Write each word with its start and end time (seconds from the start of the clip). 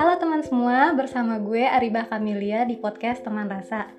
Halo 0.00 0.16
teman 0.16 0.40
semua, 0.40 0.96
bersama 0.96 1.36
gue 1.36 1.60
Aribah 1.60 2.08
Kamilia 2.08 2.64
di 2.64 2.80
podcast 2.80 3.20
Teman 3.20 3.52
Rasa. 3.52 3.92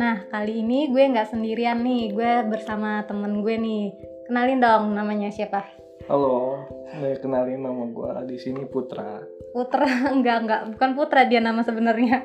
Nah, 0.00 0.24
kali 0.32 0.64
ini 0.64 0.88
gue 0.88 1.12
nggak 1.12 1.28
sendirian 1.28 1.84
nih, 1.84 2.16
gue 2.16 2.32
bersama 2.48 3.04
temen 3.04 3.44
gue 3.44 3.52
nih. 3.52 3.92
Kenalin 4.32 4.64
dong 4.64 4.96
namanya 4.96 5.28
siapa? 5.28 5.60
Halo, 6.08 6.64
gue 6.96 7.12
kenalin 7.20 7.68
nama 7.68 7.84
gue 7.84 8.12
di 8.24 8.40
sini 8.40 8.64
Putra. 8.64 9.20
Putra, 9.52 9.84
enggak 10.16 10.36
enggak, 10.40 10.62
bukan 10.72 10.90
Putra 10.96 11.28
dia 11.28 11.44
nama 11.44 11.60
sebenarnya. 11.60 12.24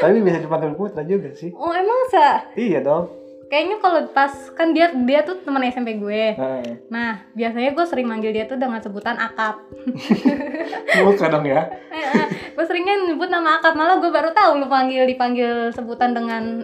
Tapi 0.00 0.24
bisa 0.24 0.40
dipanggil 0.40 0.72
Putra 0.72 1.04
juga 1.04 1.36
sih. 1.36 1.52
Oh 1.52 1.76
emang 1.76 2.08
sa? 2.08 2.48
Iya 2.56 2.80
dong. 2.80 3.27
Kayaknya 3.48 3.76
kalau 3.80 4.00
pas 4.12 4.32
kan 4.52 4.76
dia 4.76 4.92
dia 4.92 5.24
tuh 5.24 5.40
teman 5.40 5.64
SMP 5.64 5.96
gue. 5.96 6.36
Nah, 6.36 6.60
Nah, 6.92 7.12
biasanya 7.32 7.72
gue 7.72 7.84
sering 7.88 8.04
manggil 8.04 8.36
dia 8.36 8.44
tuh 8.44 8.60
dengan 8.60 8.80
sebutan 8.84 9.16
akap. 9.16 9.64
bukan 11.08 11.28
dong 11.32 11.46
ya. 11.48 11.64
gue 12.52 12.64
seringnya 12.68 13.08
nyebut 13.08 13.32
nama 13.32 13.56
akap, 13.56 13.72
malah 13.72 13.96
gue 14.04 14.12
baru 14.12 14.36
tahu 14.36 14.60
lu 14.60 14.68
panggil 14.68 15.08
dipanggil 15.08 15.72
sebutan 15.72 16.12
dengan 16.12 16.60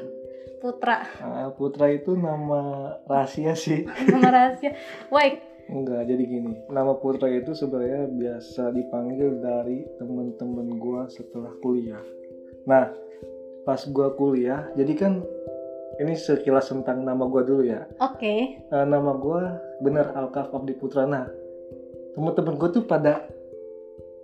Putra. 0.60 1.04
Nah, 1.20 1.52
Putra 1.56 1.92
itu 1.92 2.16
nama 2.16 2.96
rahasia 3.04 3.52
sih. 3.56 3.84
Nama 3.84 4.28
rahasia. 4.32 4.72
Wait, 5.12 5.40
Enggak, 5.64 6.04
jadi 6.04 6.22
gini. 6.28 6.52
Nama 6.68 6.92
Putra 7.00 7.32
itu 7.32 7.56
sebenarnya 7.56 8.04
biasa 8.12 8.68
dipanggil 8.76 9.40
dari 9.40 9.88
temen-temen 9.96 10.76
gue 10.76 11.02
setelah 11.08 11.52
kuliah. 11.64 12.04
Nah, 12.68 12.92
pas 13.64 13.80
gue 13.80 14.08
kuliah, 14.20 14.68
jadi 14.76 14.92
kan 14.92 15.12
ini 16.00 16.14
sekilas 16.18 16.70
tentang 16.70 17.06
nama 17.06 17.24
gue 17.28 17.42
dulu 17.46 17.62
ya. 17.62 17.86
oke. 18.02 18.34
Eh, 18.58 18.86
nama 18.86 19.14
gue 19.14 19.42
bener 19.84 20.10
Alkaf 20.14 20.50
Abdi 20.50 20.74
Putra. 20.74 21.06
Nah, 21.06 21.26
temen-temen 22.18 22.54
gue 22.58 22.68
tuh 22.74 22.84
pada 22.86 23.22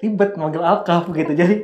ribet 0.02 0.34
manggil 0.34 0.62
Alkaf 0.64 1.11
gitu. 1.14 1.33
Jadi 1.34 1.56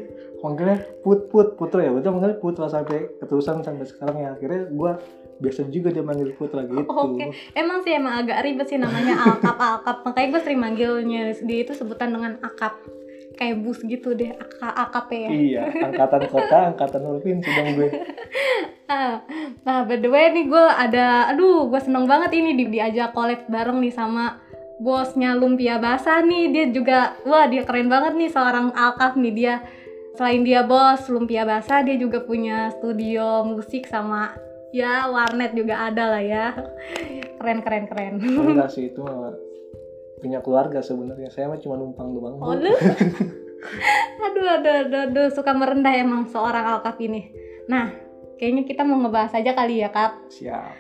manggilnya 0.45 0.79
Put 1.03 1.33
Put 1.33 1.59
Putra 1.59 1.83
ya. 1.83 1.93
Udah 1.95 2.11
manggil 2.15 2.39
Putra 2.39 2.71
sampai 2.71 3.19
keterusan 3.19 3.67
sampai 3.67 3.87
sekarang 3.89 4.17
ya. 4.23 4.29
Akhirnya 4.37 4.71
gue 4.71 4.91
biasa 5.37 5.69
juga 5.69 5.93
dia 5.93 6.05
manggil 6.05 6.33
Putra 6.37 6.65
gitu. 6.65 6.87
Oke, 6.87 7.33
emang 7.53 7.85
sih 7.85 7.93
emang 7.93 8.25
agak 8.25 8.41
ribet 8.47 8.67
sih 8.71 8.79
namanya 8.81 9.21
akap 9.37 9.59
akap. 9.59 9.97
Makanya 10.07 10.29
gue 10.33 10.41
sering 10.45 10.61
manggilnya 10.61 11.23
dia 11.45 11.59
itu 11.67 11.73
sebutan 11.75 12.15
dengan 12.15 12.39
akap. 12.41 12.79
Kayak 13.37 13.57
bus 13.61 13.79
gitu 13.85 14.17
deh, 14.17 14.33
AK, 14.33 14.63
AKP 14.65 15.11
ya. 15.13 15.31
Iya, 15.31 15.63
angkatan 15.93 16.23
kota, 16.33 16.59
angkatan 16.73 17.01
provinsi 17.05 17.49
dong 17.53 17.71
gue. 17.77 17.91
Ah, 18.87 19.19
Nah, 19.67 19.83
by 19.83 19.99
the 19.99 20.07
way 20.07 20.31
nih 20.31 20.47
gue 20.47 20.63
ada, 20.63 21.27
aduh 21.35 21.67
gue 21.67 21.81
seneng 21.83 22.07
banget 22.07 22.39
ini 22.39 22.55
di, 22.55 22.71
diajak 22.71 23.19
collab 23.19 23.43
bareng 23.51 23.83
nih 23.83 23.91
sama 23.91 24.39
bosnya 24.79 25.35
Lumpia 25.35 25.83
Basah 25.83 26.23
nih. 26.23 26.55
Dia 26.55 26.65
juga, 26.71 27.19
wah 27.27 27.51
dia 27.51 27.67
keren 27.67 27.91
banget 27.91 28.15
nih 28.15 28.31
seorang 28.31 28.71
alkaf 28.79 29.19
nih 29.19 29.35
dia. 29.35 29.55
Selain 30.15 30.47
dia 30.47 30.63
bos 30.63 31.03
Lumpia 31.11 31.43
Basah, 31.43 31.83
dia 31.83 31.99
juga 31.99 32.23
punya 32.23 32.71
studio 32.79 33.43
musik 33.43 33.91
sama 33.91 34.39
ya 34.71 35.11
warnet 35.11 35.51
juga 35.59 35.91
ada 35.91 36.15
lah 36.15 36.23
ya. 36.23 36.47
Keren 37.43 37.67
keren 37.67 37.85
keren. 37.91 38.23
Enggak 38.23 38.71
sih 38.71 38.95
itu 38.95 39.03
punya 40.21 40.41
keluarga 40.41 40.81
sebenarnya. 40.81 41.29
Saya 41.33 41.51
mah 41.51 41.61
cuma 41.61 41.77
numpang 41.77 42.13
doang. 42.17 42.37
Oh 42.41 42.55
aduh, 44.27 44.47
aduh, 44.61 44.75
aduh, 44.87 45.03
aduh, 45.11 45.27
suka 45.33 45.53
merendah 45.53 45.95
emang 45.97 46.29
seorang 46.29 46.65
alkaf 46.77 46.97
ini. 47.03 47.33
Nah, 47.67 47.91
kayaknya 48.39 48.63
kita 48.69 48.83
mau 48.87 49.01
ngebahas 49.03 49.33
aja 49.37 49.53
kali 49.57 49.83
ya, 49.83 49.91
Kap. 49.91 50.31
Siap. 50.31 50.75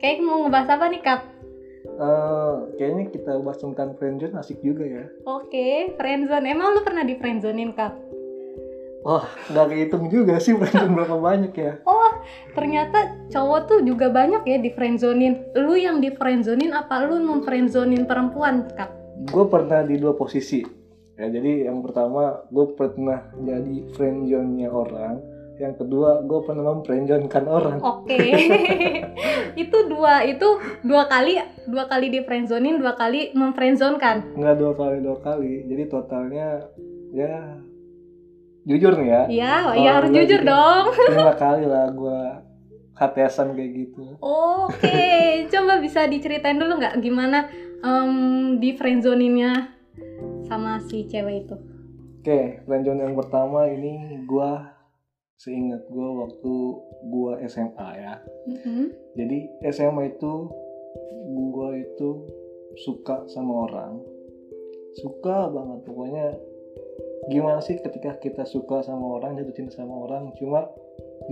Kayak 0.00 0.24
mau 0.24 0.44
ngebahas 0.44 0.68
apa 0.76 0.84
nih, 0.90 1.02
Kap? 1.04 1.20
Eh, 1.84 2.54
kayaknya 2.80 3.04
kita 3.12 3.38
bahas 3.44 3.60
tentang 3.60 3.94
friendzone 3.94 4.34
asik 4.40 4.58
juga 4.64 4.82
ya. 4.82 5.04
Oke, 5.28 5.94
friendzone. 5.94 6.48
Emang 6.50 6.74
lu 6.74 6.82
pernah 6.82 7.06
di 7.06 7.14
friendzonein, 7.14 7.76
Kap? 7.76 7.94
Wah, 9.04 9.28
nggak 9.52 9.68
kehitung 9.68 10.08
juga 10.08 10.40
sih 10.40 10.56
friendzone 10.56 10.96
berapa 10.96 11.20
banyak 11.20 11.52
ya. 11.52 11.76
Oh, 11.84 12.24
ternyata 12.56 13.28
cowok 13.28 13.60
tuh 13.68 13.78
juga 13.84 14.08
banyak 14.08 14.48
ya 14.48 14.56
di 14.56 14.72
friendzonein. 14.72 15.52
Lu 15.60 15.76
yang 15.76 16.00
di 16.00 16.08
friendzonein 16.08 16.72
apa 16.72 17.04
lu 17.04 17.20
memfriendzonein 17.20 18.08
perempuan, 18.08 18.64
Kap? 18.72 18.96
Gue 19.28 19.44
pernah 19.44 19.84
di 19.84 20.00
dua 20.00 20.16
posisi. 20.16 20.64
Ya, 21.20 21.28
jadi 21.28 21.68
yang 21.68 21.84
pertama 21.84 22.48
gue 22.48 22.64
pernah 22.72 23.28
jadi 23.44 23.76
friendzone-nya 23.92 24.72
orang. 24.72 25.20
Yang 25.60 25.84
kedua 25.84 26.24
gue 26.24 26.40
pernah 26.40 26.64
memfriendzone-kan 26.72 27.44
orang. 27.44 27.78
Oke. 27.84 28.16
itu 29.68 29.78
dua 29.84 30.24
itu 30.24 30.48
dua 30.80 31.12
kali 31.12 31.44
dua 31.68 31.92
kali 31.92 32.08
di 32.08 32.24
friendzonein, 32.24 32.80
dua 32.80 32.96
kali 32.96 33.36
memfriendzonekan. 33.36 34.32
Nggak 34.32 34.56
dua 34.56 34.72
kali 34.72 34.96
dua 35.04 35.20
kali. 35.20 35.68
Jadi 35.68 35.82
totalnya 35.92 36.72
ya 37.12 37.62
jujur 38.64 38.92
nih 38.96 39.08
ya. 39.08 39.22
Iya, 39.28 39.54
Oh, 39.64 39.74
iya 39.76 39.90
harus 39.96 40.10
jujur 40.10 40.40
gitu. 40.40 40.48
dong. 40.48 40.84
Lima 41.12 41.34
kali 41.36 41.64
lah 41.64 41.86
gue 41.88 42.20
katesan 42.94 43.52
kayak 43.52 43.70
gitu. 43.74 44.16
Oke, 44.18 45.04
coba 45.52 45.78
bisa 45.78 46.06
diceritain 46.06 46.56
dulu 46.56 46.78
nggak 46.78 46.98
gimana 46.98 47.50
em, 47.80 48.12
di 48.58 48.72
friendzoninnya 48.72 49.68
sama 50.46 50.78
si 50.80 51.04
cewek 51.04 51.44
itu? 51.44 51.56
Oke, 52.24 52.64
friendzone 52.64 53.04
yang 53.04 53.14
pertama 53.14 53.68
ini 53.68 54.24
gua 54.24 54.72
seingat 55.36 55.84
gua 55.92 56.24
waktu 56.24 56.54
gua 57.04 57.32
SMA 57.44 57.88
ya. 58.00 58.14
Mhm. 58.48 58.84
Jadi 59.12 59.38
SMA 59.68 60.08
itu 60.08 60.32
gua 61.52 61.76
itu 61.76 62.24
suka 62.80 63.28
sama 63.28 63.68
orang. 63.68 64.00
Suka 64.94 65.50
banget 65.50 65.84
pokoknya 65.84 66.26
gimana 67.32 67.60
sih 67.64 67.80
ketika 67.80 68.16
kita 68.20 68.44
suka 68.44 68.84
sama 68.84 69.20
orang, 69.20 69.40
jatuh 69.40 69.54
cinta 69.56 69.72
sama 69.80 69.94
orang, 70.04 70.32
cuma 70.36 70.68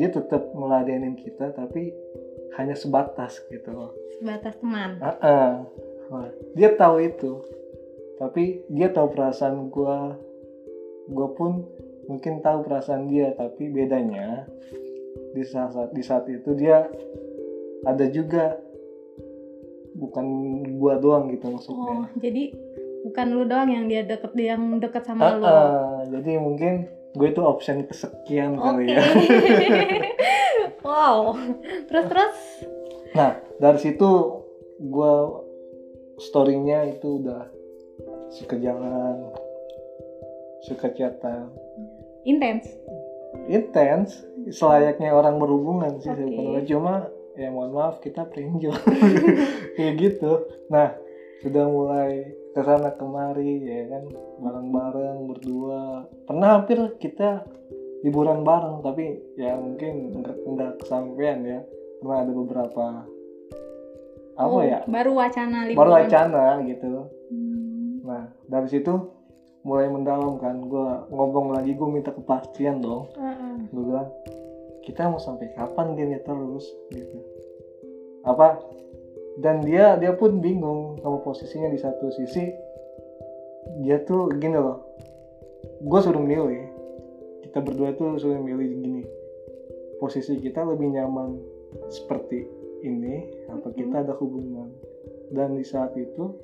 dia 0.00 0.08
tetap 0.08 0.52
meladenin 0.56 1.14
kita 1.18 1.52
tapi 1.52 1.92
hanya 2.56 2.72
sebatas 2.76 3.40
gitu 3.52 3.70
loh. 3.72 3.90
Sebatas 4.20 4.56
teman. 4.60 5.00
Ah. 5.00 5.64
Wah, 6.12 6.28
dia 6.52 6.76
tahu 6.76 7.00
itu 7.00 7.40
tapi 8.22 8.62
dia 8.70 8.86
tahu 8.94 9.10
perasaan 9.10 9.66
gua 9.66 10.14
gua 11.10 11.28
pun 11.34 11.66
mungkin 12.06 12.38
tahu 12.38 12.62
perasaan 12.62 13.10
dia 13.10 13.34
tapi 13.34 13.66
bedanya 13.66 14.46
di 15.34 15.42
saat 15.42 15.90
di 15.90 16.02
saat 16.06 16.30
itu 16.30 16.54
dia 16.54 16.86
ada 17.82 18.06
juga 18.06 18.54
bukan 19.98 20.26
gua 20.78 21.02
doang 21.02 21.34
gitu 21.34 21.50
Oh, 21.50 21.58
maksudnya 21.58 22.06
jadi 22.22 22.42
bukan 23.02 23.26
lu 23.34 23.42
doang 23.44 23.70
yang 23.70 23.84
dia 23.90 24.06
deket 24.06 24.32
yang 24.38 24.78
deket 24.78 25.02
sama 25.06 25.36
lu. 25.36 25.44
ah. 25.44 26.02
jadi 26.06 26.38
mungkin 26.38 26.86
gue 27.12 27.28
itu 27.28 27.42
option 27.44 27.84
kesekian 27.84 28.56
Oke. 28.56 28.62
kali 28.62 28.84
ya 28.96 29.02
wow. 30.86 31.36
Terus 31.90 32.06
terus. 32.08 32.38
nah 33.12 33.36
dari 33.60 33.78
situ 33.78 34.08
gua 34.80 35.44
storynya 36.16 36.88
itu 36.88 37.20
udah 37.20 37.44
suka 38.32 38.56
jalan 38.56 39.30
suka 40.64 40.88
chatan 40.94 41.52
Intens. 42.24 42.70
intens 43.50 44.22
selayaknya 44.48 45.10
orang 45.12 45.36
berhubungan 45.36 45.98
sih 46.00 46.08
Oke. 46.08 46.22
sebenarnya 46.22 46.64
cuma 46.64 46.94
ya 47.36 47.48
mohon 47.52 47.72
maaf 47.76 48.00
kita 48.00 48.24
perinjo 48.28 48.72
kayak 49.76 49.94
gitu 50.00 50.46
nah 50.72 50.96
sudah 51.44 51.64
mulai 51.66 52.41
ke 52.52 52.60
sana 52.60 52.92
kemari 52.94 53.64
ya 53.64 53.88
kan? 53.88 54.04
Bareng-bareng 54.38 55.18
berdua. 55.26 56.04
Pernah 56.24 56.48
hampir 56.60 56.78
kita 57.00 57.44
liburan 58.02 58.42
bareng 58.42 58.82
tapi 58.82 59.16
ya 59.36 59.56
mungkin 59.56 60.12
nggak 60.46 60.84
kesampaian 60.84 61.40
ya. 61.42 61.60
Pernah 62.02 62.16
ada 62.22 62.32
beberapa 62.32 62.84
apa 64.32 64.48
Oh, 64.48 64.64
ya? 64.64 64.80
Baru 64.88 65.12
wacana 65.14 65.68
liburan. 65.68 65.78
baru 65.78 65.90
wacana 66.02 66.44
gitu. 66.64 67.08
Hmm. 67.28 68.02
nah 68.02 68.22
dari 68.44 68.66
situ 68.66 68.90
mulai 69.62 69.86
mendalam 69.86 70.42
kan 70.42 70.58
gue 70.66 70.88
ngomong 71.08 71.54
lagi 71.54 71.72
gue 71.72 71.86
minta 71.86 72.10
kepastian 72.10 72.82
dong. 72.82 73.06
Heeh. 73.14 73.70
gue 73.70 73.82
bilang 73.86 74.10
kita 74.82 75.06
mau 75.06 75.22
sampai 75.22 75.54
kapan 75.54 75.94
gini 75.94 76.18
terus 76.20 76.66
gitu. 76.90 77.18
Apa 78.26 78.58
dan 79.40 79.64
dia 79.64 79.96
dia 79.96 80.12
pun 80.12 80.42
bingung 80.42 81.00
sama 81.00 81.22
posisinya 81.24 81.72
di 81.72 81.78
satu 81.80 82.12
sisi. 82.12 82.44
Dia 83.80 84.02
tuh 84.04 84.28
gini 84.36 84.58
loh. 84.58 84.84
Gue 85.80 86.00
suruh 86.02 86.20
milih. 86.20 86.68
Kita 87.48 87.64
berdua 87.64 87.96
tuh 87.96 88.20
suruh 88.20 88.42
milih 88.42 88.68
gini. 88.82 89.02
Posisi 89.96 90.36
kita 90.42 90.66
lebih 90.66 90.92
nyaman 90.92 91.38
seperti 91.88 92.44
ini 92.82 93.46
apa 93.48 93.72
kita 93.72 94.04
ada 94.04 94.12
hubungan. 94.18 94.68
Dan 95.32 95.56
di 95.56 95.64
saat 95.64 95.96
itu 95.96 96.36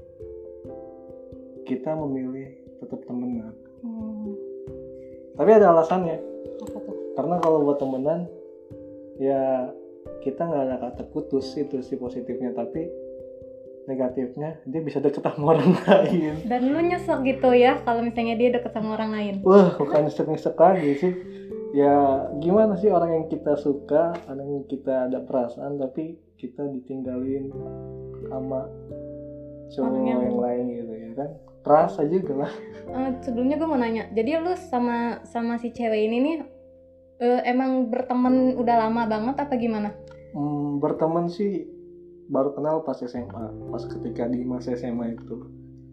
kita 1.69 1.93
memilih 1.93 2.49
tetap 2.81 3.05
temenan. 3.05 3.52
Hmm. 3.79 4.35
tapi 5.38 5.55
ada 5.55 5.70
alasannya. 5.70 6.19
Apa 6.67 6.79
tuh? 6.82 6.99
karena 7.19 7.35
kalau 7.43 7.67
buat 7.67 7.82
temenan 7.82 8.31
ya 9.19 9.75
kita 10.20 10.43
nggak 10.43 10.62
ada 10.67 10.76
kata 10.81 11.03
putus 11.09 11.55
itu 11.55 11.79
sih 11.81 11.94
positifnya 11.94 12.50
tapi 12.53 12.91
negatifnya 13.88 14.61
dia 14.69 14.81
bisa 14.85 15.00
deket 15.00 15.25
sama 15.25 15.56
orang 15.56 15.73
lain. 15.88 16.35
Dan 16.44 16.61
lu 16.69 16.81
nyesek 16.85 17.25
gitu 17.25 17.50
ya 17.56 17.81
kalau 17.82 18.05
misalnya 18.05 18.37
dia 18.37 18.53
deket 18.53 18.73
sama 18.73 18.94
orang 18.94 19.11
lain. 19.17 19.35
wah 19.43 19.73
bukan 19.81 20.06
nyesek-nyesek 20.06 20.55
lagi 20.55 20.93
sih. 20.99 21.12
Ya 21.73 22.25
gimana 22.41 22.76
sih 22.76 22.88
orang 22.88 23.12
yang 23.12 23.26
kita 23.29 23.56
suka 23.56 24.17
orang 24.29 24.49
yang 24.49 24.65
kita 24.69 25.09
ada 25.09 25.20
perasaan 25.20 25.76
tapi 25.76 26.17
kita 26.37 26.64
ditinggalin 26.64 27.53
sama 28.29 28.69
cowok 29.69 29.85
Orang 29.85 30.05
yang- 30.09 30.23
yang... 30.25 30.37
lain 30.41 30.64
gitu 30.73 30.93
ya 30.93 31.11
kan? 31.17 31.31
Terasa 31.61 32.00
juga 32.09 32.32
lah. 32.49 32.53
Eh, 32.88 33.11
sebelumnya 33.21 33.61
gue 33.61 33.69
mau 33.69 33.76
nanya, 33.76 34.09
jadi 34.17 34.41
lu 34.41 34.56
sama 34.56 35.21
sama 35.29 35.61
si 35.61 35.69
cewek 35.69 36.09
ini 36.09 36.17
nih 36.25 36.37
eh, 37.19 37.41
emang 37.44 37.87
berteman 37.87 38.55
udah 38.55 38.76
lama 38.81 39.03
banget 39.05 39.37
apa 39.37 39.55
gimana? 39.55 39.91
Hmm, 40.31 40.79
berteman 40.79 41.26
sih 41.26 41.67
baru 42.26 42.53
kenal 42.53 42.82
pas 42.82 42.99
SMA 42.99 43.44
pas 43.69 43.82
ketika 43.82 44.25
di 44.25 44.44
masa 44.44 44.75
SMA 44.75 45.12
itu 45.12 45.37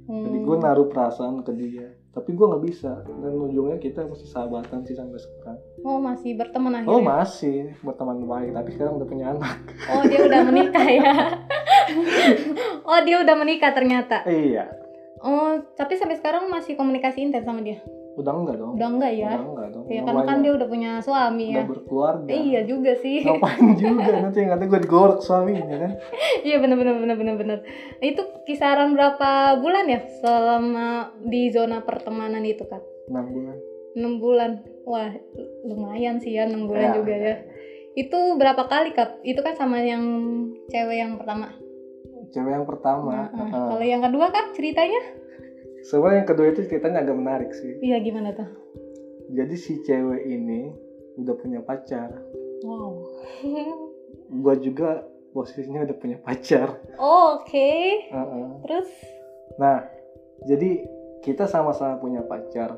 Hmm. 0.05 0.21
jadi 0.21 0.37
gue 0.37 0.55
naruh 0.61 0.85
perasaan 0.85 1.41
ke 1.41 1.49
dia 1.49 1.89
tapi 2.13 2.37
gue 2.37 2.45
nggak 2.45 2.61
bisa 2.61 2.93
dan 3.01 3.33
ujungnya 3.41 3.81
kita 3.81 4.05
masih 4.05 4.29
sahabatan 4.29 4.85
sih 4.85 4.93
sampai 4.93 5.17
sekarang 5.17 5.57
Oh 5.81 5.97
masih 5.97 6.37
berteman 6.37 6.77
oh 6.85 7.01
akhirnya? 7.01 7.01
masih 7.01 7.57
berteman 7.81 8.21
baik 8.21 8.53
tapi 8.53 8.69
sekarang 8.69 9.01
udah 9.01 9.07
punya 9.09 9.33
anak 9.33 9.57
Oh 9.89 10.05
dia 10.05 10.21
udah 10.21 10.41
menikah 10.45 10.85
ya? 10.85 11.13
oh 12.85 12.99
dia 13.01 13.17
udah 13.17 13.33
menikah 13.33 13.73
ternyata. 13.73 14.21
iya 14.27 14.69
Oh 15.17 15.57
tapi 15.73 15.97
sampai 15.97 16.21
sekarang 16.21 16.53
masih 16.53 16.77
komunikasi 16.77 17.25
intens 17.25 17.41
sama 17.41 17.65
dia? 17.65 17.81
Udah 18.15 18.31
enggak 18.33 18.55
dong 18.55 18.71
Udah 18.73 18.89
enggak 18.89 19.11
ya? 19.13 19.27
udah 19.29 19.43
enggak 19.45 19.67
dong 19.69 19.83
Ya 19.85 20.01
karena 20.01 20.23
kan 20.23 20.37
dia 20.39 20.51
udah 20.51 20.67
punya 20.67 20.91
suami 20.99 21.45
udah 21.47 21.57
ya. 21.57 21.63
berkeluarga 21.65 22.27
Eh, 22.27 22.41
iya 22.45 22.61
juga 22.63 22.91
sih. 22.95 23.17
ngapain 23.21 23.65
juga 23.75 24.03
nanti 24.17 24.37
yang 24.37 24.51
kata 24.51 24.63
gue 24.65 24.79
digorok 24.81 25.19
suaminya 25.19 25.75
kan 25.77 25.91
Iya 26.47 26.57
bener 26.57 26.75
bener 26.75 26.95
bener 26.95 27.15
bener 27.15 27.35
bener. 27.35 27.59
Itu 27.99 28.21
kisaran 28.43 28.91
berapa 28.91 29.29
bulan 29.57 29.85
ya 29.85 29.99
selama 30.15 30.87
di 31.21 31.49
zona 31.49 31.79
pertemanan 31.79 32.41
itu 32.41 32.63
kan? 32.63 32.79
enam 33.05 33.25
bulan 33.27 33.57
6 33.95 34.19
bulan. 34.19 34.51
Wah, 34.83 35.07
lumayan 35.63 36.17
sih 36.17 36.31
ya 36.31 36.43
6 36.43 36.65
bulan 36.65 36.89
Ya. 36.89 36.93
juga 36.93 37.15
ya. 37.15 37.35
Itu 37.93 38.35
berapa 38.35 38.65
kali 38.65 38.91
Kap? 38.91 39.19
Itu 39.21 39.39
kan 39.39 39.53
sama 39.53 39.79
yang 39.79 40.03
cewek 40.65 40.97
yang 40.97 41.15
pertama. 41.15 41.55
cewek 42.27 42.51
yang 42.53 42.65
pertama 42.65 43.31
Nah. 43.31 43.31
Heeh. 43.31 43.67
Kalau 43.69 43.85
yang 43.85 44.01
kedua 44.01 44.27
Kap 44.27 44.51
ceritanya? 44.51 44.99
Sebenarnya 45.85 46.17
yang 46.21 46.29
kedua 46.29 46.45
itu 46.49 46.61
ceritanya 46.65 46.99
agak 47.01 47.15
menarik 47.15 47.51
sih 47.53 47.77
Iya 47.79 48.01
gimana 48.01 48.33
tuh? 48.33 48.49
jadi 49.27 49.55
si 49.55 49.81
cewek 49.81 50.21
ini 50.23 50.73
udah 51.15 51.35
punya 51.35 51.59
pacar 51.61 52.09
Wow. 52.61 53.05
gue 54.43 54.55
juga 54.63 55.05
posisinya 55.31 55.83
udah 55.83 55.97
punya 55.97 56.17
pacar 56.17 56.81
Oke. 56.97 57.71
Heeh. 58.07 58.47
Terus 58.63 58.89
Nah, 59.55 59.87
jadi 60.43 60.83
kita 61.21 61.47
sama-sama 61.47 61.95
punya 61.95 62.19
pacar. 62.21 62.75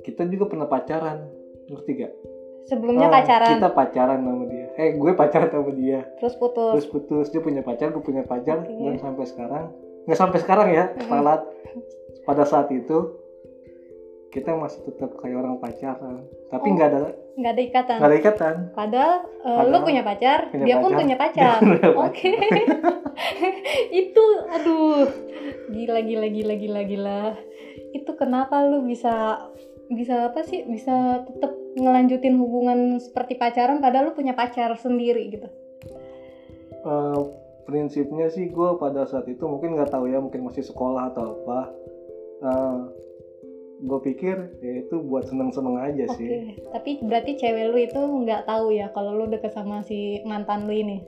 Kita 0.00 0.22
juga 0.24 0.46
pernah 0.46 0.70
pacaran, 0.70 1.26
ngerti 1.66 1.92
gak? 1.98 2.12
sebelumnya 2.68 3.08
Ah, 3.08 3.14
pacaran, 3.18 3.58
Kita 3.58 3.68
pacaran 3.72 4.20
sama 4.22 4.44
dia. 4.46 4.66
Eh, 4.76 4.94
gue 4.94 5.12
pacaran 5.16 5.48
sama 5.48 5.72
dia. 5.72 6.04
terus 6.20 6.36
putus. 6.36 6.72
Terus 6.78 6.86
putus, 6.86 7.26
dia 7.32 7.40
punya 7.40 7.64
pacar, 7.64 7.90
gue 7.90 8.04
punya 8.04 8.22
pacar, 8.22 8.60
Oke. 8.62 8.76
dan 8.76 8.96
sampai 9.00 9.24
sekarang, 9.24 9.72
nggak 10.08 10.18
sampai 10.18 10.38
sekarang 10.40 10.68
ya, 10.72 10.84
salat. 11.04 11.44
Pada 12.24 12.44
saat 12.48 12.72
itu 12.72 13.12
kita 14.28 14.52
masih 14.56 14.84
tetap 14.84 15.16
kayak 15.20 15.40
orang 15.40 15.56
pacaran, 15.60 16.24
tapi 16.48 16.68
Oh. 16.68 16.74
nggak 16.76 16.88
ada 16.92 17.00
nggak 17.38 17.52
ada 17.54 17.62
ikatan. 17.64 17.96
nggak 17.96 18.10
ada 18.10 18.18
ikatan. 18.18 18.54
Padahal, 18.76 19.14
lu 19.24 19.44
Padahal 19.44 19.84
punya 19.84 20.02
pacar, 20.04 20.38
punya 20.52 20.64
dia 20.64 20.76
pun 20.80 20.90
pacar, 20.92 21.00
punya 21.00 21.16
pacar. 21.16 21.58
Oke. 22.08 22.32
itu 24.04 24.24
aduh. 24.52 25.08
Gila 25.72 26.00
gila 26.04 26.28
gila 26.28 26.54
gila 26.56 26.80
gila. 26.84 27.22
Itu 27.96 28.16
kenapa 28.20 28.64
lu 28.68 28.84
bisa 28.84 29.48
bisa 29.88 30.28
apa 30.28 30.44
sih? 30.44 30.64
Bisa 30.68 31.24
tetap 31.24 31.52
ngelanjutin 31.78 32.36
hubungan 32.36 33.00
seperti 33.00 33.38
pacaran 33.38 33.80
padahal 33.80 34.10
lu 34.10 34.12
punya 34.12 34.36
pacar 34.36 34.76
sendiri 34.76 35.30
gitu. 35.32 35.48
Eh, 36.84 37.20
prinsipnya 37.68 38.32
sih 38.32 38.48
gue 38.48 38.70
pada 38.74 39.04
saat 39.04 39.28
itu 39.28 39.44
mungkin 39.44 39.76
nggak 39.76 39.92
tahu 39.92 40.08
ya 40.08 40.16
mungkin 40.18 40.40
masih 40.42 40.64
sekolah 40.64 41.12
atau 41.12 41.36
apa 41.36 41.60
gue 43.78 44.00
pikir 44.02 44.36
ya 44.58 44.72
itu 44.82 44.98
buat 44.98 45.22
seneng-seneng 45.22 45.76
aja 45.76 46.04
Oke. 46.08 46.16
sih 46.16 46.28
Tapi 46.66 46.90
berarti 46.98 47.36
cewek 47.36 47.64
lu 47.68 47.78
itu 47.78 48.00
nggak 48.00 48.42
tahu 48.42 48.72
ya 48.72 48.90
kalau 48.90 49.14
lu 49.14 49.28
deket 49.28 49.52
sama 49.52 49.84
si 49.84 50.18
mantan 50.24 50.66
lu 50.66 50.72
ini. 50.72 50.98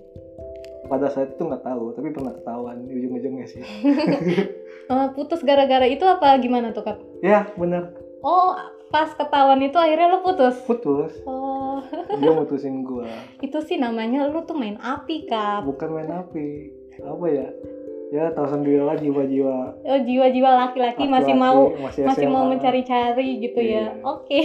pada 0.86 1.06
saat 1.06 1.32
itu 1.32 1.42
nggak 1.42 1.62
tahu 1.62 1.94
tapi 1.94 2.10
pernah 2.10 2.30
ketahuan 2.30 2.82
di 2.84 2.92
ujung-ujungnya 2.94 3.46
sih 3.46 3.62
Eh, 4.90 5.08
putus 5.14 5.38
gara-gara 5.40 5.86
itu 5.86 6.02
apa 6.02 6.34
gimana 6.36 6.70
tuh 6.70 6.82
kak? 6.82 6.98
ya 7.22 7.46
bener 7.54 7.94
Oh 8.20 8.52
pas 8.90 9.06
ketahuan 9.14 9.62
itu 9.62 9.78
akhirnya 9.78 10.10
lu 10.10 10.20
putus. 10.20 10.58
putus 10.66 11.14
Oh 11.24 11.49
dia 12.20 12.30
mutusin 12.30 12.82
gue 12.84 13.08
itu 13.40 13.58
sih 13.64 13.76
namanya 13.76 14.28
lu 14.28 14.44
tuh 14.44 14.56
main 14.56 14.76
api 14.80 15.26
kak. 15.28 15.64
bukan 15.64 15.88
main 15.94 16.10
api 16.10 16.72
apa 17.00 17.26
ya 17.30 17.48
ya 18.10 18.34
tahu 18.34 18.46
sendiri 18.50 18.82
lah 18.82 18.98
jiwa-jiwa 18.98 19.56
Oh 19.86 20.00
jiwa-jiwa 20.02 20.50
laki-laki 20.66 21.06
masih 21.06 21.34
mau 21.38 21.70
masih, 21.78 22.02
masih 22.02 22.26
mau 22.26 22.42
mencari-cari 22.50 23.38
gitu 23.38 23.62
ya. 23.62 23.94
Iya. 23.94 24.02
Oke. 24.02 24.40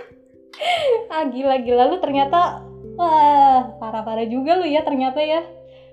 ah 1.14 1.24
gila-gila 1.30 1.86
lu 1.88 2.02
ternyata 2.02 2.66
wah 2.98 3.70
parah-parah 3.78 4.26
juga 4.26 4.58
lu 4.58 4.66
ya 4.66 4.82
ternyata 4.82 5.22
ya. 5.22 5.46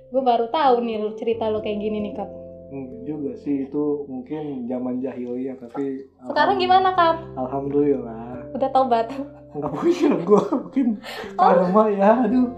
Gue 0.09 0.25
baru 0.25 0.49
tahu 0.49 0.81
nih 0.81 0.97
lu 0.97 1.13
cerita 1.13 1.45
lu 1.45 1.61
kayak 1.61 1.77
gini 1.77 2.01
nih 2.09 2.13
kak. 2.17 2.29
Enggak 2.73 2.99
juga 3.07 3.31
sih 3.39 3.63
itu 3.63 3.83
mungkin 4.11 4.67
zaman 4.67 4.99
jahiliyah 4.99 5.55
tapi 5.61 6.09
Sekarang 6.25 6.59
gimana 6.59 6.91
kak? 6.91 7.15
alhamdulillah 7.39 8.51
Udah 8.51 8.69
tobat? 8.75 9.07
Nggak 9.49 9.71
punya 9.71 10.09
gue 10.17 10.41
mungkin 10.53 10.87
karma 11.33 11.83
ya 11.87 12.11
aduh 12.21 12.51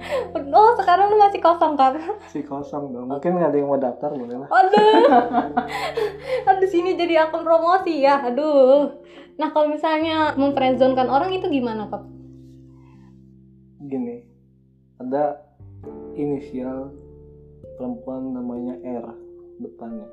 Oh 0.50 0.72
sekarang 0.74 1.10
lu 1.10 1.18
masih 1.18 1.38
kosong 1.38 1.74
kak? 1.74 1.96
si 2.28 2.42
kosong 2.42 2.90
dong 2.90 3.08
mungkin 3.08 3.36
nggak 3.36 3.50
ada 3.50 3.58
yang 3.58 3.70
mau 3.70 3.78
daftar 3.78 4.10
boleh 4.12 4.38
lah 4.38 4.50
Aduh, 4.50 5.06
aduh 6.50 6.68
sini 6.68 6.94
jadi 6.94 7.24
akun 7.24 7.42
promosi 7.42 8.02
ya, 8.02 8.20
aduh. 8.24 8.98
Nah 9.36 9.50
kalau 9.50 9.70
misalnya 9.70 10.34
memfriendzonekan 10.34 11.08
orang 11.08 11.32
itu 11.32 11.48
gimana 11.48 11.86
kak? 11.88 12.04
gini 13.82 14.22
ada 14.98 15.40
inisial 16.14 16.92
perempuan 17.76 18.34
namanya 18.34 18.76
R 18.78 19.06
depannya 19.58 20.10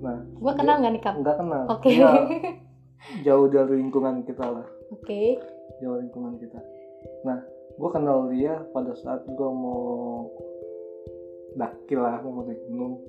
nah 0.00 0.18
Gue 0.34 0.52
kenal 0.52 0.82
nggak 0.82 0.92
nih 0.92 1.02
kak? 1.02 1.14
nggak 1.16 1.36
kenal 1.38 1.62
Oke. 1.70 1.88
Dia 1.88 2.10
jauh 3.26 3.46
dari 3.52 3.80
lingkungan 3.80 4.24
kita 4.24 4.44
lah. 4.44 4.66
Oke. 4.92 5.38
jauh 5.82 5.98
lingkungan 5.98 6.38
kita. 6.38 6.60
Nah 7.26 7.42
gue 7.74 7.90
kenal 7.90 8.30
dia 8.30 8.62
pada 8.70 8.94
saat 8.94 9.26
gue 9.26 9.50
mau 9.50 10.30
daki 11.58 11.94
lah 11.98 12.22
mau 12.22 12.46
naik 12.46 12.62
gunung. 12.70 13.02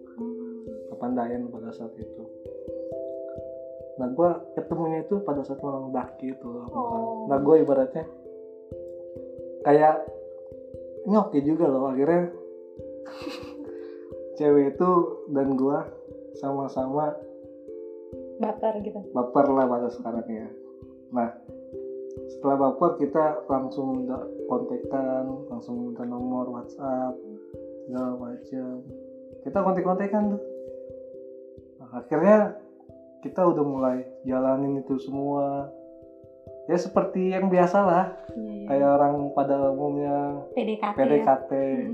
Ke 0.90 0.96
Pandayan 0.98 1.48
pada 1.50 1.70
saat 1.72 1.94
itu. 1.98 2.24
Nah 3.96 4.08
gue 4.12 4.30
ketemunya 4.60 5.08
itu 5.08 5.22
pada 5.24 5.46
saat 5.46 5.62
mau 5.64 5.88
daki 5.94 6.36
itu 6.36 6.50
Oh. 6.72 7.32
nah 7.32 7.40
gue 7.40 7.64
ibaratnya 7.64 8.04
kayak 9.66 10.04
ini 11.10 11.16
oke 11.18 11.38
juga 11.42 11.66
loh 11.66 11.90
akhirnya 11.90 12.30
cewek 14.38 14.75
itu 14.75 14.90
dan 15.32 15.58
gue 15.58 15.80
sama-sama 16.38 17.16
Baper 18.36 18.74
gitu. 18.84 19.00
baper 19.15 19.46
lah 19.51 19.65
pada 19.70 19.88
sekarang 19.92 20.27
ya 20.27 20.48
nah 21.13 21.30
setelah 22.32 22.58
baper 22.70 23.00
kita 23.00 23.44
langsung 23.48 24.04
minta 24.04 24.20
kontekan 24.48 25.25
langsung 25.51 25.75
minta 25.92 26.04
nomor 26.04 26.50
WhatsApp 26.51 27.15
segala 27.86 28.18
macam 28.18 28.84
kita 29.46 29.58
kontek-kontekan 29.62 30.24
tuh 30.36 30.42
nah, 31.80 31.89
akhirnya 32.01 32.38
kita 33.24 33.42
udah 33.42 33.65
mulai 33.65 33.98
jalanin 34.27 34.82
itu 34.84 35.00
semua 35.01 35.70
ya 36.65 36.77
seperti 36.77 37.34
yang 37.34 37.48
biasa 37.48 37.80
lah 37.82 38.06
Iya, 38.36 38.51
iya. 38.51 38.65
kayak 38.68 38.89
orang 39.00 39.15
pada 39.32 39.56
umumnya 39.72 40.18
PDKT. 40.51 40.98
PDKT 41.00 41.51
Ya? 41.56 41.89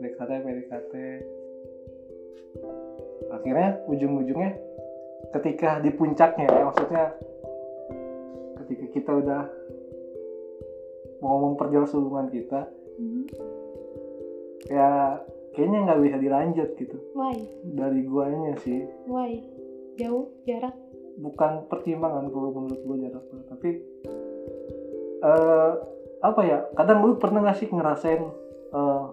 PDKT 0.00 0.30
PDKT 0.44 0.94
akhirnya 3.30 3.68
ujung-ujungnya 3.88 4.50
ketika 5.30 5.78
di 5.80 5.90
puncaknya 5.94 6.46
ya 6.48 6.62
maksudnya 6.66 7.04
ketika 8.64 8.84
kita 8.90 9.10
udah 9.14 9.42
mau 11.20 11.36
memperjelas 11.50 11.92
hubungan 11.94 12.28
kita 12.28 12.66
Mm. 13.00 13.24
ya 14.68 15.16
kayaknya 15.56 15.78
nggak 15.88 16.00
bisa 16.04 16.16
dilanjut 16.20 16.68
gitu 16.76 17.00
Why? 17.16 17.32
dari 17.64 18.04
guanya 18.04 18.52
sih 18.60 18.84
Why? 19.08 19.40
Jauh 19.96 20.28
jarak. 20.44 20.76
bukan 21.16 21.64
pertimbangan 21.72 22.28
kalau 22.28 22.52
menurut 22.52 22.80
gue 22.84 22.96
jarak 23.08 23.24
tapi 23.48 23.70
eh 25.24 25.72
apa 26.20 26.40
ya 26.44 26.68
kadang 26.76 27.00
lu 27.00 27.16
pernah 27.16 27.40
nggak 27.40 27.56
sih 27.56 27.72
ngerasain 27.72 28.20
eh, 28.76 29.04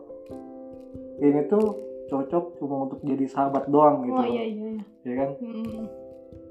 ini 1.24 1.48
tuh 1.48 1.87
cocok 2.08 2.60
cuma 2.60 2.88
untuk 2.88 3.00
jadi 3.04 3.26
sahabat 3.28 3.68
doang 3.68 4.08
gitu. 4.08 4.20
Oh 4.20 4.28
iya 4.28 4.44
iya 4.48 4.68
iya. 4.76 4.84
ya 5.04 5.14
kan? 5.24 5.30
Mm-mm. 5.44 5.86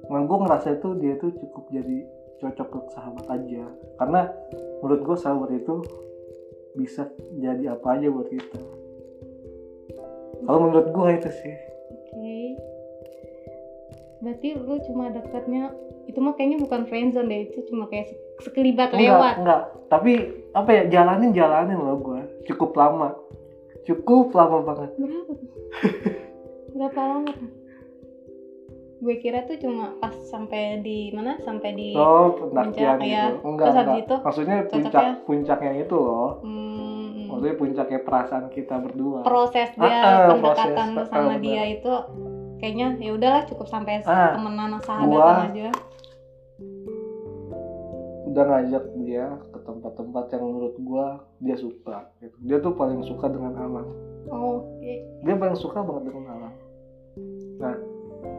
nah 0.07 0.23
gue 0.23 0.39
ngerasa 0.39 0.79
itu 0.79 0.89
dia 1.03 1.19
tuh 1.19 1.35
cukup 1.35 1.67
jadi 1.75 2.07
cocok 2.39 2.69
untuk 2.79 2.91
sahabat 2.95 3.27
aja. 3.27 3.65
Karena 3.99 4.21
menurut 4.85 5.01
gue 5.03 5.17
sahabat 5.19 5.51
itu 5.51 5.75
bisa 6.77 7.09
jadi 7.41 7.75
apa 7.75 7.97
aja 7.97 8.07
buat 8.13 8.29
kita. 8.29 8.61
Kalau 10.47 10.59
menurut 10.63 10.89
gue 10.93 11.09
itu 11.17 11.31
sih. 11.43 11.55
Oke. 11.91 12.39
Berarti 14.23 14.49
lu 14.55 14.77
cuma 14.87 15.11
dekatnya 15.11 15.73
itu 16.07 16.19
mah 16.23 16.39
kayaknya 16.39 16.63
bukan 16.63 16.87
friendzone 16.87 17.27
deh, 17.27 17.41
itu 17.51 17.67
cuma 17.67 17.91
kayak 17.91 18.07
se- 18.15 18.47
sekelibat 18.47 18.95
enggak 18.95 19.11
lewat. 19.11 19.35
enggak. 19.43 19.63
Tapi 19.91 20.13
apa 20.55 20.71
ya 20.71 20.83
jalanin 20.89 21.35
jalanin 21.35 21.79
loh 21.83 21.99
gue 21.99 22.21
cukup 22.47 22.79
lama 22.79 23.13
cukup 23.87 24.35
lama 24.35 24.59
banget 24.63 24.91
Berapa 24.99 25.31
tuh? 25.31 25.39
Berapa 26.75 27.01
lama? 27.01 27.33
Gue 28.97 29.17
kira 29.17 29.45
tuh 29.45 29.57
cuma 29.57 29.93
pas 29.95 30.11
sampai 30.27 30.81
di 30.81 31.13
mana? 31.13 31.37
Sampai 31.39 31.71
di 31.73 31.93
oh 31.93 32.33
pendakian 32.35 32.97
puncak, 32.97 33.07
ya. 33.07 33.23
gitu 33.29 33.37
enggak 33.45 33.67
Terus 33.67 33.77
enggak 33.79 33.99
itu 33.99 34.15
maksudnya 34.19 34.57
puncak 34.65 35.05
puncaknya 35.23 35.73
itu 35.79 35.97
loh 35.97 36.31
hmm, 36.41 37.29
maksudnya 37.29 37.55
puncaknya 37.55 37.99
perasaan 38.01 38.47
kita 38.49 38.75
berdua 38.79 39.21
proses 39.23 39.69
dia 39.73 39.85
Ah, 39.85 40.01
ah, 40.03 40.27
pendekatan 40.33 40.89
proses. 40.95 41.09
sama 41.09 41.29
Ah, 41.29 41.39
dia 41.39 41.63
itu 41.69 41.93
kayaknya 42.57 42.89
ya 42.97 43.11
udahlah 43.13 43.43
cukup 43.45 43.67
sampai 43.69 44.01
Ah, 44.03 44.33
temenan 44.33 44.81
sahabatan 44.81 45.53
aja. 45.53 45.69
udah 48.27 48.45
ngajak 48.45 48.85
dia 48.99 49.27
tempat-tempat 49.67 50.25
yang 50.31 50.43
menurut 50.47 50.75
gua 50.81 51.07
dia 51.39 51.59
suka 51.59 52.07
gitu. 52.23 52.37
dia 52.47 52.57
tuh 52.63 52.73
paling 52.73 53.03
suka 53.03 53.27
dengan 53.29 53.53
alam 53.59 53.87
Oh, 54.27 54.59
oke. 54.59 54.93
dia 55.23 55.35
paling 55.35 55.55
suka 55.55 55.83
banget 55.83 56.11
dengan 56.11 56.25
alam 56.33 56.53
nah 57.59 57.75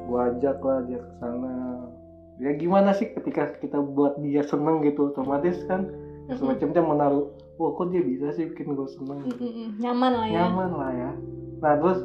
gua 0.08 0.32
ajak 0.32 0.58
lah 0.60 0.80
dia 0.84 1.00
ke 1.00 1.12
sana 1.20 1.54
ya 2.38 2.52
gimana 2.54 2.92
sih 2.92 3.12
ketika 3.12 3.56
kita 3.60 3.80
buat 3.80 4.20
dia 4.20 4.44
seneng 4.44 4.84
gitu 4.84 5.12
otomatis 5.12 5.58
kan 5.66 5.88
semacamnya 6.30 6.84
menaruh 6.84 7.32
wah 7.56 7.72
kok 7.74 7.90
dia 7.90 8.04
bisa 8.04 8.36
sih 8.36 8.52
bikin 8.52 8.76
gue 8.76 8.86
seneng. 8.92 9.26
Nyaman 9.80 10.12
lah 10.14 10.28
ya. 10.28 10.36
nyaman 10.44 10.72
lah 10.76 10.92
ya 10.92 11.12
nah 11.58 11.74
terus 11.80 12.00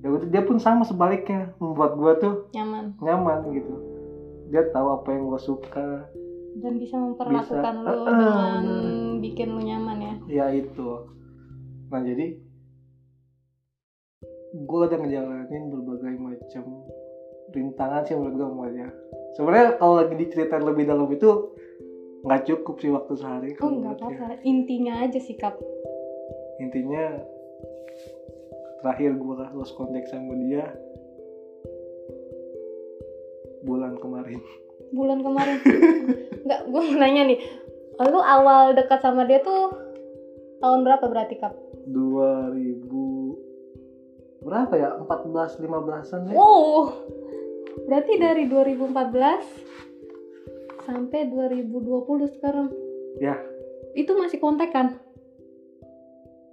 ya 0.00 0.08
dia 0.30 0.42
pun 0.46 0.56
sama 0.56 0.86
sebaliknya 0.86 1.52
membuat 1.58 1.98
gua 1.98 2.12
tuh 2.16 2.34
Nyaman. 2.54 2.96
nyaman 3.02 3.38
gitu 3.52 3.74
dia 4.48 4.62
tahu 4.70 4.94
apa 4.94 5.08
yang 5.10 5.26
gua 5.26 5.40
suka 5.42 6.06
dan 6.60 6.78
bisa 6.78 6.96
memperlakukan 6.98 7.74
Bisa. 7.74 7.86
lu 7.86 7.94
Ah, 7.94 8.06
ah, 8.06 8.18
dengan 8.18 8.62
bener. 8.62 9.20
bikin 9.24 9.48
lu 9.50 9.60
nyaman 9.62 9.98
ya. 9.98 10.14
Ya 10.30 10.46
itu. 10.54 10.88
Nah 11.90 12.00
jadi 12.02 12.26
gue 14.54 14.80
udah 14.86 14.98
ngejalanin 15.02 15.66
berbagai 15.66 16.14
macam 16.14 16.64
rintangan 17.50 18.06
sih 18.06 18.14
menurut 18.14 18.34
gue 18.38 18.46
semuanya 18.54 18.86
sebenarnya 19.34 19.66
kalau 19.82 19.94
lagi 19.98 20.14
diceritain 20.14 20.62
lebih 20.62 20.86
dalam 20.86 21.10
itu 21.10 21.58
nggak 22.22 22.42
cukup 22.46 22.74
sih 22.78 22.90
waktu 22.94 23.12
sehari 23.18 23.50
oh 23.58 23.70
nggak 23.74 23.98
apa-apa. 23.98 24.38
intinya 24.46 25.02
aja 25.02 25.18
sikap 25.18 25.58
intinya 26.62 27.18
terakhir 28.78 29.18
gue 29.18 29.34
lost 29.58 29.74
contact 29.74 30.06
sama 30.14 30.38
dia 30.38 30.70
bulan 33.66 33.98
kemarin 33.98 34.38
bulan 34.94 35.18
kemarin. 35.20 35.58
Nggak 36.46 36.60
gue 36.70 36.82
nanya 36.96 37.22
nih. 37.28 37.38
Lu 38.00 38.18
awal 38.18 38.74
dekat 38.74 39.00
sama 39.02 39.24
dia 39.26 39.38
tuh 39.42 39.70
tahun 40.58 40.84
berapa 40.86 41.08
berarti 41.10 41.36
kap 41.38 41.54
2000 41.84 44.44
berapa 44.44 44.76
ya? 44.76 44.90
14 45.02 45.60
15an 45.60 46.26
ya? 46.32 46.36
Wow. 46.36 46.92
Berarti 47.84 48.16
dari 48.16 48.48
2014 48.48 49.44
sampai 50.84 51.28
2020 51.28 52.28
sekarang. 52.38 52.68
Ya. 53.20 53.36
Itu 53.96 54.16
masih 54.16 54.40
kontak 54.40 54.72
kan? 54.72 54.98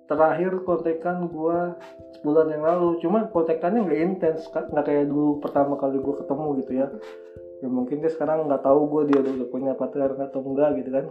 Terakhir 0.08 0.64
kontekan 0.68 1.28
gua 1.32 1.76
sebulan 2.20 2.52
yang 2.52 2.64
lalu. 2.68 3.00
Cuma 3.00 3.24
kontekannya 3.32 3.88
nggak 3.88 4.02
intens 4.04 4.44
nggak 4.52 4.84
kayak 4.84 5.08
dulu 5.08 5.40
pertama 5.40 5.80
kali 5.80 6.04
gua 6.04 6.20
ketemu 6.20 6.60
gitu 6.64 6.72
ya 6.84 6.92
ya 7.62 7.70
mungkin 7.70 8.02
dia 8.02 8.10
sekarang 8.10 8.50
nggak 8.50 8.66
tahu 8.66 8.90
gua 8.90 9.02
dia 9.06 9.22
udah 9.22 9.48
punya 9.48 9.72
pacar 9.78 10.18
atau 10.18 10.42
enggak 10.42 10.82
gitu 10.82 10.90
kan. 10.90 11.06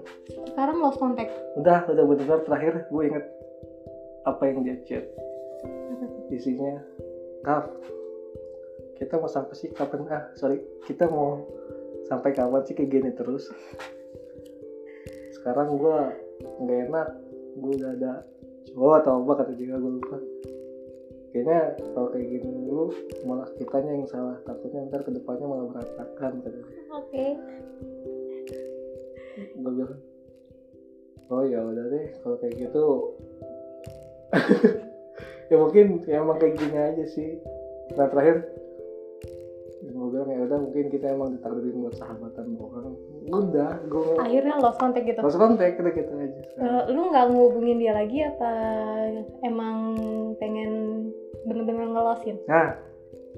Sekarang 0.50 0.76
lost 0.82 0.98
contact. 0.98 1.30
Udah 1.54 1.86
udah 1.86 2.04
benar 2.04 2.42
terakhir 2.42 2.90
gue 2.90 3.02
inget 3.06 3.24
apa 4.26 4.42
yang 4.50 4.66
dia 4.66 4.76
chat. 4.84 5.04
Isinya 6.30 6.82
kaf 7.46 7.70
kita 8.98 9.16
mau 9.16 9.30
sampai 9.30 9.56
sih? 9.56 9.70
Kapan? 9.72 10.04
Ah 10.12 10.28
sorry 10.36 10.60
kita 10.84 11.08
mau 11.08 11.46
sampai 12.10 12.34
kapan 12.34 12.62
sih? 12.66 12.74
Kayak 12.74 12.90
gini 12.90 13.10
terus. 13.14 13.48
Sekarang 15.40 15.78
gua 15.78 16.10
nggak 16.60 16.78
enak 16.90 17.08
gue 17.58 17.72
udah 17.82 17.90
ada 17.98 18.12
cowok 18.70 18.94
atau 19.02 19.12
apa 19.26 19.32
kata 19.42 19.52
dia 19.58 19.74
gue 19.74 19.92
lupa 19.98 20.16
kayaknya 21.30 21.78
kalau 21.94 22.08
kayak 22.10 22.26
gini 22.26 22.48
dulu 22.66 22.84
malah 23.26 23.48
kitanya 23.56 23.92
yang 23.94 24.06
salah. 24.10 24.36
Takutnya 24.44 24.86
ntar 24.90 25.02
ke 25.06 25.10
depannya 25.14 25.46
malah 25.46 25.66
berantakan. 25.70 26.32
Oke. 26.94 27.26
Gue 29.56 29.72
bilang 29.72 29.96
oh 31.30 31.46
ya 31.46 31.62
udah 31.62 31.84
deh 31.90 32.06
kalau 32.22 32.36
kayak 32.38 32.54
gitu. 32.58 32.84
Ya 35.50 35.58
mungkin 35.58 36.06
ya 36.06 36.22
emang 36.22 36.38
kayak 36.38 36.62
gini 36.62 36.78
aja 36.78 37.04
sih. 37.10 37.42
Nah 37.98 38.06
terakhir 38.06 38.46
ya 39.82 39.90
gue 39.90 40.08
bilang 40.14 40.30
ya 40.30 40.46
udah 40.46 40.58
mungkin 40.62 40.86
kita 40.94 41.10
emang 41.10 41.34
ditakdirin 41.34 41.82
buat 41.82 41.98
sahabatan 41.98 42.54
bukan 42.54 42.94
udah 43.30 43.70
gue 43.86 44.18
akhirnya 44.18 44.54
lost 44.58 44.78
contact 44.78 45.06
gitu 45.06 45.20
Lost 45.22 45.38
kontak 45.38 45.78
udah 45.78 45.92
gitu 45.94 46.12
aja. 46.12 46.40
Eh, 46.58 46.82
lu 46.90 47.00
nggak 47.08 47.24
ngehubungin 47.30 47.78
dia 47.78 47.94
lagi 47.94 48.18
apa 48.26 48.52
emang 49.40 49.76
pengen 50.36 50.72
bener-bener 51.46 51.88
ngelosin 51.88 52.36
Nah, 52.44 52.74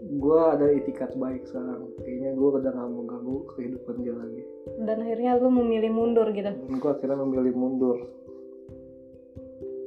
gue 0.02 0.40
ada 0.42 0.66
itikat 0.72 1.14
baik 1.14 1.46
sekarang. 1.46 1.87
Kayaknya 2.00 2.30
gue 2.34 2.49
udah 2.58 2.72
gak 2.72 2.88
mau 2.90 3.04
ganggu 3.06 3.37
kehidupan 3.54 3.96
dia 4.02 4.14
lagi. 4.16 4.42
dan 4.82 4.96
akhirnya 5.02 5.37
lu 5.37 5.50
memilih 5.52 5.92
mundur 5.92 6.26
gitu 6.32 6.50
gue 6.50 6.90
akhirnya 6.90 7.18
memilih 7.22 7.52
mundur. 7.54 7.99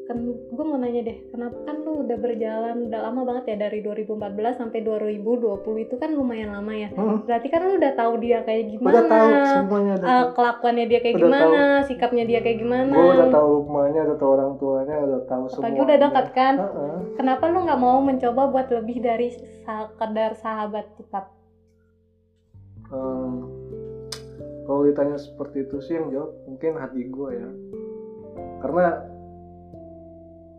Kan 0.05 0.21
gue 0.27 0.61
mau 0.61 0.77
nanya 0.77 1.01
deh 1.01 1.17
kenapa 1.27 1.57
kan 1.61 1.81
lu 1.81 2.05
udah 2.05 2.13
berjalan 2.15 2.85
udah 2.85 2.99
lama 3.01 3.21
banget 3.25 3.43
ya 3.49 3.65
dari 3.65 3.81
2014 3.81 4.21
sampai 4.55 4.79
2020 4.79 5.25
itu 5.81 5.95
kan 5.95 6.13
lumayan 6.13 6.53
lama 6.53 6.69
ya 6.71 6.89
Hmm, 6.91 7.25
berarti 7.25 7.47
kan 7.49 7.61
lu 7.61 7.73
udah 7.75 7.93
tahu 7.93 8.13
dia 8.19 8.39
kayak 8.41 8.69
gimana 8.69 8.93
udah 8.93 9.05
tahu 9.07 9.29
semuanya 9.43 9.93
udah 9.95 10.05
tahu. 10.07 10.25
kelakuannya 10.31 10.85
dia 10.85 10.99
kayak 10.99 11.15
Udah 11.15 11.23
gimana 11.25 11.61
sikapnya 11.83 12.23
dia 12.23 12.39
kayak 12.39 12.57
gimana 12.59 12.93
Gue 12.93 13.13
udah 13.17 13.29
tahu 13.29 13.49
rumahnya, 13.59 13.99
udah 14.03 14.17
tahu 14.17 14.29
orang 14.31 14.51
tuanya, 14.55 14.95
udah 15.01 15.21
tahu 15.25 15.43
semua. 15.45 15.57
apalagi 15.59 15.79
udah 15.81 15.97
dekat 15.99 16.27
kan 16.31 16.53
Heeh. 16.55 16.97
kenapa 17.17 17.43
lu 17.47 17.59
nggak 17.61 17.81
mau 17.81 17.97
mencoba 17.99 18.41
buat 18.47 18.67
lebih 18.69 18.97
dari 18.99 19.27
sekedar 19.33 20.31
sahabat 20.35 20.85
tetap 20.95 21.33
kalau 24.61 24.81
ditanya 24.81 25.17
seperti 25.17 25.61
itu 25.61 25.77
sih 25.79 25.93
yang 25.93 26.09
jawab 26.09 26.31
mungkin 26.45 26.73
hati 26.75 27.01
gue 27.03 27.29
ya. 27.31 27.49
Karena 28.57 28.85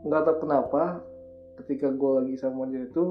nggak 0.06 0.22
tahu 0.22 0.36
kenapa 0.46 1.02
ketika 1.62 1.90
gue 1.90 2.10
lagi 2.22 2.34
sama 2.38 2.68
dia 2.70 2.86
itu 2.86 3.04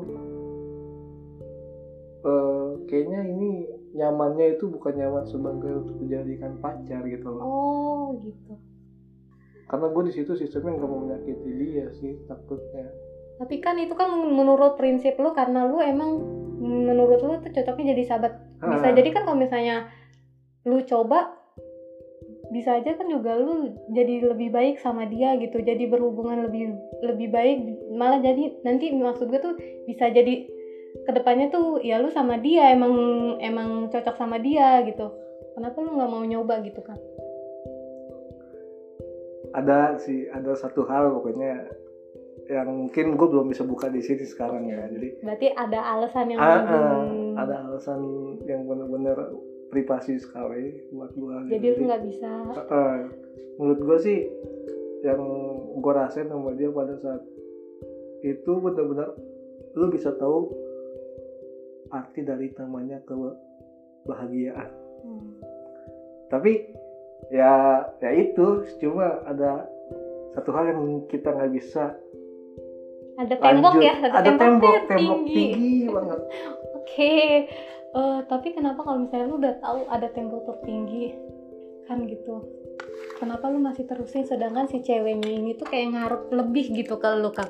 eh, 2.24 2.68
kayaknya 2.88 3.20
ini 3.28 3.50
nyamannya 3.96 4.60
itu 4.60 4.68
bukan 4.68 4.94
nyaman 4.96 5.24
sebagai 5.26 5.72
untuk 5.84 5.96
dijadikan 6.04 6.60
pacar 6.60 7.04
gitu 7.08 7.28
loh. 7.32 7.42
oh 7.44 8.06
gitu 8.24 8.54
Karena 9.66 9.90
gue 9.90 10.04
di 10.06 10.14
situ 10.14 10.32
sistemnya 10.38 10.78
nggak 10.78 10.90
mau 10.90 11.02
menyakiti 11.02 11.50
dia 11.58 11.90
sih 11.98 12.14
takutnya. 12.30 12.86
tapi 13.36 13.60
kan 13.60 13.76
itu 13.76 13.92
kan 13.92 14.16
menurut 14.16 14.80
prinsip 14.80 15.20
lu 15.20 15.36
karena 15.36 15.68
lu 15.68 15.84
emang 15.84 16.24
menurut 16.56 17.20
lu 17.20 17.36
tuh 17.44 17.52
cocoknya 17.52 17.92
jadi 17.92 18.04
sahabat 18.08 18.34
bisa 18.64 18.88
Ah, 18.88 18.96
jadi 18.96 19.10
kan 19.12 19.28
kalau 19.28 19.36
misalnya 19.36 19.92
lu 20.64 20.80
coba 20.88 21.35
bisa 22.54 22.78
aja 22.78 22.94
kan 22.94 23.08
juga 23.10 23.38
lu 23.38 23.74
jadi 23.90 24.32
lebih 24.34 24.54
baik 24.54 24.76
sama 24.82 25.06
dia 25.10 25.34
gitu 25.42 25.62
jadi 25.62 25.90
berhubungan 25.90 26.46
lebih 26.46 26.78
lebih 27.02 27.30
baik 27.34 27.58
malah 27.94 28.22
jadi 28.22 28.62
nanti 28.62 28.94
maksud 28.94 29.30
gue 29.30 29.42
tuh 29.42 29.56
bisa 29.90 30.10
jadi 30.14 30.46
ke 31.06 31.12
depannya 31.12 31.52
tuh 31.52 31.82
ya 31.84 32.00
lu 32.00 32.10
sama 32.14 32.40
dia 32.40 32.72
emang 32.72 32.94
emang 33.42 33.92
cocok 33.92 34.16
sama 34.16 34.40
dia 34.40 34.82
gitu 34.88 35.12
kenapa 35.58 35.78
lu 35.82 35.98
nggak 35.98 36.12
mau 36.12 36.24
nyoba 36.24 36.62
gitu 36.64 36.80
kan 36.86 36.98
ada 39.56 39.96
sih 40.04 40.28
ada 40.32 40.52
satu 40.56 40.84
hal 40.84 41.16
pokoknya 41.16 41.64
yang 42.46 42.70
mungkin 42.70 43.18
gue 43.18 43.28
belum 43.28 43.50
bisa 43.50 43.66
buka 43.66 43.90
di 43.90 44.06
sini 44.06 44.22
sekarang 44.22 44.70
ya. 44.70 44.86
Jadi 44.86 45.18
berarti 45.26 45.48
ada 45.50 45.80
alasan 45.98 46.26
yang 46.30 46.40
Ah, 46.40 46.46
ah, 46.46 46.62
belum- 46.62 47.36
ada 47.42 47.56
alasan 47.66 48.00
yang 48.46 48.70
benar-benar 48.70 49.18
privasi 49.70 50.22
sekali 50.22 50.90
buat 50.94 51.12
gua 51.18 51.46
jadi 51.50 51.76
lu 51.76 51.90
nggak 51.90 52.04
bisa? 52.06 52.32
Ah. 52.70 53.10
menurut 53.58 53.80
gua 53.84 53.98
sih 54.00 54.30
yang 55.06 55.22
gua 55.80 56.06
rasain 56.06 56.30
sama 56.30 56.54
dia 56.58 56.70
pada 56.72 56.98
saat 57.02 57.22
itu 58.26 58.52
benar-benar 58.58 59.14
lu 59.78 59.92
bisa 59.92 60.16
tahu 60.18 60.50
arti 61.94 62.26
dari 62.26 62.50
namanya 62.58 62.98
kebahagiaan. 63.06 64.70
Hmm. 65.06 65.38
tapi 66.34 66.74
ya 67.30 67.86
ya 68.02 68.12
itu. 68.18 68.66
Cuma 68.82 69.22
ada 69.30 69.70
satu 70.34 70.50
hal 70.52 70.74
yang 70.74 70.82
kita 71.06 71.30
nggak 71.30 71.54
bisa 71.54 71.94
ada 73.16 73.36
tembok 73.40 73.74
lanjut. 73.80 73.88
ya? 73.88 73.94
Ada, 73.96 74.10
ada 74.12 74.32
tembok 74.36 74.76
tembok 74.92 75.20
tinggi, 75.24 75.36
tinggi 75.56 75.76
banget. 75.88 76.20
Oke 76.82 77.16
Eh, 77.96 78.20
tapi 78.28 78.52
kenapa 78.52 78.84
kalau 78.84 79.08
misalnya 79.08 79.32
lu 79.32 79.40
udah 79.40 79.56
tahu 79.64 79.88
ada 79.88 80.12
tembok 80.12 80.44
tertinggi 80.52 81.16
kan 81.88 82.04
gitu? 82.04 82.44
Kenapa 83.24 83.48
lu 83.48 83.64
masih 83.64 83.88
terusin? 83.88 84.28
Sedangkan 84.28 84.68
si 84.68 84.84
ceweknya 84.84 85.32
ini 85.32 85.56
tuh 85.56 85.64
kayak 85.64 85.96
ngarep 85.96 86.24
lebih 86.36 86.76
gitu 86.76 87.00
ke 87.00 87.08
lu 87.16 87.32
kak. 87.32 87.48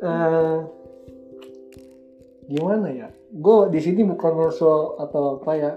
Eh, 0.00 0.58
gimana 2.48 2.88
ya? 2.88 3.08
Gue 3.28 3.68
di 3.68 3.80
sini 3.84 4.00
bukannya 4.08 4.48
so 4.48 4.96
atau 4.96 5.36
apa 5.36 5.52
ya? 5.52 5.72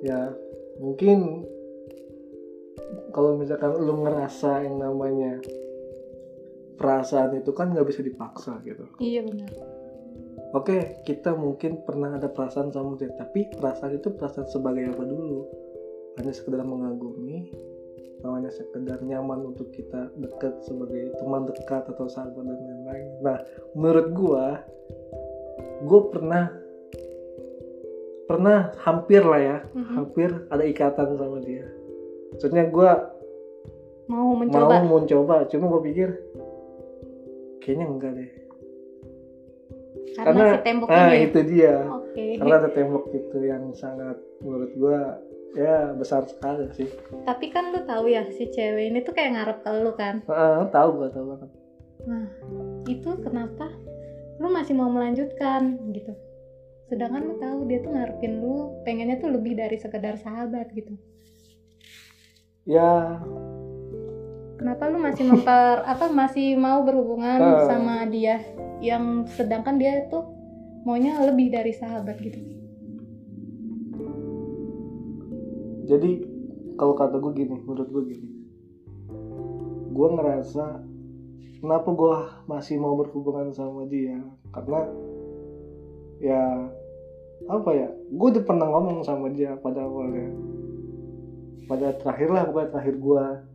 Ya 0.00 0.32
mungkin 0.80 1.44
kalau 3.12 3.36
misalkan 3.36 3.76
lu 3.76 4.08
ngerasa 4.08 4.64
yang 4.64 4.80
namanya 4.80 5.36
perasaan 6.80 7.36
itu 7.36 7.52
kan 7.52 7.76
nggak 7.76 7.84
bisa 7.84 8.00
dipaksa 8.00 8.56
gitu. 8.64 8.88
Iya 8.96 9.20
benar 9.28 9.81
Oke, 10.52 11.00
kita 11.08 11.32
mungkin 11.32 11.80
pernah 11.80 12.20
ada 12.20 12.28
perasaan 12.28 12.68
sama 12.76 13.00
dia, 13.00 13.08
tapi 13.16 13.48
perasaan 13.56 13.96
itu 13.96 14.12
perasaan 14.12 14.44
sebagai 14.52 14.92
apa 14.92 15.00
dulu? 15.00 15.48
Hanya 16.20 16.32
sekedar 16.36 16.60
mengagumi, 16.60 17.48
namanya 18.20 18.52
sekedar 18.52 19.00
nyaman 19.00 19.48
untuk 19.48 19.72
kita 19.72 20.12
dekat 20.20 20.60
sebagai 20.60 21.16
teman 21.16 21.48
dekat 21.48 21.88
atau 21.88 22.04
sahabat 22.04 22.44
dan 22.44 22.60
lain-lain. 22.68 23.08
Nah, 23.24 23.38
menurut 23.72 24.06
gua, 24.12 24.44
gua 25.88 26.00
pernah 26.12 26.44
pernah 28.28 28.76
hampir 28.84 29.24
lah 29.24 29.40
ya, 29.40 29.58
Mhm. 29.72 29.92
hampir 29.96 30.30
ada 30.52 30.64
ikatan 30.68 31.16
sama 31.16 31.40
dia. 31.40 31.64
Maksudnya 32.36 32.68
gua 32.68 33.08
mau 34.04 34.36
mencoba 34.36 34.84
mau 34.84 35.00
mencoba, 35.00 35.48
cuma 35.48 35.64
gua 35.72 35.80
pikir 35.80 36.12
kayaknya 37.64 37.86
enggak 37.88 38.12
deh. 38.20 38.41
Karena, 40.16 40.44
si 40.56 40.58
tembok 40.64 40.88
ah, 40.92 41.08
ini 41.08 41.18
itu 41.30 41.40
dia. 41.48 41.76
oke. 41.88 42.26
Karena 42.40 42.54
ada 42.60 42.70
tembok 42.70 43.04
itu 43.12 43.38
yang 43.42 43.64
sangat 43.72 44.16
menurut 44.44 44.72
gua 44.76 45.16
ya 45.52 45.92
besar 45.96 46.24
sekali 46.28 46.68
sih. 46.76 46.88
Tapi 47.28 47.52
kan 47.52 47.72
lu 47.72 47.80
tahu 47.84 48.08
ya 48.08 48.28
si 48.32 48.48
cewek 48.48 48.92
ini 48.92 49.00
tuh 49.04 49.12
kayak 49.16 49.36
ngarep 49.36 49.58
ke 49.64 49.70
lu 49.80 49.92
kan? 49.96 50.24
Ah, 50.28 50.64
tahu 50.68 51.00
gua 51.00 51.08
tahu 51.12 51.26
banget 51.36 51.50
nah 52.02 52.26
itu 52.90 53.10
kenapa 53.22 53.70
lu 54.42 54.50
masih 54.50 54.74
mau 54.74 54.90
melanjutkan 54.90 55.78
gitu? 55.94 56.10
Sedangkan 56.90 57.30
lu 57.30 57.34
tahu 57.38 57.58
dia 57.70 57.78
tuh 57.78 57.94
ngarepin 57.94 58.42
lu 58.42 58.74
pengennya 58.82 59.22
tuh 59.22 59.30
lebih 59.30 59.54
dari 59.54 59.78
sekedar 59.78 60.18
sahabat 60.18 60.72
gitu. 60.74 60.98
Ya 62.66 63.22
kenapa 64.62 64.86
lu 64.86 65.02
masih 65.02 65.26
memper 65.26 65.82
apa 65.92 66.06
masih 66.06 66.54
mau 66.54 66.86
berhubungan 66.86 67.42
Ah. 67.42 67.66
sama 67.66 68.06
dia 68.06 68.38
yang 68.78 69.26
sedangkan 69.26 69.74
dia 69.74 70.06
tuh 70.06 70.22
maunya 70.86 71.18
lebih 71.18 71.50
dari 71.50 71.74
sahabat 71.74 72.14
gitu? 72.22 72.38
Jadi 75.82 76.10
kalau 76.78 76.94
kata 76.94 77.18
gua 77.18 77.34
gini 77.34 77.58
menurut 77.58 77.90
gua 77.90 78.02
gini. 78.06 78.30
Gua 79.92 80.08
ngerasa 80.14 80.64
kenapa 81.58 81.88
gua 81.92 82.14
masih 82.46 82.78
mau 82.78 82.94
berhubungan 82.94 83.50
sama 83.50 83.86
dia? 83.90 84.14
Karena 84.54 84.86
ya 86.22 86.42
apa 87.50 87.70
ya 87.74 87.90
gue 87.90 88.28
udah 88.38 88.44
pernah 88.46 88.70
ngomong 88.70 89.02
sama 89.02 89.26
dia 89.34 89.58
pada 89.58 89.82
awalnya. 89.82 90.30
Pada 91.66 91.90
terakhir 91.98 92.30
lah 92.30 92.42
bukan 92.46 92.66
terakhir 92.70 92.96
gua. 92.98 93.24
me- 93.42 93.51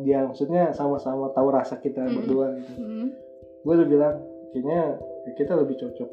dia 0.00 0.24
maksudnya 0.24 0.72
sama-sama 0.72 1.28
tahu 1.30 1.48
rasa 1.48 1.76
kita 1.76 2.00
Mm-mm. 2.00 2.16
berdua 2.16 2.46
gitu 2.56 2.72
Hmm. 2.80 3.08
gue 3.60 3.72
udah 3.74 3.88
bilang 3.88 4.16
kayaknya 4.50 4.80
ya 5.24 5.32
kita 5.34 5.52
lebih 5.54 5.76
cocok 5.76 6.10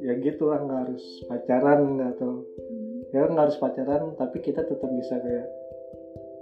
ya 0.00 0.12
gitu 0.16 0.48
lah 0.48 0.58
nggak 0.58 0.80
harus 0.86 1.04
pacaran 1.26 1.98
nggak 1.98 2.10
atau 2.14 2.46
Hmm. 2.70 2.98
ya 3.10 3.26
nggak 3.26 3.44
harus 3.46 3.58
pacaran 3.58 4.14
tapi 4.14 4.38
kita 4.38 4.62
tetap 4.62 4.90
bisa 4.90 5.18
kayak 5.18 5.46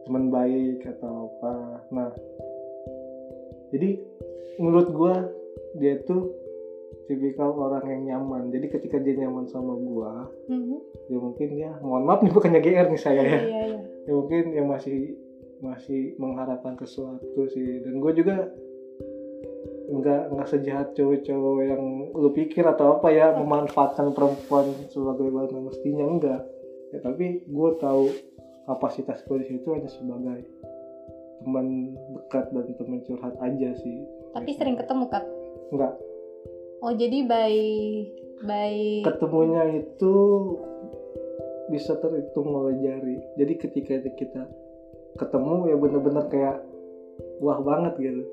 teman 0.04 0.28
baik 0.28 0.84
atau 0.84 1.30
apa 1.30 1.52
nah 1.88 2.10
jadi 3.70 3.96
menurut 4.58 4.88
gue 4.92 5.14
dia 5.80 5.96
tuh 6.02 6.28
tipikal 7.08 7.56
orang 7.56 7.88
yang 7.88 8.02
nyaman 8.06 8.52
jadi 8.52 8.68
ketika 8.68 9.00
dia 9.00 9.16
nyaman 9.18 9.48
sama 9.48 9.72
gue 9.74 10.12
Hmm. 10.48 10.76
ya 11.08 11.16
mungkin 11.16 11.48
ya 11.56 11.72
mohon 11.80 12.04
maaf 12.04 12.20
nih 12.20 12.32
bukannya 12.32 12.60
GR 12.60 12.88
nih 12.88 13.00
saya 13.00 13.22
ya 13.22 13.38
iya 13.40 13.40
iya 13.40 13.80
ya 14.04 14.12
mungkin 14.12 14.44
yang 14.52 14.68
masih 14.68 15.16
masih 15.62 16.18
mengharapkan 16.18 16.74
sesuatu 16.74 17.46
sih. 17.54 17.80
Dan 17.86 18.02
gue 18.02 18.12
juga 18.18 18.50
nggak 19.92 20.22
nggak 20.34 20.48
sejahat 20.48 20.88
cowok-cowok 20.98 21.58
yang 21.62 21.84
lu 22.16 22.30
pikir 22.34 22.64
atau 22.66 22.98
apa 22.98 23.08
ya 23.12 23.36
memanfaatkan 23.38 24.10
perempuan 24.16 24.74
sebagai 24.90 25.30
mana 25.30 25.58
mestinya 25.62 26.04
enggak. 26.04 26.42
Ya 26.90 26.98
tapi 27.00 27.46
gue 27.46 27.70
tahu 27.78 28.10
kapasitas 28.66 29.22
gue 29.24 29.36
di 29.42 29.46
situ 29.54 29.68
hanya 29.70 29.88
sebagai 29.88 30.42
teman 31.42 31.98
dekat 32.18 32.50
dan 32.50 32.66
teman 32.74 33.00
curhat 33.06 33.34
aja 33.38 33.70
sih. 33.78 33.96
Tapi 34.34 34.50
sering 34.58 34.74
ketemu 34.74 35.06
kak? 35.06 35.24
Enggak. 35.70 35.94
Oh 36.82 36.92
jadi 36.94 37.18
by 37.22 37.54
by 38.42 39.06
ketemunya 39.06 39.86
itu 39.86 40.14
bisa 41.70 41.94
terhitung 42.00 42.50
oleh 42.50 42.74
jari. 42.82 43.16
Jadi 43.38 43.54
ketika 43.60 43.94
kita 44.12 44.42
ketemu 45.16 45.54
ya 45.72 45.76
bener-bener 45.76 46.24
kayak 46.28 46.56
wah 47.42 47.58
banget 47.60 47.94
gitu. 48.00 48.24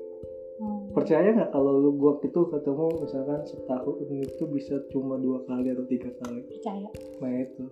Hmm. 0.60 0.92
percaya 0.92 1.32
nggak 1.32 1.56
kalau 1.56 1.72
lu 1.80 1.96
gua 1.96 2.20
itu 2.20 2.36
ketemu 2.52 3.00
misalkan 3.00 3.40
setahun 3.48 3.96
itu 4.12 4.44
bisa 4.44 4.76
cuma 4.92 5.16
dua 5.16 5.40
kali 5.48 5.72
atau 5.72 5.88
tiga 5.88 6.12
kali? 6.20 6.44
Percaya. 6.44 6.88
Nah 7.24 7.32
itu. 7.40 7.64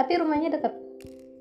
Tapi 0.00 0.12
rumahnya 0.16 0.48
dekat 0.48 0.80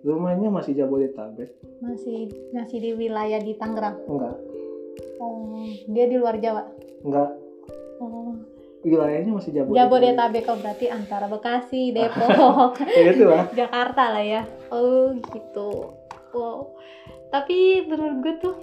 rumahnya 0.04 0.52
masih 0.52 0.76
Jabodetabek. 0.76 1.56
Masih 1.80 2.28
masih 2.52 2.78
di 2.84 2.92
wilayah 2.92 3.40
di 3.40 3.56
Tangerang? 3.56 4.04
Enggak. 4.04 4.36
Oh 5.24 5.64
dia 5.88 6.06
di 6.12 6.16
luar 6.20 6.36
Jawa? 6.44 6.68
Enggak. 7.08 7.32
Oh. 8.04 8.36
Wilayahnya 8.84 9.32
masih 9.36 9.52
Jabodetabek, 9.56 9.80
Jabodetabek 9.80 10.46
oh 10.52 10.60
berarti 10.60 10.86
antara 10.92 11.28
Bekasi 11.28 11.92
Depok 11.96 12.80
ya 13.00 13.12
itu 13.12 13.24
lah 13.28 13.48
Jakarta 13.56 14.04
lah 14.12 14.24
ya. 14.24 14.42
Oh 14.76 15.16
gitu 15.16 15.99
wow 16.34 16.74
tapi 17.30 17.86
menurut 17.86 18.18
gue 18.26 18.36
tuh 18.42 18.56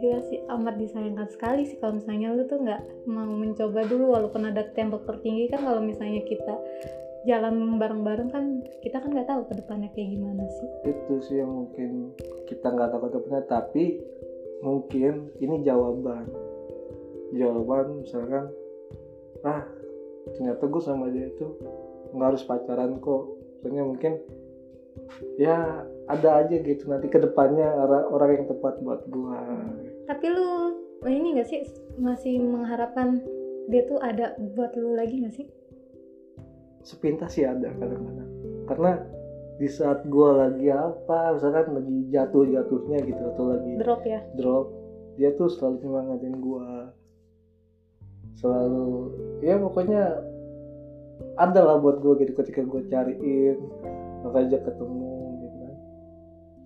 gila 0.00 0.20
sih 0.32 0.40
amat 0.48 0.80
disayangkan 0.80 1.28
sekali 1.28 1.68
sih 1.68 1.76
kalau 1.76 2.00
misalnya 2.00 2.32
lu 2.32 2.48
tuh 2.48 2.56
nggak 2.60 2.82
mau 3.04 3.28
mencoba 3.28 3.84
dulu 3.84 4.16
walaupun 4.16 4.48
ada 4.48 4.64
tembok 4.72 5.04
tertinggi 5.04 5.52
kan 5.52 5.60
kalau 5.60 5.84
misalnya 5.84 6.24
kita 6.24 6.56
jalan 7.24 7.80
bareng-bareng 7.80 8.28
kan 8.32 8.44
kita 8.84 9.00
kan 9.00 9.12
nggak 9.12 9.28
tahu 9.28 9.48
ke 9.48 9.54
depannya 9.60 9.88
kayak 9.96 10.12
gimana 10.12 10.44
sih. 10.44 10.68
Itu 10.88 11.14
sih 11.24 11.36
yang 11.40 11.52
mungkin 11.52 12.12
kita 12.48 12.68
nggak 12.68 12.92
tahu 12.92 13.00
ke 13.08 13.10
depannya 13.16 13.42
tapi 13.48 13.84
mungkin 14.60 15.32
ini 15.40 15.64
jawaban. 15.64 16.28
Jawaban 17.32 18.04
misalkan 18.04 18.52
ah 19.44 19.64
ternyata 20.36 20.64
gue 20.64 20.82
sama 20.84 21.08
dia 21.12 21.28
itu 21.28 21.48
nggak 22.12 22.28
harus 22.36 22.44
pacaran 22.44 23.00
kok. 23.00 23.24
Soalnya 23.60 23.84
mungkin 23.88 24.12
ya 25.40 25.88
ada 26.04 26.44
aja 26.44 26.56
gitu 26.60 26.84
nanti 26.88 27.08
ke 27.08 27.16
depannya 27.16 27.64
orang 27.64 28.04
orang 28.12 28.30
yang 28.36 28.46
tepat 28.48 28.74
buat 28.84 29.02
gua. 29.08 29.40
Tapi 30.04 30.26
lu 30.28 30.48
ini 31.08 31.40
gak 31.40 31.48
sih? 31.48 31.64
Masih 31.96 32.40
mengharapkan 32.40 33.24
dia 33.72 33.88
tuh 33.88 33.96
ada 34.04 34.36
buat 34.56 34.76
lu 34.76 34.96
lagi 34.96 35.24
gak 35.24 35.34
sih? 35.36 35.46
Sepintas 36.84 37.32
sih 37.32 37.48
ada 37.48 37.72
kadang-kadang. 37.80 38.30
Karena 38.68 38.92
di 39.56 39.68
saat 39.70 40.04
gua 40.10 40.44
lagi 40.44 40.68
apa 40.68 41.38
misalkan 41.38 41.78
lagi 41.78 41.96
jatuh-jatuhnya 42.12 42.98
gitu 43.06 43.22
atau 43.22 43.44
lagi 43.54 43.72
drop 43.78 44.02
ya? 44.02 44.20
drop 44.34 44.66
dia 45.14 45.30
tuh 45.38 45.48
selalu 45.48 45.88
nyemangatin 45.88 46.36
gua. 46.42 46.92
Selalu 48.36 49.14
ya 49.40 49.56
pokoknya 49.56 50.02
ada 51.40 51.60
lah 51.64 51.76
buat 51.80 52.04
gua 52.04 52.18
gitu 52.20 52.36
ketika 52.36 52.60
gua 52.66 52.84
cariin 52.92 53.56
ngajak 54.24 54.66
ketemu 54.68 55.23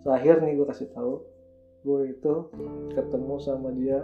terakhir 0.08 0.40
nih 0.40 0.56
gua 0.56 0.72
kasih 0.72 0.88
tahu 0.96 1.20
gua 1.84 2.00
itu 2.08 2.34
ketemu 2.96 3.34
sama 3.44 3.68
dia 3.76 4.00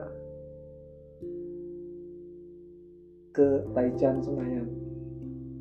ke 3.33 3.65
Taichan 3.73 4.21
Senayan 4.21 4.69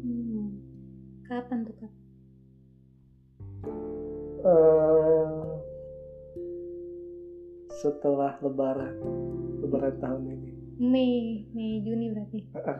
hmm. 0.03 0.47
kapan 1.31 1.63
tuh 1.63 1.75
kak 1.79 1.93
Eh, 4.43 5.31
setelah 7.79 8.35
lebaran 8.43 8.99
lebaran 9.63 9.95
tahun 10.03 10.23
ini 10.35 10.51
Mei 10.83 11.47
Mei 11.55 11.79
Juni 11.87 12.11
berarti 12.11 12.51
Heeh. 12.51 12.77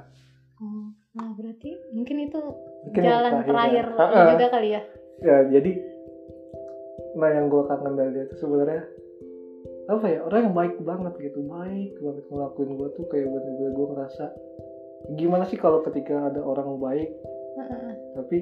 oh 0.60 0.92
nah 1.16 1.32
berarti 1.32 1.72
mungkin 1.96 2.28
itu 2.28 2.42
Mungkin 2.84 3.00
jalan 3.08 3.48
terakhir, 3.48 3.86
ya. 3.88 3.96
Heeh. 3.96 4.26
juga 4.36 4.48
kali 4.52 4.70
ya 4.76 4.82
ya 5.24 5.38
jadi 5.56 5.72
nah 7.14 7.30
yang 7.30 7.46
gue 7.50 7.64
kangen 7.70 7.94
dari 7.94 8.12
dia 8.14 8.26
tuh 8.30 8.40
sebenarnya 8.42 8.84
apa 9.92 10.06
ya 10.08 10.20
orang 10.24 10.40
yang 10.50 10.56
baik 10.56 10.76
banget 10.82 11.14
gitu 11.20 11.40
baik 11.44 11.94
banget 12.00 12.26
ngelakuin 12.32 12.72
gue 12.80 12.90
tuh 12.96 13.06
kayak 13.12 13.28
bener-bener 13.28 13.72
gue 13.76 13.88
ngerasa 13.94 14.26
gimana 15.20 15.44
sih 15.44 15.60
kalau 15.60 15.84
ketika 15.84 16.32
ada 16.32 16.40
orang 16.40 16.80
baik 16.80 17.12
Heeh. 17.60 17.94
tapi 18.16 18.38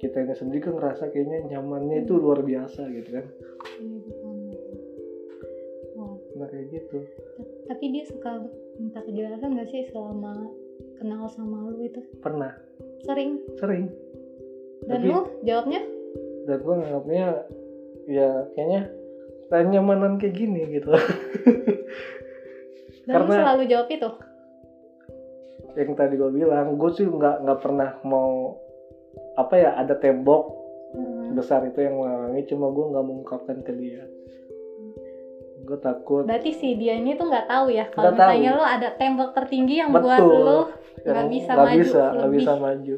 kita 0.00 0.32
sendiri 0.32 0.64
kan 0.64 0.80
ngerasa 0.80 1.12
kayaknya 1.12 1.44
nyamannya 1.52 2.08
itu 2.08 2.16
luar 2.16 2.40
biasa 2.40 2.88
gitu 2.88 3.20
kan? 3.20 3.26
Iya. 3.84 4.00
Wah, 5.92 6.16
nah 6.40 6.48
kayak 6.48 6.72
gitu. 6.72 7.04
Ta- 7.36 7.50
tapi 7.68 7.84
dia 7.92 8.08
suka 8.08 8.48
minta 8.80 9.04
kejelasan 9.04 9.60
gak 9.60 9.68
sih 9.68 9.84
selama 9.92 10.48
kenal 10.96 11.28
sama 11.28 11.68
lu 11.68 11.84
itu? 11.84 12.00
Pernah. 12.24 12.56
Sering. 13.04 13.44
Sering. 13.60 13.92
Dan 14.88 15.04
Tapi- 15.04 15.12
lu? 15.12 15.20
Jawabnya? 15.44 15.80
Dan 16.48 16.58
gue 16.64 16.74
nganggapnya 16.80 17.26
ya 18.08 18.48
kayaknya 18.54 18.88
lain 19.50 19.68
nyamanan 19.74 20.12
kayak 20.16 20.34
gini 20.38 20.62
gitu 20.70 20.94
dan 23.04 23.18
lu 23.26 23.26
Karena- 23.26 23.36
selalu 23.42 23.62
jawab 23.66 23.88
itu 23.90 24.10
yang 25.78 25.94
tadi 25.94 26.14
gue 26.18 26.30
bilang 26.34 26.74
gue 26.74 26.90
sih 26.94 27.06
nggak 27.06 27.46
nggak 27.46 27.60
pernah 27.62 27.94
mau 28.02 28.58
apa 29.38 29.54
ya 29.54 29.70
ada 29.78 29.94
tembok 29.94 30.58
Heeh. 30.90 31.30
besar 31.38 31.62
itu 31.62 31.78
yang 31.78 32.02
menghalangi 32.02 32.42
cuma 32.50 32.74
gue 32.74 32.84
nggak 32.90 33.04
mengungkapkan 33.06 33.58
ke 33.62 33.72
dia 33.78 34.02
gue 35.60 35.78
takut 35.78 36.26
berarti 36.26 36.50
si 36.56 36.74
dia 36.74 36.98
ini 36.98 37.14
tuh 37.14 37.30
nggak 37.30 37.46
tahu 37.46 37.70
ya 37.70 37.86
kalau 37.94 38.10
tahu. 38.10 38.18
misalnya 38.18 38.50
lu 38.58 38.64
ada 38.66 38.88
tembok 38.98 39.30
tertinggi 39.36 39.74
yang 39.78 39.94
buat 39.94 40.18
Betul. 40.18 40.34
lu 40.42 40.60
yang 41.06 41.14
nggak 41.14 41.28
bisa 41.30 41.50
nggak 41.54 41.66
maju 41.70 41.78
bisa 41.78 42.02
lebih. 42.10 42.34
bisa 42.34 42.52
maju 42.58 42.94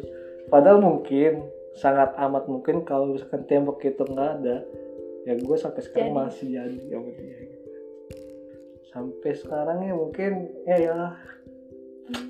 padahal 0.49 0.79
mungkin 0.81 1.33
sangat 1.77 2.11
amat 2.17 2.45
mungkin 2.49 2.77
kalau 2.89 3.13
misalkan 3.13 3.45
tembok 3.45 3.85
itu 3.85 4.01
nggak 4.01 4.31
ada 4.41 4.57
ya 5.23 5.33
gue 5.39 5.57
sampai 5.59 5.83
sekarang 5.87 6.11
Jadi. 6.11 6.19
masih 6.19 6.47
jadi 6.51 6.79
sama 6.91 7.11
dia 7.15 7.37
gitu. 7.47 7.69
sampai 8.93 9.33
sekarang 9.39 9.79
ya 9.87 9.95
mungkin 9.95 10.33
ya 10.67 10.77
ya 10.83 10.97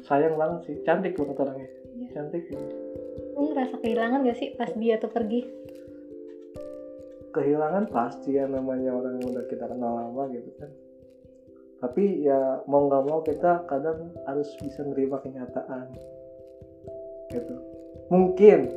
sayang 0.06 0.36
banget 0.36 0.60
sih 0.68 0.76
cantik 0.84 1.16
banget 1.16 1.36
orangnya 1.40 1.68
Iya. 1.92 2.08
cantik 2.12 2.44
banget. 2.52 2.76
lu 3.32 3.40
ngerasa 3.52 3.74
kehilangan 3.80 4.18
gak 4.28 4.38
sih 4.38 4.48
pas 4.54 4.70
dia 4.76 4.94
tuh 5.00 5.10
pergi 5.10 5.40
kehilangan 7.32 7.88
pasti 7.88 8.36
ya 8.36 8.44
namanya 8.44 8.92
orang 8.92 9.16
yang 9.24 9.32
udah 9.32 9.44
kita 9.48 9.64
kenal 9.64 9.92
lama 9.96 10.28
gitu 10.36 10.52
kan 10.60 10.68
tapi 11.82 12.22
ya 12.22 12.62
mau 12.70 12.86
nggak 12.86 13.04
mau 13.08 13.24
kita 13.26 13.66
kadang 13.66 14.12
harus 14.28 14.46
bisa 14.62 14.86
menerima 14.86 15.18
kenyataan 15.18 15.86
gitu 17.32 17.56
mungkin 18.12 18.70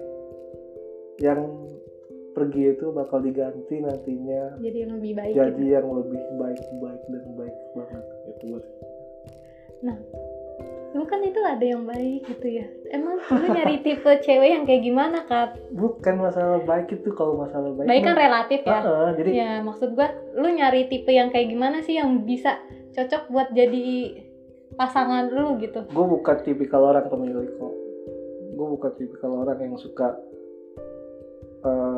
yang 1.20 1.46
pergi 2.36 2.76
itu 2.76 2.92
bakal 2.92 3.24
diganti 3.24 3.80
nantinya. 3.80 4.60
Jadi 4.60 4.78
yang 4.84 4.92
lebih 5.00 5.12
baik 5.16 5.34
jadi 5.34 5.56
gitu. 5.56 5.74
yang 5.80 5.88
lebih 5.88 6.22
baik 6.36 6.62
baik 6.84 7.04
dan 7.08 7.26
baik 7.40 7.56
banget 7.74 8.04
gitu. 8.28 8.44
Buat 8.52 8.66
lu 10.96 11.04
kan 11.04 11.20
itu 11.28 11.40
ada 11.44 11.66
yang 11.66 11.84
baik 11.84 12.24
gitu 12.24 12.48
ya? 12.64 12.66
Emang 12.88 13.20
lu 13.20 13.48
nyari 13.52 13.84
tipe 13.84 14.08
cewek 14.24 14.50
yang 14.56 14.64
kayak 14.64 14.80
gimana 14.80 15.28
kak? 15.28 15.60
Bukan 15.76 16.16
masalah 16.24 16.64
baik 16.64 16.88
itu 16.88 17.12
kalau 17.12 17.36
masalah 17.36 17.76
baik 17.76 17.92
baik 17.92 18.04
kan 18.08 18.16
relatif 18.16 18.60
ya? 18.64 18.80
Heeh, 18.80 19.10
jadi 19.20 19.30
ya 19.36 19.52
maksud 19.60 19.92
gua 19.92 20.16
lu 20.40 20.48
nyari 20.48 20.88
tipe 20.88 21.12
yang 21.12 21.36
kayak 21.36 21.52
gimana 21.52 21.84
sih 21.84 22.00
yang 22.00 22.24
bisa 22.24 22.64
cocok 22.96 23.28
buat 23.28 23.52
jadi 23.52 24.24
pasangan 24.80 25.36
lu 25.36 25.60
gitu? 25.60 25.84
Gue 25.92 26.06
bukan 26.08 26.38
tipikal 26.48 26.82
orang 26.88 27.12
pemilik 27.12 27.52
kok. 27.60 27.76
Gue 28.56 28.68
bukan 28.80 28.92
tipikal 28.96 29.32
orang 29.36 29.60
yang 29.60 29.76
suka 29.76 30.16
eh, 31.60 31.95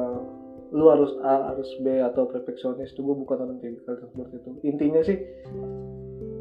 lu 0.72 0.92
harus 0.92 1.16
A 1.24 1.56
harus 1.56 1.70
B 1.80 2.04
atau 2.04 2.28
perfeksionis 2.28 2.92
tuh 2.92 3.08
gue 3.08 3.16
bukan 3.16 3.38
orang 3.48 3.60
tipikal 3.64 3.96
seperti 4.00 4.36
itu. 4.40 4.50
Intinya 4.68 5.02
sih 5.04 5.18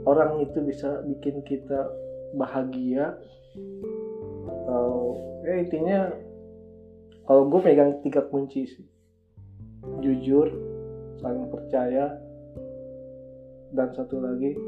orang 0.07 0.43
itu 0.43 0.59
bisa 0.67 1.03
bikin 1.07 1.47
kita 1.47 1.87
bahagia 2.35 3.15
atau 4.47 5.15
ya 5.47 5.55
intinya 5.63 5.99
kalau 7.27 7.47
gue 7.51 7.61
pegang 7.63 8.03
tiga 8.03 8.27
kunci 8.27 8.67
sih. 8.67 8.87
Jujur 10.03 10.51
saling 11.23 11.47
percaya 11.47 12.19
dan 13.75 13.89
satu 13.95 14.19
lagi 14.19 14.59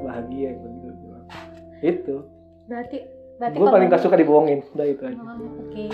bahagia 0.00 0.56
yang 0.56 0.58
tadi 0.64 0.76
gue 0.80 0.94
bilang. 1.00 1.26
Itu. 1.84 2.16
Berarti 2.68 2.98
berarti 3.36 3.56
gue 3.60 3.68
paling 3.68 3.88
gak 3.92 4.02
suka 4.04 4.16
dibohongin. 4.16 4.64
Udah 4.72 4.86
itu 4.88 5.02
aja. 5.04 5.20
Oh, 5.20 5.68
oke. 5.68 5.84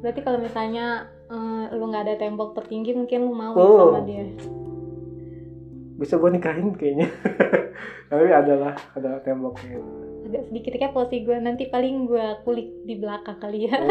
Berarti 0.00 0.20
kalau 0.22 0.38
misalnya 0.38 1.10
eh, 1.30 1.64
lu 1.78 1.84
nggak 1.88 2.04
ada 2.06 2.14
tembok 2.18 2.58
tertinggi 2.58 2.92
mungkin 2.92 3.30
lu 3.30 3.32
mau 3.32 3.54
Oh. 3.54 3.94
sama 3.94 4.02
dia. 4.04 4.26
Bisa 5.96 6.18
gue 6.18 6.30
nikahin 6.32 6.74
kayaknya. 6.74 7.08
Tapi 8.10 8.26
adalah 8.34 8.74
ada 8.98 9.22
temboknya 9.22 9.78
agak 10.30 10.46
sedikit 10.46 10.78
kepo 10.78 11.10
sih 11.10 11.26
gue 11.26 11.42
nanti 11.42 11.66
paling 11.66 12.06
gue 12.06 12.26
kulik 12.46 12.86
di 12.86 12.94
belakang 13.02 13.42
kali 13.42 13.66
ya. 13.66 13.74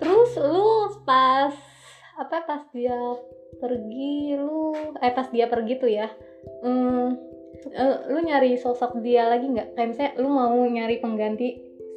Terus 0.00 0.30
lu 0.40 0.88
pas 1.04 1.52
apa 2.16 2.36
pas 2.48 2.62
dia 2.72 2.96
pergi 3.60 4.38
lu 4.38 4.72
eh 5.02 5.12
pas 5.12 5.28
dia 5.28 5.50
pergi 5.50 5.74
tuh 5.82 5.90
ya 5.90 6.06
hmm, 6.62 7.06
eh, 7.74 7.96
lu 8.06 8.22
nyari 8.22 8.56
sosok 8.56 9.04
dia 9.04 9.28
lagi 9.28 9.44
nggak? 9.52 9.76
Kayak 9.76 9.88
misalnya 9.92 10.12
lu 10.24 10.28
mau 10.32 10.56
nyari 10.56 11.04
pengganti 11.04 11.48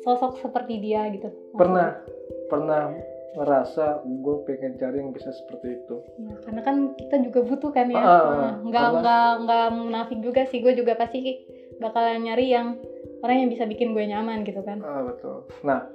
sosok 0.07 0.39
seperti 0.39 0.79
dia 0.79 1.11
gitu 1.11 1.27
pernah 1.51 1.99
pernah 2.47 2.95
ngerasa 3.35 4.01
gue 4.01 4.35
pengen 4.47 4.79
cari 4.79 4.97
yang 4.97 5.11
bisa 5.11 5.29
seperti 5.29 5.77
itu 5.77 5.95
Ya, 6.17 6.33
karena 6.41 6.61
kan 6.63 6.75
kita 6.95 7.15
juga 7.21 7.39
butuh 7.43 7.69
kan 7.69 7.85
ya. 7.85 7.99
Ah, 7.99 8.07
ah, 8.07 8.23
Nah, 8.25 8.53
nggak 8.65 8.81
karena- 8.81 8.97
nggak 9.03 9.31
nggak 9.45 9.67
munafik 9.77 10.19
juga 10.25 10.41
sih. 10.49 10.57
Gue 10.57 10.73
juga 10.73 10.97
pasti 10.97 11.45
bakalan 11.77 12.25
nyari 12.25 12.49
yang 12.49 12.81
orang 13.21 13.45
yang 13.45 13.49
bisa 13.51 13.69
bikin 13.69 13.93
gue 13.93 14.05
nyaman 14.05 14.41
gitu 14.41 14.61
kan. 14.61 14.81
ah 14.81 15.05
betul 15.05 15.45
nah 15.61 15.85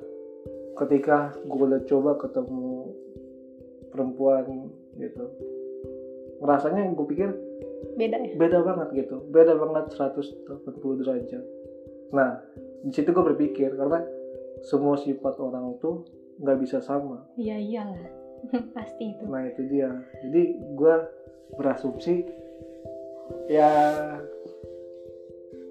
ketika 0.76 1.34
gue 1.40 1.64
udah 1.66 1.82
coba 1.82 2.14
ketemu 2.18 2.94
perempuan 3.90 4.70
gitu 4.94 5.24
rasanya 6.38 6.90
gue 6.90 7.06
pikir 7.06 7.30
Beda 7.94 8.16
ya. 8.18 8.34
beda 8.38 8.58
banget 8.62 8.88
gitu 8.96 9.26
beda 9.28 9.54
banget 9.54 9.84
180 9.94 11.00
derajat 11.02 11.44
nah 12.12 12.38
di 12.82 12.92
situ 12.92 13.08
gue 13.08 13.24
berpikir 13.24 13.72
karena 13.72 14.04
semua 14.62 14.94
sifat 14.94 15.36
orang 15.36 15.74
tuh 15.78 16.04
nggak 16.38 16.58
bisa 16.60 16.78
sama 16.78 17.24
Iya 17.34 17.56
iyalah. 17.58 18.04
pasti 18.76 19.14
itu. 19.14 19.22
nah 19.26 19.42
itu 19.42 19.62
dia 19.66 19.90
jadi 20.20 20.42
gue 20.74 20.94
berasumsi 21.54 22.26
ya 23.46 23.70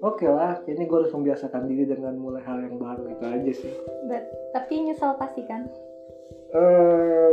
oke 0.00 0.24
lah 0.24 0.58
ini 0.64 0.82
gue 0.82 0.98
harus 0.98 1.12
membiasakan 1.12 1.68
diri 1.68 1.84
dengan 1.86 2.16
mulai 2.16 2.42
hal 2.42 2.58
yang 2.58 2.76
baru 2.76 3.06
itu 3.06 3.24
aja 3.24 3.52
sih 3.54 3.72
But- 4.08 4.30
tapi 4.52 4.82
nyesel 4.82 5.14
pasti 5.16 5.42
kan. 5.44 5.68
eh 6.52 7.32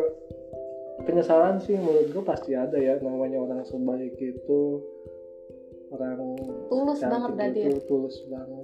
penyesalan 1.02 1.60
sih 1.60 1.76
menurut 1.76 2.12
gue 2.12 2.24
pasti 2.24 2.52
ada 2.54 2.76
ya 2.76 3.00
namanya 3.00 3.40
orang 3.40 3.64
sebaik 3.64 4.16
itu 4.16 4.84
orang 5.90 6.36
Tulus 6.70 7.00
banget 7.02 7.30
berarti 7.34 7.60
itu 7.60 7.72
ya. 7.74 7.82
tulus 7.88 8.16
banget 8.28 8.64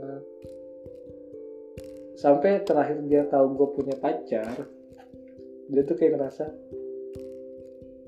sampai 2.16 2.64
terakhir 2.64 2.98
dia 3.06 3.28
tahu 3.28 3.54
gue 3.54 3.68
punya 3.76 3.96
pacar 3.98 4.48
dia 5.66 5.82
tuh 5.84 5.96
kayak 5.96 6.16
ngerasa 6.16 6.46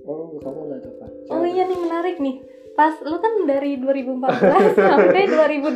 oh 0.06 0.40
kamu 0.40 0.60
udah 0.66 0.78
ada 0.80 0.92
pacar 0.96 1.16
Oh 1.28 1.44
iya 1.44 1.68
nih 1.68 1.76
menarik 1.76 2.16
nih. 2.18 2.40
Pas 2.72 2.94
lu 3.02 3.18
kan 3.18 3.34
dari 3.44 3.76
2014 3.76 4.78
sampai 4.78 5.24
2020 5.28 5.74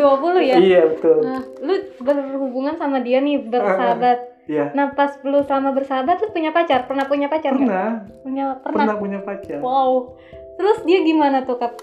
ya. 0.47 0.55
iya 0.55 0.81
betul 0.87 1.17
Nah, 1.19 1.41
lu 1.59 1.73
berhubungan 1.99 2.77
sama 2.77 3.01
dia 3.01 3.19
nih 3.19 3.41
bersahabat. 3.43 4.19
iya 4.53 4.71
Nah, 4.71 4.93
pas 4.95 5.17
lu 5.25 5.41
sama 5.43 5.75
bersahabat 5.75 6.21
lu 6.21 6.29
punya 6.31 6.53
pacar? 6.53 6.87
Pernah 6.87 7.09
punya 7.09 7.27
pacar 7.27 7.51
pernah 7.51 8.05
Punya 8.23 8.45
pernah. 8.63 8.85
pernah 8.85 8.95
punya 8.95 9.19
pacar 9.19 9.59
Wow. 9.59 10.15
Terus 10.55 10.77
dia 10.85 11.01
gimana 11.01 11.41
tuh, 11.43 11.57
Kap? 11.57 11.73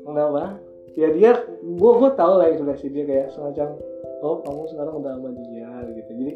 kenapa 0.00 0.58
ya 0.98 1.08
dia 1.14 1.30
gue 1.62 1.92
gue 1.98 2.10
tahu 2.18 2.32
lah 2.38 2.46
ekspresi 2.50 2.86
dia 2.90 3.04
kayak 3.06 3.30
semacam 3.30 3.78
oh 4.20 4.42
kamu 4.42 4.62
sekarang 4.70 4.94
udah 5.00 5.12
sama 5.16 5.30
dia 5.36 5.70
gitu 5.94 6.10
jadi 6.18 6.34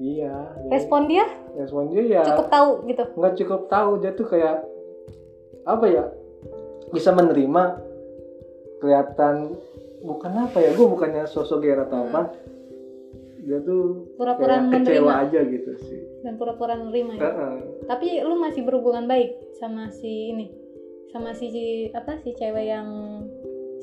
iya 0.00 0.34
Respon 0.72 1.06
dia 1.06 1.24
respon 1.54 1.84
dia 1.92 2.02
ya 2.20 2.22
cukup 2.24 2.48
tahu 2.50 2.70
gitu. 2.88 3.04
nggak 3.14 3.34
cukup 3.44 3.60
tahu 3.70 3.90
dia 4.00 4.10
tuh 4.16 4.26
kayak 4.26 4.56
apa 5.64 5.86
ya 5.86 6.04
bisa 6.90 7.10
menerima 7.12 7.62
kelihatan 8.80 9.56
bukan 10.04 10.32
apa 10.44 10.58
ya 10.60 10.70
gue 10.76 10.86
bukannya 10.86 11.24
sosok 11.24 11.64
gera 11.64 11.88
atau 11.88 12.04
apa 12.10 12.32
dia 13.44 13.60
tuh 13.60 14.08
Pura-pura 14.16 14.56
kecewa 14.72 14.72
menerima 14.72 15.12
aja 15.28 15.40
gitu 15.44 15.72
sih 15.84 16.14
dan 16.24 16.40
pura-pura 16.40 16.80
menerima 16.80 17.12
ya. 17.20 17.22
Heeh. 17.28 17.54
Tapi 17.84 18.08
lu 18.24 18.40
masih 18.40 18.64
berhubungan 18.64 19.04
baik 19.04 19.36
sama 19.60 19.92
si 19.92 20.32
ini, 20.32 20.48
sama 21.12 21.36
si 21.36 21.52
apa 21.92 22.16
si 22.24 22.32
cewek 22.32 22.64
yang 22.72 22.88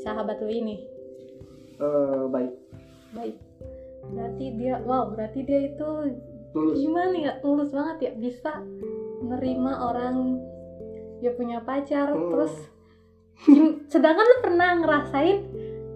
sahabat 0.01 0.37
lu 0.37 0.49
ini. 0.49 0.75
Eh, 1.75 2.23
baik 2.27 2.51
Baik. 3.11 3.35
Berarti 4.03 4.45
dia, 4.55 4.81
wow, 4.81 5.09
berarti 5.09 5.39
dia 5.41 5.59
itu 5.67 5.89
tulus 6.51 6.75
gimana 6.75 7.15
ya 7.15 7.33
tulus 7.37 7.69
banget 7.69 7.97
ya 8.01 8.11
bisa 8.13 8.51
menerima 9.19 9.71
orang 9.79 10.15
dia 11.17 11.31
punya 11.31 11.61
pacar 11.61 12.09
Hmm. 12.09 12.27
terus 12.29 12.51
sedangkan 13.87 14.21
lu 14.21 14.37
pernah 14.41 14.69
ngerasain 14.77 15.37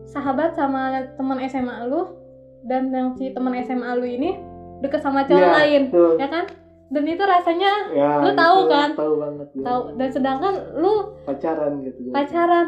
sahabat 0.05 0.53
sama 0.53 0.95
teman 1.13 1.43
SMA 1.43 1.85
lu 1.85 2.07
dan 2.63 2.87
yang 2.87 3.13
si 3.13 3.29
teman 3.29 3.51
SMA 3.59 3.89
lu 3.93 4.05
ini 4.05 4.31
deket 4.79 5.01
sama 5.01 5.23
cowok 5.23 5.41
Iya, 5.41 5.53
lain 5.55 5.81
tuh. 5.89 6.15
ya 6.15 6.27
kan 6.27 6.45
dan 6.87 7.03
itu 7.03 7.19
rasanya 7.21 7.71
ya 7.91 8.11
Lu 8.21 8.31
tahu 8.31 8.57
itu 8.57 8.71
kan? 8.71 8.89
tahu 8.95 9.13
banget 9.17 9.47
ya. 9.51 9.61
tahu 9.61 9.81
dan 9.93 10.09
sedangkan 10.09 10.53
lu 10.75 10.93
pacaran 11.23 11.71
gitu 11.81 11.99
pacaran 12.09 12.67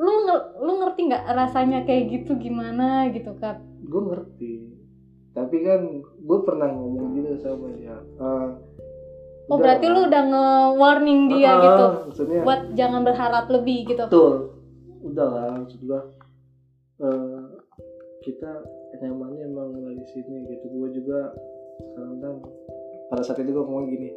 lu 0.00 0.12
lu 0.64 0.72
ngerti 0.80 1.00
nggak 1.12 1.24
rasanya 1.28 1.84
kayak 1.84 2.08
gitu 2.08 2.40
gimana 2.40 3.12
gitu 3.12 3.36
kan 3.36 3.60
gue 3.90 4.02
ngerti. 4.06 4.52
Tapi 5.30 5.56
kan 5.62 5.80
gue 6.02 6.38
pernah 6.46 6.68
ngomong 6.70 7.14
juga 7.14 7.34
sama 7.42 7.70
dia. 7.74 7.96
Eh, 7.98 8.48
oh 9.50 9.56
udah. 9.56 9.58
berarti 9.58 9.86
lu 9.90 10.00
udah 10.06 10.22
nge-warning 10.30 11.20
dia 11.34 11.50
Ah, 11.50 11.58
gitu? 11.62 11.86
maksudnya 12.10 12.40
buat 12.46 12.60
jangan 12.78 13.02
berharap 13.02 13.46
lebih 13.50 13.78
gitu? 13.90 14.04
Betul. 14.06 14.34
Udah 15.00 15.28
lah 15.28 15.48
maksud 15.58 15.80
gue 15.82 16.00
eh, 17.02 17.42
kita 18.26 18.50
nyamannya 19.00 19.42
emang 19.48 19.70
dari 19.80 20.04
sini 20.12 20.46
gitu. 20.50 20.66
Gue 20.70 20.88
juga 20.94 21.34
sekarang 21.80 22.16
kan 22.20 22.34
pada 23.10 23.22
saat 23.26 23.42
itu 23.42 23.50
gue 23.50 23.64
ngomong 23.64 23.90
gini 23.90 24.10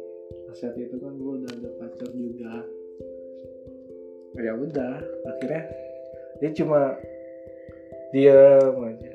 saat 0.54 0.78
itu 0.78 0.94
kan 1.02 1.12
gue 1.18 1.32
udah 1.42 1.50
ada 1.50 1.70
pacar 1.82 2.10
juga 2.14 2.62
ya 4.34 4.52
udah 4.54 4.94
akhirnya 5.30 5.62
dia 6.42 6.50
cuma 6.54 6.98
diam 8.10 8.74
aja. 8.82 9.12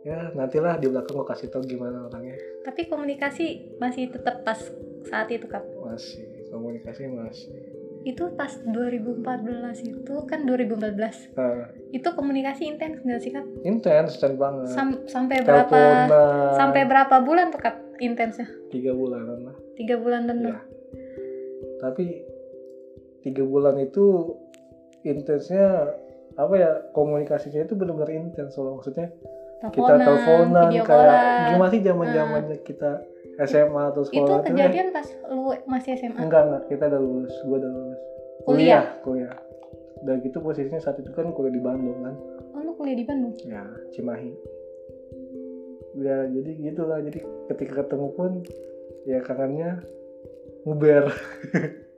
Ya 0.00 0.32
nantilah 0.32 0.80
di 0.80 0.88
belakang 0.88 1.20
gue 1.20 1.26
kasih 1.28 1.52
tau 1.52 1.60
gimana 1.60 2.08
orangnya. 2.08 2.36
Tapi 2.64 2.88
komunikasi 2.88 3.76
masih 3.76 4.08
tetap 4.08 4.44
pas 4.44 4.60
saat 5.08 5.28
itu 5.28 5.44
kan 5.48 5.64
masih 5.84 6.24
komunikasi 6.48 7.08
masih. 7.08 7.52
Itu 8.00 8.32
pas 8.32 8.56
2014 8.64 9.84
itu 9.84 10.14
kan 10.24 10.48
2014 10.48 11.36
nah, 11.36 11.68
itu 11.92 12.08
komunikasi 12.16 12.64
intens 12.64 13.04
nggak 13.04 13.20
sih 13.20 13.32
kak? 13.32 13.44
Intens 13.60 14.16
dan 14.16 14.40
banget. 14.40 14.72
Sam- 14.72 15.04
sampai 15.04 15.44
berapa 15.44 15.68
teleponan 15.68 16.08
sampai 16.56 16.82
berapa 16.88 17.16
bulan 17.20 17.52
tuh 17.52 17.60
kak 17.60 17.76
intensnya? 18.00 18.48
Tiga 18.72 18.96
bulanan 18.96 19.52
lah. 19.52 19.56
Tiga 19.76 20.00
bulan 20.00 20.24
dan 20.32 20.40
ya 20.48 20.60
tapi 21.80 22.28
tiga 23.20 23.42
bulan 23.44 23.76
itu 23.80 24.36
intensnya 25.04 25.96
apa 26.36 26.54
ya 26.56 26.70
komunikasinya 26.96 27.64
itu 27.64 27.74
benar-benar 27.76 28.10
intens 28.12 28.56
loh. 28.56 28.80
Maksudnya 28.80 29.12
kita 29.68 29.92
teleponan 30.00 30.72
kayak 30.72 31.52
gimana 31.52 31.68
sih 31.68 31.80
zaman 31.84 32.06
zamannya 32.16 32.56
kita 32.64 32.90
SMA 33.44 33.82
atau 33.92 34.02
itu 34.04 34.16
sekolah 34.16 34.40
ya? 34.40 34.48
kejadian 34.48 34.88
pas 34.92 35.06
lu 35.32 35.52
masih 35.68 35.90
SMA 36.00 36.16
enggak 36.16 36.42
enggak 36.48 36.62
kita 36.72 36.84
udah 36.88 37.00
lulus 37.00 37.34
gua 37.44 37.56
udah 37.60 37.72
lulus. 37.72 38.00
Kuliah? 38.40 38.84
kuliah 39.04 39.36
udah 40.00 40.16
gitu 40.24 40.40
posisinya 40.40 40.80
saat 40.80 40.96
itu 40.96 41.12
kan 41.12 41.28
kuliah 41.36 41.52
di 41.52 41.60
Bandung 41.60 42.00
kan? 42.00 42.16
Oh 42.56 42.60
lu 42.64 42.72
kuliah 42.72 42.96
di 42.96 43.04
Bandung? 43.04 43.36
Ya 43.44 43.68
Cimahi. 43.92 44.32
Ya 46.00 46.24
jadi 46.24 46.50
gitulah 46.56 47.04
jadi 47.04 47.20
ketika 47.52 47.84
ketemu 47.84 48.08
pun 48.16 48.30
ya 49.04 49.20
kangennya 49.20 49.84
nguber 50.64 51.12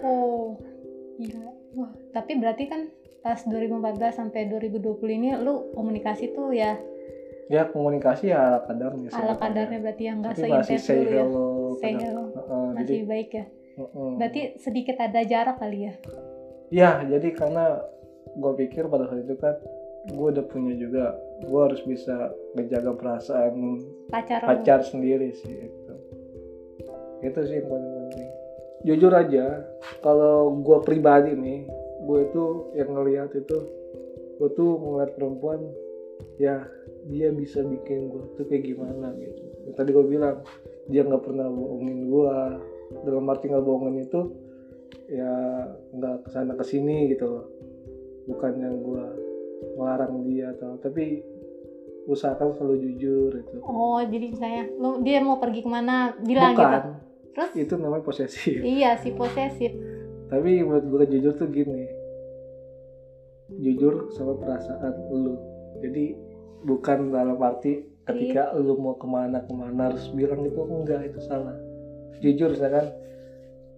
oh 0.00 0.56
iya 1.20 1.44
wah 1.76 1.92
tapi 2.16 2.40
berarti 2.40 2.64
kan 2.68 2.88
pas 3.22 3.38
2014 3.44 4.18
sampai 4.18 4.50
2020 4.50 5.18
ini 5.18 5.28
lu 5.38 5.70
komunikasi 5.76 6.32
tuh 6.32 6.50
ya 6.50 6.80
ya 7.52 7.68
komunikasi 7.68 8.32
ya 8.32 8.38
ala 8.40 8.60
kadarnya 8.64 9.08
ala 9.12 9.34
kadarnya 9.36 9.78
berarti 9.78 10.02
yang 10.08 10.24
nggak 10.24 10.34
seintens 10.40 10.88
dulu 10.88 11.04
ya. 11.04 11.22
hello 11.22 11.48
say 11.76 11.92
hello. 11.96 12.24
Jadi 12.76 12.76
masih 12.76 13.02
baik 13.08 13.30
ya. 13.32 13.44
Heeh. 13.72 14.12
berarti 14.20 14.40
sedikit 14.60 14.96
ada 15.00 15.20
jarak 15.24 15.56
kali 15.56 15.88
ya? 15.88 15.94
Ya 16.72 16.90
jadi 17.04 17.32
karena 17.32 17.80
gue 18.36 18.52
pikir 18.64 18.88
pada 18.88 19.08
saat 19.08 19.24
itu 19.24 19.36
kan 19.36 19.56
gue 20.08 20.28
udah 20.34 20.44
punya 20.48 20.74
juga 20.74 21.14
gue 21.44 21.60
harus 21.60 21.80
bisa 21.86 22.32
menjaga 22.58 22.90
perasaan 22.96 23.84
pacar 24.10 24.40
pacar 24.42 24.80
sendiri 24.82 25.30
sih 25.36 25.68
itu 25.68 25.94
itu 27.22 27.40
sih 27.46 27.56
yang 27.62 27.68
paling 27.70 28.01
jujur 28.82 29.12
aja 29.14 29.62
kalau 30.02 30.50
gue 30.62 30.78
pribadi 30.82 31.34
nih 31.38 31.60
gue 32.02 32.18
itu 32.26 32.44
yang 32.74 32.90
ngelihat 32.94 33.30
itu 33.34 33.58
gue 34.38 34.48
tuh 34.58 34.74
ngeliat 34.74 35.14
perempuan 35.14 35.62
ya 36.38 36.66
dia 37.06 37.28
bisa 37.30 37.62
bikin 37.62 38.10
gue 38.10 38.22
tuh 38.38 38.46
kayak 38.46 38.66
gimana 38.66 39.14
gitu. 39.18 39.42
Yang 39.66 39.74
tadi 39.78 39.90
gue 39.94 40.06
bilang 40.06 40.36
dia 40.90 41.02
nggak 41.06 41.22
pernah 41.22 41.46
bohongin 41.46 42.10
gue 42.10 42.36
dalam 43.06 43.30
arti 43.30 43.46
nggak 43.50 43.66
bohongin 43.66 44.02
itu 44.02 44.20
ya 45.10 45.32
nggak 45.94 46.26
ke 46.26 46.28
sana 46.34 46.58
ke 46.58 46.64
sini 46.66 47.10
gitu 47.14 47.26
loh. 47.26 47.46
Bukan 48.26 48.52
yang 48.58 48.82
gue 48.82 49.04
melarang 49.78 50.26
dia 50.26 50.50
atau 50.58 50.74
tapi 50.82 51.22
usahakan 52.10 52.50
selalu 52.58 52.90
jujur 52.90 53.30
itu 53.38 53.56
oh 53.62 54.02
jadi 54.02 54.26
misalnya 54.26 54.62
lu 54.74 55.06
dia 55.06 55.22
mau 55.22 55.38
pergi 55.38 55.62
ke 55.62 55.70
mana 55.70 56.18
bilang 56.18 56.58
bukan. 56.58 56.66
gitu 56.66 57.11
terus 57.32 57.52
itu 57.56 57.74
namanya 57.80 58.04
posesif. 58.04 58.60
Iya 58.60 59.00
si 59.00 59.12
posesif. 59.12 59.72
Tapi 60.28 60.64
menurut 60.64 60.84
gue 60.88 61.18
jujur 61.18 61.32
tuh 61.36 61.48
gini. 61.52 61.88
Jujur 63.52 64.08
sama 64.16 64.36
perasaan 64.40 64.94
lu. 65.12 65.36
Jadi 65.84 66.16
bukan 66.64 67.12
dalam 67.12 67.36
arti 67.42 67.84
ketika 68.08 68.54
lu 68.56 68.78
mau 68.80 68.96
ke 68.96 69.06
mana 69.06 69.44
ke 69.44 69.52
mana 69.52 69.92
harus 69.92 70.08
bilang 70.14 70.44
itu 70.44 70.60
enggak 70.62 71.08
itu 71.08 71.20
salah. 71.24 71.56
Jujur 72.22 72.54
misalkan 72.54 72.92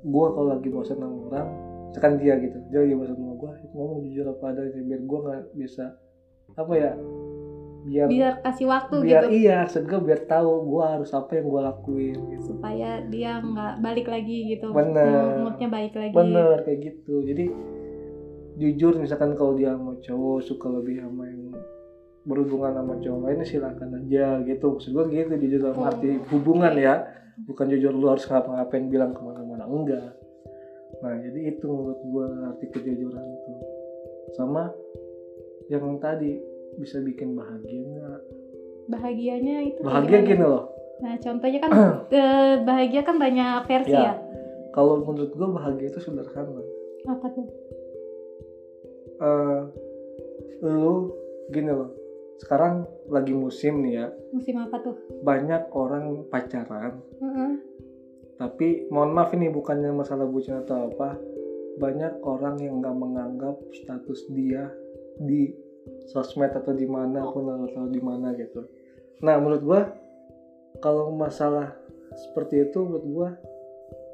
gue 0.05 0.27
kalau 0.37 0.53
lagi 0.53 0.69
bosan 0.69 1.01
sama 1.01 1.17
orang 1.33 1.49
misalkan 1.89 2.15
dia 2.21 2.37
gitu 2.37 2.59
dia 2.69 2.85
lagi 2.85 2.93
bosan 2.93 3.17
sama 3.17 3.33
gue 3.41 3.51
ngomong 3.73 3.99
jujur 4.05 4.25
apa 4.37 4.45
adanya 4.53 4.81
biar 4.85 5.01
gue 5.01 5.19
nggak 5.25 5.43
bisa 5.57 5.85
apa 6.61 6.73
ya 6.77 6.93
biar 7.85 8.09
biar 8.09 8.35
kasih 8.41 8.65
waktu 8.65 8.95
biar 9.05 9.29
gitu. 9.29 9.45
iya 9.45 9.57
maksud 9.61 9.85
gue 9.85 10.01
biar 10.01 10.21
tahu 10.25 10.53
gue 10.73 10.85
harus 10.89 11.11
apa 11.13 11.37
yang 11.37 11.47
gue 11.53 11.61
lakuin 11.61 12.19
gitu. 12.33 12.57
Supaya 12.57 13.05
dia 13.13 13.45
nggak 13.45 13.75
balik 13.85 14.07
lagi 14.09 14.57
gitu. 14.57 14.73
Bener. 14.73 15.05
Mood- 15.05 15.41
moodnya 15.53 15.69
baik 15.69 15.93
lagi. 15.93 16.15
Bener 16.17 16.57
kayak 16.65 16.79
gitu. 16.81 17.15
Jadi 17.21 17.45
jujur 18.55 18.97
misalkan 18.97 19.37
kalau 19.37 19.53
dia 19.53 19.77
sama 19.77 20.01
cowok 20.01 20.39
suka 20.41 20.67
lebih 20.71 21.05
sama 21.05 21.29
yang 21.29 21.43
berhubungan 22.25 22.73
sama 22.73 22.95
cowok 23.05 23.21
lainnya 23.21 23.45
silakan 23.45 23.91
aja 24.01 24.27
gitu. 24.43 24.65
Maksud 24.73 24.91
gue 24.91 25.05
gitu 25.13 25.35
jujur 25.45 25.61
dalam 25.69 25.79
Oh. 25.79 25.89
arti 25.91 26.09
hubungan 26.33 26.73
ya. 26.81 26.95
Bukan 27.45 27.67
jujur 27.69 27.93
lu 27.93 28.09
harus 28.09 28.25
ngapa-ngapain 28.25 28.89
bilang 28.89 29.13
ke 29.13 29.21
mana-mana 29.21 29.69
enggak. 29.69 30.09
Nah 31.05 31.21
jadi 31.21 31.53
itu 31.53 31.67
menurut 31.69 32.01
gue 32.01 32.27
arti 32.49 32.67
kejujuran 32.73 33.25
itu 33.29 33.53
sama 34.33 34.73
yang 35.69 36.01
tadi 36.01 36.54
bisa 36.77 37.01
bikin 37.01 37.35
bahagia 37.35 37.81
nggak? 37.81 38.21
Bahagianya 38.85 39.57
itu 39.65 39.81
bahagia 39.81 40.19
gini 40.23 40.45
loh. 40.45 40.69
Nah 41.01 41.15
contohnya 41.19 41.59
kan 41.63 41.71
eh, 42.13 42.55
bahagia 42.63 43.01
kan 43.03 43.17
banyak 43.17 43.65
versi 43.67 43.93
Ya. 43.93 44.13
ya, 44.13 44.15
kalau 44.71 45.03
menurut 45.03 45.33
gue 45.33 45.49
bahagia 45.49 45.89
itu 45.89 46.01
sederhana 46.01 46.61
apa 47.05 47.27
tuh? 47.33 47.47
Eh 49.21 49.61
lu 50.65 51.13
gini 51.51 51.71
loh. 51.71 51.91
Sekarang 52.41 52.85
lagi 53.07 53.31
musim 53.33 53.85
nih 53.85 53.95
ya. 53.95 54.07
Musim 54.35 54.59
apa 54.59 54.83
tuh? 54.83 54.97
Banyak 55.23 55.71
orang 55.73 56.27
pacaran. 56.29 57.01
Heeh. 57.23 57.53
tapi 58.35 58.91
mohon 58.91 59.15
maaf 59.15 59.31
ini 59.31 59.47
bukannya 59.47 59.95
masalah 59.95 60.27
bucin 60.27 60.59
atau 60.59 60.91
apa. 60.91 61.15
Banyak 61.79 62.19
orang 62.27 62.59
yang 62.59 62.83
nggak 62.83 62.99
menganggap 62.99 63.57
status 63.71 64.27
dia 64.35 64.75
di 65.23 65.55
sosmed 66.09 66.53
atau 66.53 66.73
di 66.77 66.85
mana 66.85 67.25
pun 67.29 67.69
atau 67.69 67.89
di 67.89 68.01
mana 68.01 68.33
gitu. 68.37 68.65
Nah 69.25 69.41
menurut 69.41 69.63
gua 69.65 69.81
kalau 70.83 71.13
masalah 71.15 71.73
seperti 72.15 72.69
itu 72.71 72.79
menurut 72.85 73.07
gua 73.07 73.29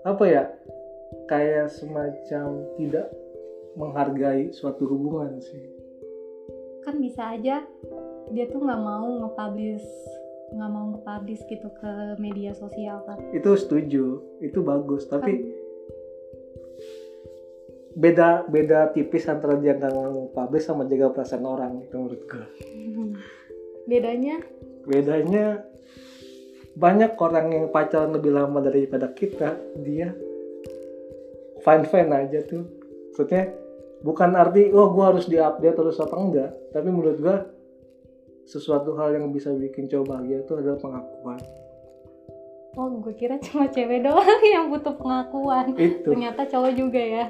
apa 0.07 0.25
ya 0.25 0.45
kayak 1.27 1.69
semacam 1.69 2.65
tidak 2.79 3.07
menghargai 3.75 4.51
suatu 4.55 4.87
hubungan 4.87 5.39
sih. 5.43 5.63
Kan 6.87 6.99
bisa 7.03 7.37
aja 7.37 7.63
dia 8.31 8.45
tuh 8.47 8.63
nggak 8.63 8.83
mau 8.83 9.27
nge-publish 9.27 9.89
nggak 10.51 10.71
mau 10.71 10.87
nge-publish 10.95 11.43
gitu 11.47 11.71
ke 11.79 12.19
media 12.19 12.51
sosial 12.55 13.07
kan 13.07 13.19
itu 13.31 13.51
setuju 13.59 14.23
itu 14.43 14.59
bagus. 14.63 15.07
Tapi 15.07 15.33
Kan- 15.35 15.60
beda 17.91 18.47
beda 18.47 18.95
tipis 18.95 19.27
antara 19.27 19.59
dia 19.59 19.75
nggak 19.75 20.31
publish 20.31 20.63
sama 20.63 20.87
jaga 20.87 21.11
perasaan 21.11 21.43
orang 21.43 21.83
itu 21.83 21.95
menurut 21.99 22.23
gue 22.23 22.47
Hmm. 22.71 23.15
bedanya? 23.91 24.39
Bedanya 24.87 25.67
banyak 26.79 27.19
orang 27.19 27.47
yang 27.51 27.67
pacaran 27.75 28.15
lebih 28.15 28.31
lama 28.31 28.63
daripada 28.63 29.11
kita 29.11 29.59
dia 29.83 30.15
fine 31.61 31.85
fine 31.91 32.11
aja 32.15 32.41
tuh. 32.47 32.63
Maksudnya 33.11 33.51
bukan 34.07 34.31
arti 34.39 34.71
oh 34.71 34.95
gua 34.95 35.13
harus 35.13 35.27
diupdate 35.27 35.77
terus 35.77 35.99
apa 36.01 36.15
enggak 36.17 36.51
tapi 36.71 36.89
menurut 36.89 37.19
gua 37.21 37.45
sesuatu 38.47 38.97
hal 38.97 39.19
yang 39.19 39.29
bisa 39.35 39.51
bikin 39.53 39.91
cowok 39.91 40.07
bahagia 40.07 40.39
itu 40.47 40.53
adalah 40.57 40.79
pengakuan. 40.79 41.41
Oh 42.79 42.87
gue 43.03 43.15
kira 43.19 43.35
cuma 43.43 43.67
cewek 43.67 44.03
doang 44.07 44.43
yang 44.47 44.71
butuh 44.71 44.95
pengakuan. 44.95 45.75
Itu. 45.75 46.15
Ternyata 46.15 46.47
cowok 46.47 46.73
juga 46.79 47.03
ya 47.03 47.27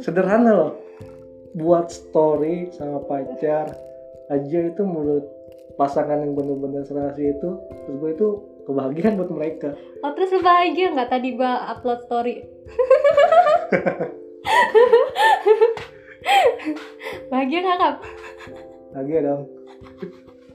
sederhana 0.00 0.50
loh. 0.54 0.72
Buat 1.54 1.90
story 1.92 2.74
sama 2.74 2.98
pacar. 3.06 3.70
Aja 4.32 4.58
itu 4.72 4.82
menurut 4.82 5.28
pasangan 5.76 6.22
yang 6.24 6.32
bener-bener 6.32 6.80
serasi 6.86 7.34
itu 7.34 7.50
terus 7.84 7.96
gue 8.00 8.10
itu 8.16 8.28
kebahagiaan 8.64 9.20
buat 9.20 9.30
mereka. 9.30 9.76
Oh 10.00 10.16
terus 10.16 10.32
lu 10.32 10.40
bahagia 10.40 10.96
nggak 10.96 11.10
tadi 11.12 11.36
gue 11.36 11.52
upload 11.70 12.00
story? 12.08 12.34
Bahagia 17.28 17.58
nggak 17.60 17.78
kap 17.80 17.96
bahagia 18.94 19.26
dong 19.26 19.42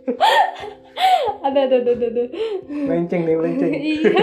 ada 1.45 1.59
ada 1.67 1.77
ada 1.81 1.91
ada, 1.93 2.23
melenceng 2.67 3.21
nih 3.25 3.35
melenceng. 3.35 3.71
Iya. 3.89 4.15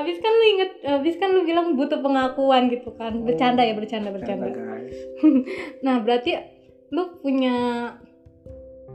Habis 0.00 0.16
kan 0.22 0.32
lu 0.32 0.44
inget 0.56 0.70
habis 0.86 1.14
kan 1.20 1.28
lu 1.34 1.42
bilang 1.44 1.76
butuh 1.76 2.00
pengakuan 2.00 2.72
gitu 2.72 2.94
kan. 2.96 3.20
Bercanda 3.24 3.64
ya 3.64 3.74
bercanda 3.76 4.10
bercanda. 4.14 4.48
Nah 5.84 6.00
berarti 6.00 6.38
lu 6.94 7.20
punya 7.20 7.56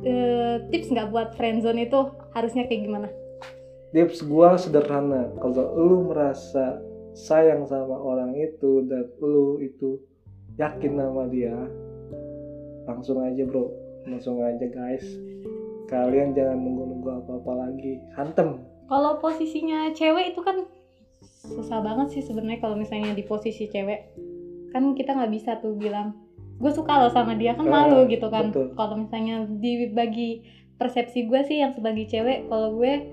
eh, 0.02 0.56
tips 0.74 0.90
nggak 0.90 1.10
buat 1.14 1.30
friendzone 1.38 1.86
itu 1.86 2.00
harusnya 2.34 2.66
kayak 2.66 2.82
gimana? 2.90 3.08
Tips 3.94 4.26
gua 4.26 4.58
sederhana. 4.58 5.30
Kalau 5.38 5.78
lu 5.78 6.10
merasa 6.10 6.82
sayang 7.14 7.70
sama 7.70 7.94
orang 7.94 8.34
itu 8.34 8.82
dan 8.90 9.06
lu 9.22 9.62
itu 9.62 10.02
yakin 10.58 10.98
sama 10.98 11.30
dia 11.30 11.54
langsung 12.90 13.22
aja 13.22 13.46
bro. 13.46 13.70
Langsung 14.04 14.44
aja 14.44 14.68
guys 14.68 15.06
kalian 15.94 16.34
jangan 16.34 16.58
nunggu-nunggu 16.58 17.10
apa-apa 17.22 17.52
lagi. 17.70 18.02
Hantem. 18.18 18.66
Kalau 18.90 19.22
posisinya 19.22 19.94
cewek 19.94 20.34
itu 20.34 20.42
kan 20.42 20.66
susah 21.46 21.80
banget 21.86 22.18
sih 22.18 22.24
sebenarnya 22.26 22.60
kalau 22.60 22.74
misalnya 22.74 23.14
di 23.14 23.22
posisi 23.22 23.70
cewek. 23.70 24.02
Kan 24.74 24.98
kita 24.98 25.14
nggak 25.14 25.32
bisa 25.32 25.62
tuh 25.62 25.78
bilang 25.78 26.18
gue 26.58 26.72
suka 26.74 27.02
loh 27.02 27.12
sama 27.14 27.38
dia 27.38 27.54
kan 27.54 27.66
malu 27.66 28.06
gitu 28.10 28.30
kan. 28.30 28.50
kalau 28.78 28.96
misalnya 28.96 29.46
dibagi 29.50 30.46
persepsi 30.78 31.26
gue 31.30 31.42
sih 31.46 31.62
yang 31.62 31.74
sebagai 31.74 32.06
cewek 32.10 32.46
kalau 32.48 32.78
gue 32.78 33.04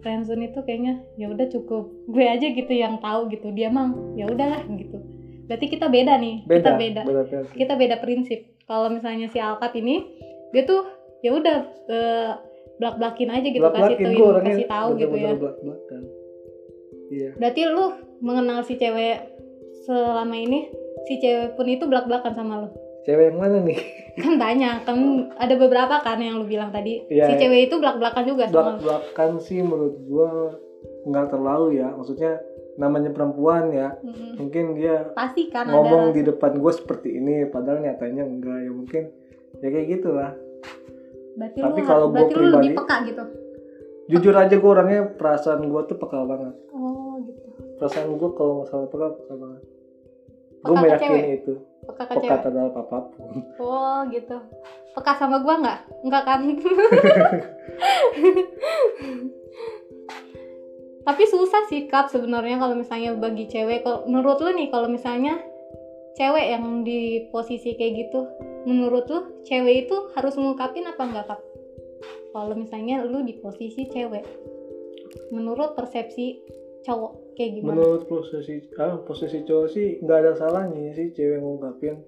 friendzone 0.00 0.50
itu 0.52 0.60
kayaknya 0.64 1.00
ya 1.16 1.32
udah 1.32 1.48
cukup. 1.48 1.88
Gue 2.12 2.24
aja 2.28 2.46
gitu 2.52 2.72
yang 2.72 3.00
tahu 3.00 3.32
gitu 3.32 3.48
dia 3.56 3.72
mang 3.72 4.12
ya 4.18 4.28
udahlah 4.28 4.64
gitu. 4.76 5.00
Berarti 5.48 5.66
kita 5.72 5.88
beda 5.88 6.20
nih 6.20 6.44
beda 6.44 6.56
kita 6.60 6.70
beda 6.76 7.02
beda, 7.08 7.22
beda. 7.24 7.38
kita 7.56 7.74
beda 7.74 7.96
prinsip. 8.04 8.40
Kalau 8.68 8.92
misalnya 8.92 9.32
si 9.32 9.40
Alkat 9.40 9.72
ini 9.80 10.04
dia 10.52 10.64
tuh 10.68 10.97
ya 11.24 11.30
udah 11.34 11.58
eh, 11.90 12.32
belak-belakin 12.78 13.30
aja 13.34 13.48
gitu 13.50 13.66
kasih 13.68 13.96
tuh 13.98 14.38
kasih 14.42 14.66
tahu 14.70 14.88
gitu 14.96 15.14
ya. 15.18 15.34
bener-bener 15.34 15.38
belak-belakan. 15.42 16.02
iya. 17.10 17.30
Berarti 17.34 17.60
lu 17.66 17.84
mengenal 18.22 18.58
si 18.62 18.74
cewek 18.78 19.18
selama 19.82 20.36
ini 20.38 20.70
si 21.10 21.18
cewek 21.18 21.58
pun 21.58 21.66
itu 21.66 21.84
belak-belakan 21.90 22.32
sama 22.38 22.54
lu? 22.66 22.68
Cewek 23.02 23.34
yang 23.34 23.38
mana 23.38 23.58
nih? 23.62 23.78
Kan 24.18 24.34
banyak 24.34 24.82
kan 24.82 24.98
ada 25.38 25.54
beberapa 25.54 26.02
kan 26.02 26.18
yang 26.18 26.42
lu 26.42 26.46
bilang 26.50 26.74
tadi. 26.74 27.06
Iya, 27.06 27.30
si 27.30 27.32
iya. 27.34 27.40
cewek 27.46 27.60
itu 27.70 27.78
belak-belakan 27.78 28.24
juga 28.26 28.50
sama 28.50 28.58
lu? 28.58 28.82
Belak-belakan 28.82 29.30
sih 29.38 29.62
menurut 29.62 29.94
gua 30.10 30.58
nggak 31.06 31.26
terlalu 31.30 31.78
ya. 31.78 31.94
Maksudnya 31.94 32.42
namanya 32.78 33.10
perempuan 33.10 33.74
ya 33.74 33.98
Mm-mm. 34.06 34.38
mungkin 34.38 34.78
dia 34.78 35.10
pasti 35.10 35.50
kan 35.50 35.66
ngomong 35.66 36.14
ada 36.14 36.14
di 36.14 36.22
depan 36.22 36.62
gue 36.62 36.70
seperti 36.70 37.18
ini 37.18 37.42
padahal 37.50 37.82
nyatanya 37.82 38.22
enggak 38.26 38.58
ya. 38.58 38.70
Mungkin 38.74 39.02
ya 39.62 39.68
kayak 39.70 39.86
gitulah 39.98 40.30
berarti 41.38 41.58
tapi 41.62 41.80
lu 41.80 41.86
kalau 41.86 42.06
gua 42.10 42.14
berarti 42.18 42.34
lu 42.34 42.40
lebih 42.42 42.50
pribadi- 42.50 42.74
peka 42.76 42.96
gitu? 43.06 43.24
jujur 44.08 44.32
aja 44.32 44.56
gue 44.56 44.70
orangnya 44.72 45.04
perasaan 45.20 45.68
gue 45.68 45.82
tuh 45.84 45.96
peka 46.00 46.24
banget. 46.24 46.54
Oh 46.72 47.20
gitu. 47.22 47.48
Perasaan 47.76 48.16
gue 48.16 48.30
kalau 48.34 48.64
masalah 48.64 48.88
peka 48.88 49.06
peka 49.20 49.34
banget. 49.36 49.62
Gue 50.64 50.74
meyakini 50.74 51.06
cewek? 51.06 51.38
itu. 51.44 51.52
Peka 51.86 52.02
ke 52.08 52.12
peka 52.16 52.24
cewek? 52.24 52.40
terhadap 52.42 52.72
apa 52.72 52.96
pun. 53.12 53.44
Oh 53.60 53.98
gitu. 54.08 54.36
Peka 54.96 55.12
sama 55.14 55.38
gua 55.44 55.54
nggak? 55.60 55.78
Nggak 56.08 56.24
kan? 56.24 56.40
Tapi 61.08 61.24
susah 61.24 61.64
sih 61.72 61.88
kap 61.88 62.12
sebenarnya 62.12 62.60
kalau 62.60 62.76
misalnya 62.76 63.16
bagi 63.16 63.48
cewek. 63.48 63.80
Kalau 63.84 64.04
menurut 64.04 64.40
lu 64.44 64.52
nih 64.52 64.68
kalau 64.68 64.88
misalnya 64.92 65.40
cewek 66.18 66.46
yang 66.52 66.82
di 66.82 67.30
posisi 67.30 67.78
kayak 67.78 67.92
gitu 68.08 68.20
menurut 68.68 69.08
lu 69.08 69.20
cewek 69.48 69.88
itu 69.88 69.96
harus 70.12 70.36
ngungkapin 70.36 70.84
apa 70.84 71.02
enggak 71.08 71.26
kap 71.32 71.40
kalau 72.36 72.52
misalnya 72.52 73.00
lu 73.08 73.24
di 73.24 73.40
posisi 73.40 73.88
cewek 73.88 74.22
menurut 75.32 75.72
persepsi 75.72 76.44
cowok 76.84 77.34
kayak 77.34 77.58
gimana? 77.58 77.74
Menurut 77.80 78.02
posisi 78.06 78.54
ah 78.78 79.00
posisi 79.02 79.42
cowok 79.42 79.66
sih 79.72 79.86
nggak 80.04 80.18
ada 80.20 80.32
salahnya 80.36 80.92
sih 80.94 81.10
cewek 81.16 81.40
ngungkapin. 81.40 81.98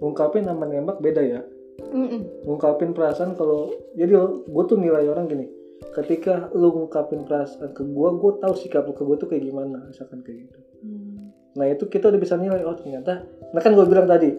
Ngungkapin 0.00 0.48
sama 0.48 0.64
nembak 0.66 0.98
beda 0.98 1.22
ya. 1.22 1.42
Mm-mm. 1.72 2.44
ngungkapin 2.44 2.92
perasaan 2.92 3.32
kalau 3.32 3.72
jadi 3.96 4.12
gue 4.44 4.64
tuh 4.68 4.76
nilai 4.76 5.08
orang 5.08 5.28
gini. 5.28 5.46
Ketika 5.92 6.52
lu 6.52 6.72
ngungkapin 6.72 7.24
perasaan 7.24 7.72
ke 7.72 7.84
gue 7.84 8.08
gue 8.20 8.32
tahu 8.40 8.54
sikap 8.56 8.84
lu 8.88 8.92
ke 8.96 9.02
gue 9.04 9.16
tuh 9.16 9.28
kayak 9.28 9.44
gimana 9.44 9.80
misalkan 9.88 10.20
kayak 10.24 10.48
gitu. 10.48 10.58
Hmm. 10.82 11.30
nah 11.54 11.70
itu 11.70 11.86
kita 11.86 12.10
udah 12.10 12.20
bisa 12.20 12.34
nilai 12.34 12.66
oh 12.66 12.74
ternyata 12.74 13.22
nah 13.54 13.60
kan 13.62 13.70
gue 13.76 13.86
bilang 13.86 14.10
tadi 14.10 14.34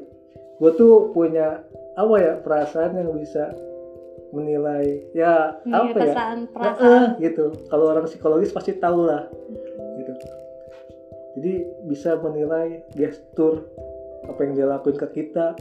gue 0.55 0.71
tuh 0.73 1.11
punya 1.11 1.61
apa 1.93 2.15
ya 2.15 2.33
perasaan 2.37 2.95
yang 2.95 3.13
bisa 3.13 3.53
menilai 4.31 5.05
ya 5.13 5.61
Iya, 5.61 5.73
apa 5.75 5.87
ya? 5.87 5.93
perasaan 5.93 6.37
Eh, 6.39 6.49
perasaan. 6.49 7.07
gitu. 7.19 7.45
Kalau 7.67 7.85
orang 7.87 8.05
psikologis 8.05 8.49
pasti 8.49 8.73
tahu 8.75 9.05
lah 9.05 9.29
gitu. 9.95 10.13
Jadi 11.33 11.53
bisa 11.85 12.17
menilai 12.17 12.81
gestur 12.91 13.65
apa 14.23 14.39
yang 14.41 14.53
dia 14.55 14.67
lakuin 14.67 14.95
ke 14.95 15.07
kita 15.11 15.53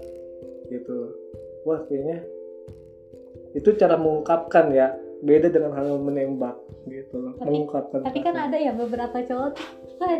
gitu. 0.68 1.12
Wah 1.62 1.84
kayaknya 1.84 2.24
itu 3.52 3.68
cara 3.76 3.96
mengungkapkan 3.96 4.72
ya 4.72 4.96
beda 5.20 5.48
dengan 5.48 5.72
hal 5.72 5.96
menembak 5.98 6.56
gitu. 6.86 7.14
Loh 7.20 7.32
Tapi- 7.36 7.46
mengungkapkan 7.46 8.00
tapi 8.02 8.18
kan 8.20 8.34
ada 8.34 8.56
ya 8.56 8.72
beberapa 8.72 9.20
cowok 9.20 9.48
tuh 9.52 9.68
"Wah, 10.00 10.16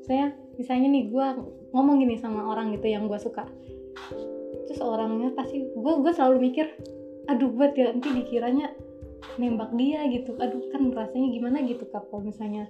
saya 0.00 0.30
misalnya 0.54 0.88
nih 0.88 1.10
gue 1.10 1.26
ngomong 1.70 1.98
gini 1.98 2.14
sama 2.16 2.46
orang 2.46 2.70
gitu 2.70 2.86
yang 2.86 3.04
gue 3.04 3.18
suka 3.18 3.44
terus 4.76 4.92
orangnya 4.92 5.32
pasti 5.32 5.64
gue 5.64 5.92
gue 6.04 6.12
selalu 6.12 6.36
mikir 6.52 6.68
aduh 7.32 7.48
buat 7.48 7.72
ya 7.72 7.96
nanti 7.96 8.12
dikiranya 8.12 8.76
nembak 9.40 9.72
dia 9.72 10.04
gitu. 10.12 10.36
Aduh 10.36 10.68
kan 10.68 10.92
rasanya 10.92 11.32
gimana 11.32 11.64
gitu 11.64 11.88
kak 11.88 12.04
kalau 12.12 12.28
misalnya 12.28 12.68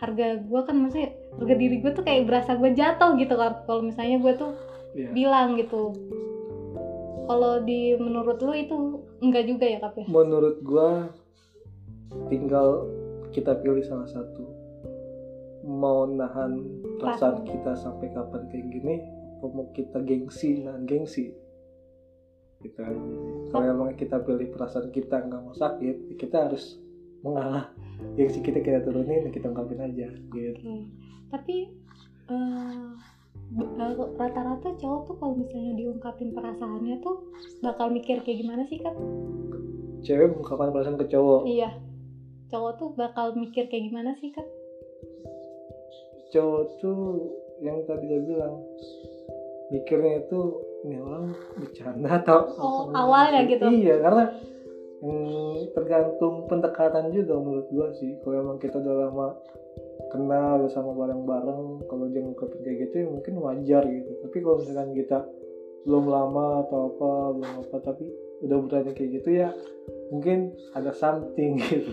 harga 0.00 0.40
gue 0.40 0.60
kan 0.64 0.76
maksudnya 0.80 1.12
harga 1.36 1.54
diri 1.54 1.76
gue 1.84 1.92
tuh 1.92 2.00
kayak 2.00 2.24
berasa 2.24 2.56
gue 2.56 2.72
jatuh 2.72 3.20
gitu 3.20 3.34
kan 3.36 3.60
kalau 3.68 3.84
misalnya 3.84 4.16
gue 4.24 4.32
tuh 4.40 4.52
Iya. 4.96 5.12
bilang 5.12 5.60
gitu. 5.60 5.92
Kalau 7.28 7.60
di 7.60 7.92
menurut 8.00 8.40
lu 8.40 8.56
itu 8.56 8.76
enggak 9.20 9.44
juga 9.44 9.68
ya 9.68 9.78
kap 9.84 9.94
ya? 10.00 10.08
Menurut 10.08 10.64
gua 10.64 11.12
tinggal 12.32 12.88
kita 13.36 13.52
pilih 13.60 13.84
salah 13.84 14.08
satu. 14.08 14.48
Mau 15.68 16.08
nahan 16.08 16.64
perasaan 16.96 17.44
kita 17.44 17.76
sampai 17.76 18.08
kapan 18.16 18.48
kayak 18.48 18.66
gini 18.72 18.96
mau 19.46 19.70
kita 19.70 20.02
gengsi 20.02 20.66
nahan 20.66 20.82
gengsi 20.88 21.30
gitu 22.58 22.78
aja 22.82 23.02
kalau 23.54 23.66
emang 23.70 23.94
kita 23.94 24.18
pilih 24.18 24.50
perasaan 24.50 24.90
kita 24.90 25.22
nggak 25.22 25.42
mau 25.46 25.54
sakit 25.54 26.18
kita 26.18 26.50
harus 26.50 26.82
mengalah 27.22 27.70
gengsi 28.18 28.42
kita 28.42 28.58
kita 28.58 28.82
turunin 28.82 29.30
kita 29.30 29.50
ungkapin 29.50 29.78
aja 29.78 30.10
gitu 30.34 30.58
Oke. 30.58 30.76
Tapi 31.28 31.56
eh, 32.32 32.88
rata-rata 34.16 34.68
cowok 34.80 35.00
tuh 35.08 35.16
kalau 35.20 35.34
misalnya 35.36 35.72
diungkapin 35.76 36.32
perasaannya 36.32 36.96
tuh 37.04 37.16
bakal 37.60 37.92
mikir 37.92 38.20
kayak 38.24 38.44
gimana 38.44 38.64
sih 38.68 38.80
kan? 38.80 38.96
cewek 39.98 40.30
mengungkapkan 40.30 40.70
perasaan 40.70 40.98
ke 41.00 41.06
cowok 41.10 41.42
Iya. 41.44 41.70
Cowok 42.48 42.72
tuh 42.80 42.88
bakal 42.96 43.36
mikir 43.36 43.68
kayak 43.68 43.92
gimana 43.92 44.16
sih 44.20 44.32
kan? 44.32 44.46
cowok 46.28 46.76
tuh 46.80 47.24
yang 47.64 47.80
tadi 47.88 48.04
gue 48.04 48.20
bilang 48.20 48.60
mikirnya 49.68 50.24
itu 50.24 50.40
ini 50.86 50.96
orang 51.02 51.34
bercanda 51.58 52.08
atau 52.22 52.38
Oh, 52.56 52.88
awalnya 52.94 53.44
gitu. 53.44 53.66
iya 53.68 53.98
karena 54.00 54.24
hmm, 55.02 55.74
tergantung 55.74 56.46
pendekatan 56.46 57.10
juga 57.10 57.34
menurut 57.36 57.68
gua 57.68 57.88
sih. 57.98 58.16
Kalau 58.22 58.36
emang 58.38 58.58
kita 58.58 58.78
udah 58.78 58.94
lama 59.08 59.28
kenal 60.08 60.64
udah 60.64 60.70
sama 60.72 60.94
bareng-bareng 60.96 61.84
kalau 61.84 62.08
dia 62.08 62.24
ngungkapin 62.24 62.62
kayak 62.64 62.78
gitu 62.88 62.94
ya 63.02 63.06
mungkin 63.10 63.34
wajar 63.42 63.82
gitu. 63.84 64.10
Tapi 64.24 64.36
kalau 64.40 64.56
misalkan 64.62 64.92
kita 64.96 65.18
belum 65.84 66.04
lama 66.06 66.66
atau 66.66 66.78
apa 66.94 67.10
belum 67.38 67.52
apa 67.64 67.76
tapi 67.80 68.04
udah 68.38 68.56
berani 68.66 68.92
kayak 68.94 69.10
gitu 69.22 69.30
ya 69.34 69.48
mungkin 70.14 70.54
ada 70.72 70.94
something 70.94 71.58
gitu. 71.68 71.92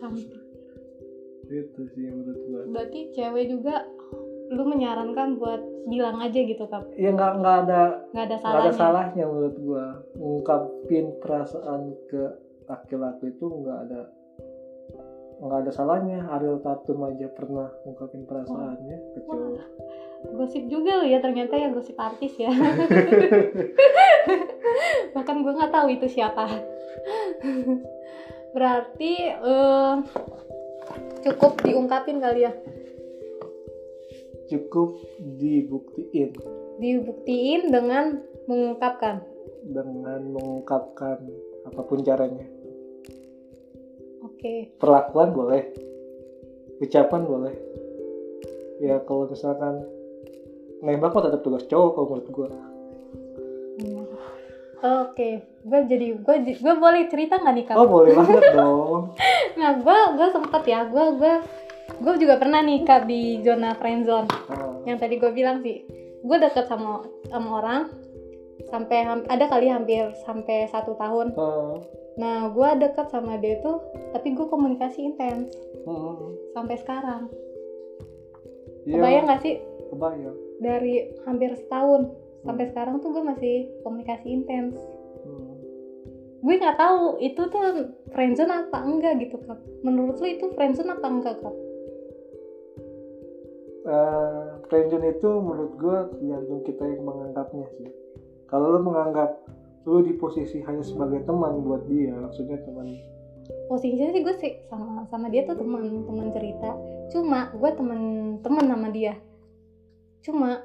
Sampai. 0.00 0.38
gitu 1.50 1.82
sih 1.92 2.06
menurut 2.06 2.38
gua. 2.46 2.60
Berarti 2.70 3.10
cewek 3.10 3.50
juga 3.50 3.82
lu 4.50 4.66
menyarankan 4.66 5.38
buat 5.38 5.62
bilang 5.86 6.18
aja 6.18 6.42
gitu 6.42 6.66
kap. 6.66 6.82
Ya 6.98 7.14
nggak 7.14 7.38
nggak 7.38 7.56
ada 7.66 7.82
nggak 8.10 8.26
ada 8.26 8.36
nggak 8.36 8.36
ada 8.36 8.38
salahnya. 8.42 8.72
salahnya 8.74 9.24
menurut 9.30 9.56
gua. 9.62 9.86
Ngungkapin 10.18 11.06
perasaan 11.22 11.94
ke 12.10 12.22
laki-laki 12.66 13.30
itu 13.30 13.46
nggak 13.46 13.78
ada 13.86 14.00
nggak 15.38 15.58
ada 15.62 15.70
salahnya. 15.70 16.18
Ariel 16.34 16.58
Tatum 16.66 16.98
aja 17.06 17.30
pernah 17.30 17.70
ngungkapin 17.86 18.26
perasaannya 18.26 18.96
ke 19.14 19.18
cowok 19.30 19.62
gosip 20.20 20.68
juga 20.68 21.00
lu 21.00 21.08
ya 21.08 21.16
ternyata 21.24 21.56
ya 21.56 21.72
gosip 21.72 21.96
artis 21.96 22.36
ya. 22.36 22.50
Bahkan 25.16 25.36
gue 25.40 25.52
nggak 25.56 25.72
tahu 25.72 25.96
itu 25.96 26.06
siapa. 26.12 26.44
Berarti 28.52 29.12
eh, 29.32 29.94
cukup 31.24 31.64
diungkapin 31.64 32.20
kali 32.20 32.44
ya 32.44 32.52
cukup 34.50 34.98
dibuktiin. 35.38 36.34
Dibuktiin 36.82 37.70
dengan 37.70 38.18
mengungkapkan. 38.50 39.22
Dengan 39.62 40.20
mengungkapkan 40.34 41.18
apa 41.70 41.80
pun 41.86 42.02
caranya. 42.02 42.46
Oke. 44.26 44.74
Perlakuan 44.76 45.30
boleh. 45.30 45.62
Ucapan 46.82 47.22
boleh. 47.22 47.54
Ya 48.80 48.98
kalau 49.04 49.28
misalkan 49.28 49.84
nembak 50.80 51.12
mah 51.12 51.22
tetap 51.28 51.44
tugas 51.44 51.68
cowok 51.68 51.90
kalau 51.94 52.06
menurut 52.08 52.28
gua. 52.32 52.48
Hmm. 53.80 54.04
oke 54.80 55.28
gue 55.40 55.80
jadi 55.88 56.06
gue 56.20 56.36
gue 56.52 56.74
boleh 56.76 57.08
cerita 57.08 57.36
nggak 57.36 57.54
nih 57.56 57.64
kak? 57.68 57.76
Oh 57.76 57.88
boleh 57.88 58.16
banget 58.16 58.52
dong. 58.56 59.12
Nah 59.60 59.76
gue 59.76 59.98
gue 60.16 60.28
sempet 60.32 60.62
ya 60.68 60.88
gue 60.88 61.04
gue 61.20 61.34
gue 62.00 62.14
juga 62.16 62.40
pernah 62.40 62.64
nih 62.64 62.80
kak 62.88 63.04
di 63.04 63.44
zona 63.44 63.76
friendzone 63.76 64.24
Ah, 64.48 64.72
yang 64.88 64.96
tadi 64.96 65.20
gue 65.20 65.30
bilang 65.36 65.60
sih 65.60 65.84
gue 66.20 66.36
deket 66.40 66.64
sama 66.64 67.04
sama 67.28 67.48
orang 67.60 67.82
sampai 68.68 69.04
ada 69.28 69.44
kali 69.48 69.72
hampir 69.72 70.12
sampai 70.22 70.68
satu 70.68 70.94
tahun. 70.94 71.32
Ah, 71.36 71.80
nah 72.20 72.36
gue 72.52 72.68
deket 72.80 73.08
sama 73.08 73.40
dia 73.40 73.60
tuh 73.64 73.80
tapi 74.12 74.32
gue 74.36 74.46
komunikasi 74.48 75.10
intens 75.12 75.52
hmm, 75.84 76.56
sampai 76.56 76.76
sekarang. 76.80 77.28
Iya, 78.88 78.96
kebayang 78.96 79.26
gak 79.28 79.40
sih? 79.44 79.54
Kebayang. 79.92 80.36
Dari 80.60 80.94
hampir 81.28 81.52
setahun 81.56 82.08
sampai 82.44 82.64
sekarang 82.72 83.00
tuh 83.04 83.12
gue 83.12 83.24
masih 83.24 83.56
komunikasi 83.84 84.26
intens. 84.28 84.76
Hmm. 85.20 85.52
gue 86.40 86.56
nggak 86.56 86.80
tahu 86.80 87.20
itu 87.20 87.52
tuh 87.52 87.92
friendzone 88.16 88.48
apa 88.48 88.80
enggak 88.80 89.20
gitu 89.20 89.36
kak. 89.44 89.60
Menurut 89.84 90.16
lu 90.24 90.28
itu 90.32 90.48
friendzone 90.56 90.96
apa 90.96 91.04
enggak 91.04 91.36
kak 91.44 91.52
Friendzone 94.66 95.08
itu 95.10 95.30
menurut 95.40 95.72
gue 95.76 95.98
tergantung 96.14 96.60
kita 96.62 96.84
yang 96.84 97.02
menganggapnya 97.02 97.66
sih. 97.76 97.88
Kalau 98.46 98.76
lo 98.76 98.80
menganggap 98.82 99.40
lo 99.88 100.04
di 100.04 100.12
posisi 100.14 100.60
hanya 100.60 100.84
sebagai 100.84 101.24
teman 101.24 101.64
buat 101.64 101.88
dia 101.88 102.12
maksudnya 102.12 102.60
teman 102.60 102.92
posisinya 103.66 104.12
sih 104.12 104.22
gue 104.22 104.34
sih 104.36 104.52
sama 104.68 105.02
sama 105.08 105.26
dia 105.26 105.42
tuh 105.42 105.56
teman 105.58 106.04
teman 106.06 106.28
cerita. 106.30 106.70
Cuma 107.10 107.50
gue 107.50 107.70
temen 107.74 108.00
temen 108.42 108.64
sama 108.68 108.88
dia. 108.90 109.14
Cuma 110.20 110.62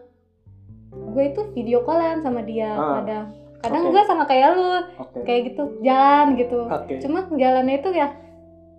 gue 0.92 1.24
itu 1.26 1.42
video 1.54 1.82
callan 1.82 2.22
sama 2.22 2.44
dia 2.44 2.76
Ah, 2.76 3.02
kadang. 3.02 3.26
Kadang 3.64 3.84
oke. 3.88 3.92
gue 3.96 4.04
sama 4.06 4.24
kayak 4.30 4.50
lu 4.54 4.70
oke. 5.02 5.18
kayak 5.26 5.42
gitu 5.50 5.64
jalan 5.82 6.28
gitu. 6.38 6.60
Oke. 6.68 6.94
Cuma 7.02 7.26
jalannya 7.32 7.76
itu 7.80 7.90
ya 7.90 8.08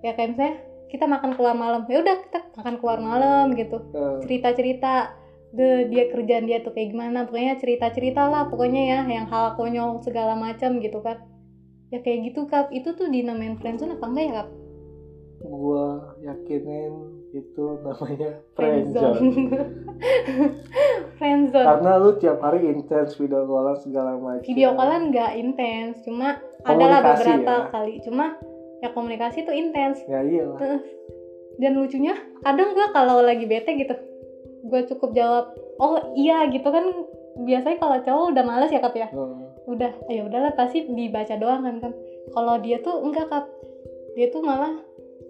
ya 0.05 0.13
kayak 0.15 0.37
misalnya 0.37 0.55
kita 0.93 1.05
makan 1.07 1.35
keluar 1.35 1.55
malam. 1.59 1.83
Ya 1.91 2.03
udah 2.03 2.17
kita 2.27 2.39
makan 2.57 2.75
keluar 2.79 2.99
malam 3.03 3.55
gitu. 3.55 3.83
cerita 4.25 4.55
cerita 4.55 4.93
de 5.57 5.89
dia 5.89 6.11
kerjaan 6.11 6.45
dia 6.47 6.61
tuh 6.63 6.75
kayak 6.75 6.95
gimana. 6.95 7.25
Pokoknya 7.27 7.59
cerita 7.59 7.91
cerita 7.95 8.29
lah 8.29 8.47
pokoknya 8.51 8.83
ya 8.83 8.99
yang 9.07 9.27
hal 9.27 9.57
konyol 9.59 10.03
segala 10.03 10.37
macam 10.37 10.79
gitu 10.83 11.01
kan 11.01 11.23
ya 11.91 12.03
kayak 12.03 12.33
gitu 12.33 12.51
kap 12.51 12.67
itu 12.75 12.91
tuh 12.99 13.07
dinamain 13.07 13.55
friendzone 13.63 13.95
apa 13.95 14.07
enggak 14.11 14.27
ya 14.27 14.35
kap 14.43 14.49
gue 15.47 15.87
yakinin 16.27 16.93
itu 17.31 17.65
namanya 17.85 18.31
friendzone 18.59 19.21
friendzone 21.21 21.67
karena 21.71 21.93
lu 22.03 22.11
tiap 22.19 22.43
hari 22.43 22.73
intens 22.73 23.15
video 23.15 23.45
callan 23.45 23.77
segala 23.79 24.17
macam. 24.17 24.43
Video 24.43 24.73
callan 24.75 25.13
nggak 25.13 25.33
intens 25.37 26.03
cuma 26.03 26.41
adalah 26.67 27.05
Komunikasi 27.05 27.23
beberapa 27.23 27.53
ya? 27.53 27.69
kali. 27.71 27.95
Cuma 28.03 28.27
ya 28.87 28.91
komunikasi 28.95 29.43
tuh 29.43 29.53
intens. 29.53 29.99
Ya 30.07 30.23
iyalah. 30.23 30.81
Dan 31.59 31.73
lucunya 31.77 32.15
kadang 32.47 32.73
gue 32.73 32.87
kalau 32.95 33.21
lagi 33.21 33.45
bete 33.45 33.75
gitu? 33.75 33.95
Gue 34.67 34.87
cukup 34.87 35.11
jawab 35.13 35.45
oh 35.83 36.15
iya 36.15 36.47
gitu 36.49 36.67
kan. 36.71 36.85
Biasanya 37.37 37.77
kalau 37.77 37.99
cowok 38.01 38.25
udah 38.33 38.45
males 38.47 38.71
ya 38.73 38.81
kap 38.81 38.95
ya? 38.97 39.11
Hmm. 39.11 39.43
udah 39.67 39.91
ya 40.07 40.23
udahlah 40.23 40.55
pasti 40.55 40.87
dibaca 40.87 41.35
doang 41.35 41.67
kan 41.67 41.83
kan 41.83 41.93
kalau 42.31 42.55
dia 42.63 42.79
tuh 42.79 43.03
enggak 43.03 43.27
kap 43.27 43.51
dia 44.15 44.31
tuh 44.31 44.39
malah 44.39 44.79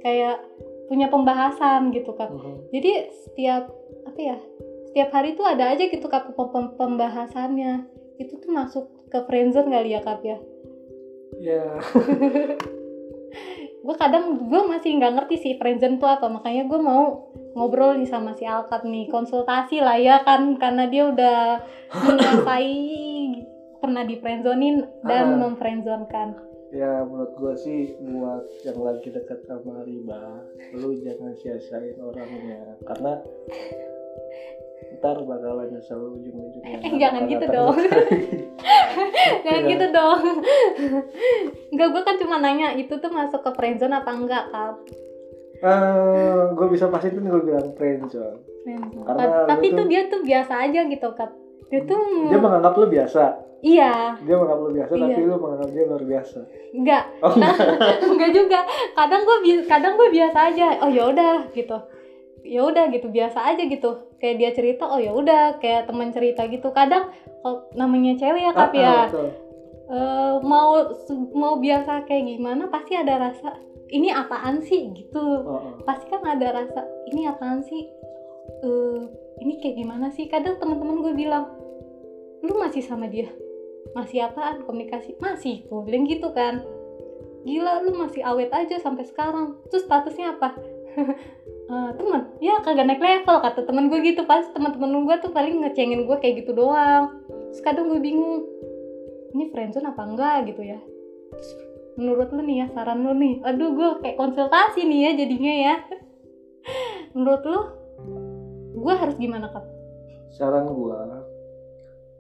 kayak 0.04 0.44
punya 0.92 1.09
pembahasan 1.09 1.88
gitu 1.88 2.12
kap 2.12 2.28
Mhm. 2.28 2.68
jadi 2.68 3.09
setiap 3.24 3.72
apa 4.04 4.20
ya 4.20 4.36
setiap 4.92 5.09
hari 5.09 5.40
tuh 5.40 5.48
ada 5.48 5.72
aja 5.72 5.88
gitu 5.88 6.04
kap 6.12 6.28
pem- 6.36 6.52
pem- 6.52 6.76
pembahasannya. 6.76 7.88
Itu 8.20 8.36
tuh 8.36 8.52
masuk 8.52 8.84
ke 9.09 9.24
friendzone 9.24 9.72
kali 9.72 9.96
ya 9.96 10.04
kap 10.04 10.20
ya? 10.20 10.36
Ya 11.40 11.64
gue 13.87 13.95
kadang 13.95 14.51
gue 14.51 14.62
masih 14.66 14.99
nggak 14.99 15.14
ngerti 15.14 15.37
sih 15.39 15.53
friendzone 15.57 15.99
tuh 15.99 16.11
apa. 16.11 16.27
Makanya 16.27 16.66
gue 16.66 16.81
mau 16.81 17.31
ngobrol 17.55 17.97
nih 17.97 18.09
sama 18.11 18.35
si 18.35 18.45
Alkat 18.45 18.83
nih. 18.85 19.07
Konsultasi 19.07 19.79
lah 19.81 19.97
ya 19.97 20.22
kan 20.22 20.59
karena 20.59 20.87
dia 20.87 21.07
udah 21.09 21.39
menguasai 22.07 22.74
pernah 23.77 24.03
di 24.03 24.16
friendzonin 24.18 24.83
dan 25.05 25.37
Ah. 25.37 25.39
memfriendzonekan. 25.47 26.29
Ya 26.74 27.07
menurut 27.07 27.31
gue 27.39 27.55
sih 27.57 27.81
buat 28.03 28.43
yang 28.66 28.83
lagi 28.83 29.09
deket 29.09 29.47
sama 29.47 29.87
riba 29.87 30.43
lu 30.74 30.99
jangan 30.99 31.31
sia-siain 31.39 31.95
orangnya. 32.03 32.74
Karena 32.83 33.22
ntar 34.97 35.16
bakalan 35.18 35.68
nyesel 35.68 35.99
ujung-ujungnya. 36.11 36.79
Eh, 36.79 36.93
jangan 36.97 37.22
gitu 37.27 37.43
datang 37.43 37.55
dong. 37.55 37.77
lagi. 37.77 38.39
jangan 39.45 39.62
gitu 39.66 39.87
dong. 39.91 40.20
Enggak 41.68 41.89
gue 41.91 42.03
kan 42.03 42.16
cuma 42.16 42.37
nanya 42.39 42.68
itu 42.72 42.93
tuh 42.93 43.11
masuk 43.11 43.41
ke 43.41 43.51
friendzone 43.53 43.95
apa 43.95 44.11
enggak 44.11 44.45
kap 44.49 44.77
Eh, 45.57 46.43
gue 46.53 46.66
bisa 46.68 46.87
pastiin 46.87 47.16
gue 47.18 47.43
bilang 47.43 47.72
friendzone 47.72 48.45
friendzone 48.62 49.05
Karena 49.05 49.24
Ta- 49.24 49.57
tapi 49.57 49.72
lu 49.72 49.77
tuh 49.79 49.87
dia 49.89 50.01
tuh 50.07 50.20
biasa 50.20 50.53
aja 50.62 50.81
gitu 50.85 51.09
kap 51.12 51.33
dia 51.66 51.81
tuh 51.83 51.99
dia 52.29 52.39
menganggap 52.39 52.72
lu 52.77 52.87
biasa. 52.87 53.22
Iya. 53.59 54.20
Dia 54.20 54.37
menganggap 54.37 54.61
lu 54.61 54.70
biasa 54.70 54.93
Iya. 54.93 55.03
tapi 55.03 55.20
lu 55.24 55.37
menganggap 55.37 55.70
dia 55.72 55.85
luar 55.85 56.05
biasa. 56.05 56.39
Enggak 56.70 57.03
oh 57.18 57.33
enggak 57.33 57.57
enggak 58.05 58.31
juga. 58.39 58.61
Kadang 58.93 59.22
gue 59.24 59.37
kadang 59.64 59.93
gue 59.97 60.09
biasa 60.12 60.39
aja. 60.53 60.66
Oh 60.85 60.91
ya 60.93 61.05
udah 61.09 61.33
gitu 61.51 61.79
ya 62.47 62.62
udah 62.66 62.88
gitu 62.94 63.11
biasa 63.11 63.38
aja 63.55 63.62
gitu. 63.66 64.14
Kayak 64.22 64.36
dia 64.38 64.51
cerita 64.55 64.84
oh 64.86 65.01
ya 65.03 65.12
udah 65.12 65.59
kayak 65.59 65.90
teman 65.90 66.14
cerita 66.14 66.47
gitu. 66.47 66.70
Kadang 66.70 67.11
kalau 67.42 67.66
namanya 67.74 68.14
cewek 68.16 68.42
ya 68.47 68.53
kap 68.55 68.70
Ah, 68.70 68.78
ya. 68.78 68.86
ah, 68.90 69.05
betul. 69.11 69.28
Eh, 69.86 70.34
mau 70.42 70.70
mau 71.30 71.55
biasa 71.62 72.03
kayak 72.11 72.26
gimana 72.26 72.66
pasti 72.66 72.99
ada 72.99 73.30
rasa 73.30 73.55
ini 73.94 74.11
apaan 74.11 74.59
sih? 74.66 74.90
gitu. 74.94 75.22
Oh, 75.47 75.47
oh. 75.47 75.72
pasti 75.86 76.11
kan 76.11 76.26
ada 76.26 76.51
rasa 76.51 76.82
ini 77.14 77.26
apaan 77.30 77.62
sih? 77.62 77.86
Eh, 78.66 79.01
ini 79.47 79.62
kayak 79.62 79.78
gimana 79.78 80.11
sih? 80.11 80.26
Kadang 80.26 80.59
teman-teman 80.59 81.07
gue 81.07 81.14
bilang 81.14 81.47
lu 82.42 82.55
masih 82.59 82.82
sama 82.82 83.07
dia? 83.07 83.30
Masih 83.94 84.26
apaan 84.26 84.66
komunikasi? 84.66 85.14
Masih 85.22 85.70
gue 85.70 85.80
bilang 85.86 86.03
gitu 86.11 86.34
kan. 86.34 86.66
Gila 87.47 87.86
lu 87.86 87.94
masih 87.94 88.26
awet 88.26 88.51
aja 88.51 88.82
sampai 88.82 89.07
sekarang. 89.07 89.55
Terus 89.70 89.86
statusnya 89.86 90.34
apa 90.34 90.59
Eh, 91.67 91.91
teman 91.99 92.31
ya 92.39 92.62
kagak 92.62 92.87
naik 92.87 93.03
level 93.03 93.37
kata 93.43 93.67
temen 93.67 93.91
gue 93.91 93.99
gitu. 94.07 94.23
Pas 94.23 94.47
teman-teman 94.55 95.03
gue 95.03 95.17
tuh 95.19 95.31
paling 95.35 95.67
ngecengin 95.67 96.07
gue 96.07 96.17
kayak 96.23 96.47
gitu 96.47 96.55
doang. 96.55 97.11
Terus 97.51 97.61
kadang 97.67 97.91
gue 97.91 97.99
bingung 97.99 98.47
ini 99.35 99.51
friendzone 99.51 99.91
apa 99.91 100.03
enggak? 100.07 100.37
gitu 100.55 100.62
ya. 100.62 100.79
Terus, 101.35 101.51
menurut 101.99 102.31
lu 102.31 102.43
nih 102.47 102.57
ya 102.62 102.67
saran 102.71 103.03
lu 103.03 103.12
nih. 103.19 103.43
Aduh 103.43 103.75
gue 103.75 103.89
kayak 103.99 104.14
konsultasi 104.14 104.87
nih 104.87 105.01
ya 105.03 105.11
jadinya 105.19 105.55
ya. 105.55 105.75
Menurut 107.19 107.43
lu 107.43 107.61
gue 108.79 108.95
harus 108.95 109.17
gimana 109.19 109.51
kak? 109.51 109.64
Saran 110.37 110.71
gua 110.71 111.25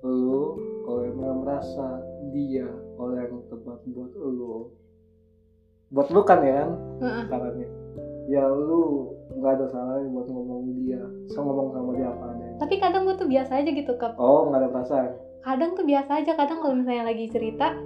lu 0.06 0.54
kalau 0.86 1.02
emang 1.02 1.42
merasa 1.42 1.98
dia 2.30 2.70
orang 2.94 3.26
yang 3.26 3.42
tepat 3.50 3.78
buat 3.90 4.12
lu 4.14 4.70
buat 5.90 6.08
lu 6.14 6.22
kan 6.22 6.40
ya 6.46 6.62
Heeh. 7.02 7.24
sarannya 7.26 7.85
ya 8.26 8.42
lu 8.50 9.14
nggak 9.36 9.52
ada 9.60 9.66
salahnya 9.70 10.08
buat 10.10 10.26
ngomong 10.26 10.62
dia. 10.82 11.02
Sama 11.30 11.50
ngomong 11.52 11.72
sama 11.74 11.90
dia 11.94 12.08
apa 12.10 12.24
adanya. 12.32 12.56
Tapi 12.58 12.74
kadang 12.82 13.02
gue 13.06 13.16
tuh 13.18 13.28
biasa 13.28 13.52
aja 13.62 13.70
gitu 13.70 13.92
kak. 13.98 14.18
Oh 14.18 14.48
nggak 14.50 14.60
ada 14.66 14.70
perasaan? 14.72 15.10
Kadang 15.44 15.70
tuh 15.78 15.84
biasa 15.86 16.10
aja. 16.24 16.32
Kadang 16.34 16.58
kalau 16.64 16.74
misalnya 16.74 17.04
lagi 17.06 17.26
cerita 17.30 17.76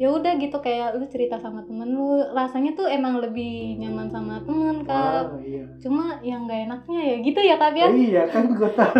ya 0.00 0.08
udah 0.12 0.32
gitu. 0.36 0.56
Kayak 0.60 0.98
lu 0.98 1.06
cerita 1.08 1.36
sama 1.40 1.64
temen 1.64 1.88
lu 1.92 2.20
rasanya 2.34 2.76
tuh 2.76 2.88
emang 2.90 3.22
lebih 3.22 3.78
nyaman 3.80 4.08
sama 4.12 4.42
temen 4.44 4.84
kak. 4.84 5.32
Ah, 5.32 5.40
iya. 5.40 5.64
cuma 5.80 6.20
yang 6.20 6.44
gak 6.50 6.68
enaknya 6.68 7.00
ya 7.00 7.16
gitu 7.24 7.40
ya 7.40 7.56
kak 7.56 7.72
Oh, 7.72 7.78
ya 7.78 7.88
iya 7.94 8.22
kan 8.28 8.44
gue 8.50 8.70
tahu. 8.76 8.94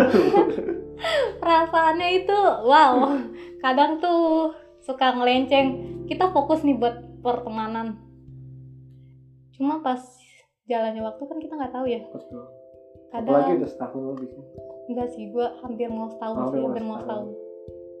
perasaannya 1.41 2.09
itu 2.25 2.37
wow. 2.65 3.17
Kadang 3.61 4.01
tuh 4.01 4.55
suka 4.81 5.13
ngelenceng. 5.13 5.67
Kita 6.09 6.33
fokus 6.33 6.65
nih 6.65 6.77
buat 6.79 7.21
pertemanan 7.21 8.10
cuma 9.61 9.77
pas 9.79 10.01
jalannya 10.65 11.05
waktu 11.05 11.21
kan 11.21 11.37
kita 11.37 11.53
nggak 11.53 11.69
tahu 11.71 11.85
ya 11.85 12.01
Betul. 12.03 12.41
kadang 13.09 13.29
Apalagi 13.31 13.53
udah 13.55 13.69
setahun 13.69 14.01
lebih. 14.09 14.29
enggak 14.87 15.07
sih 15.11 15.25
gue 15.29 15.45
hampir 15.61 15.87
mau 15.87 16.09
setahun 16.09 16.35
Hampir 16.39 16.49
sih 16.51 16.65
hampir 16.65 16.83
mau 16.83 16.97
setahun. 16.97 17.27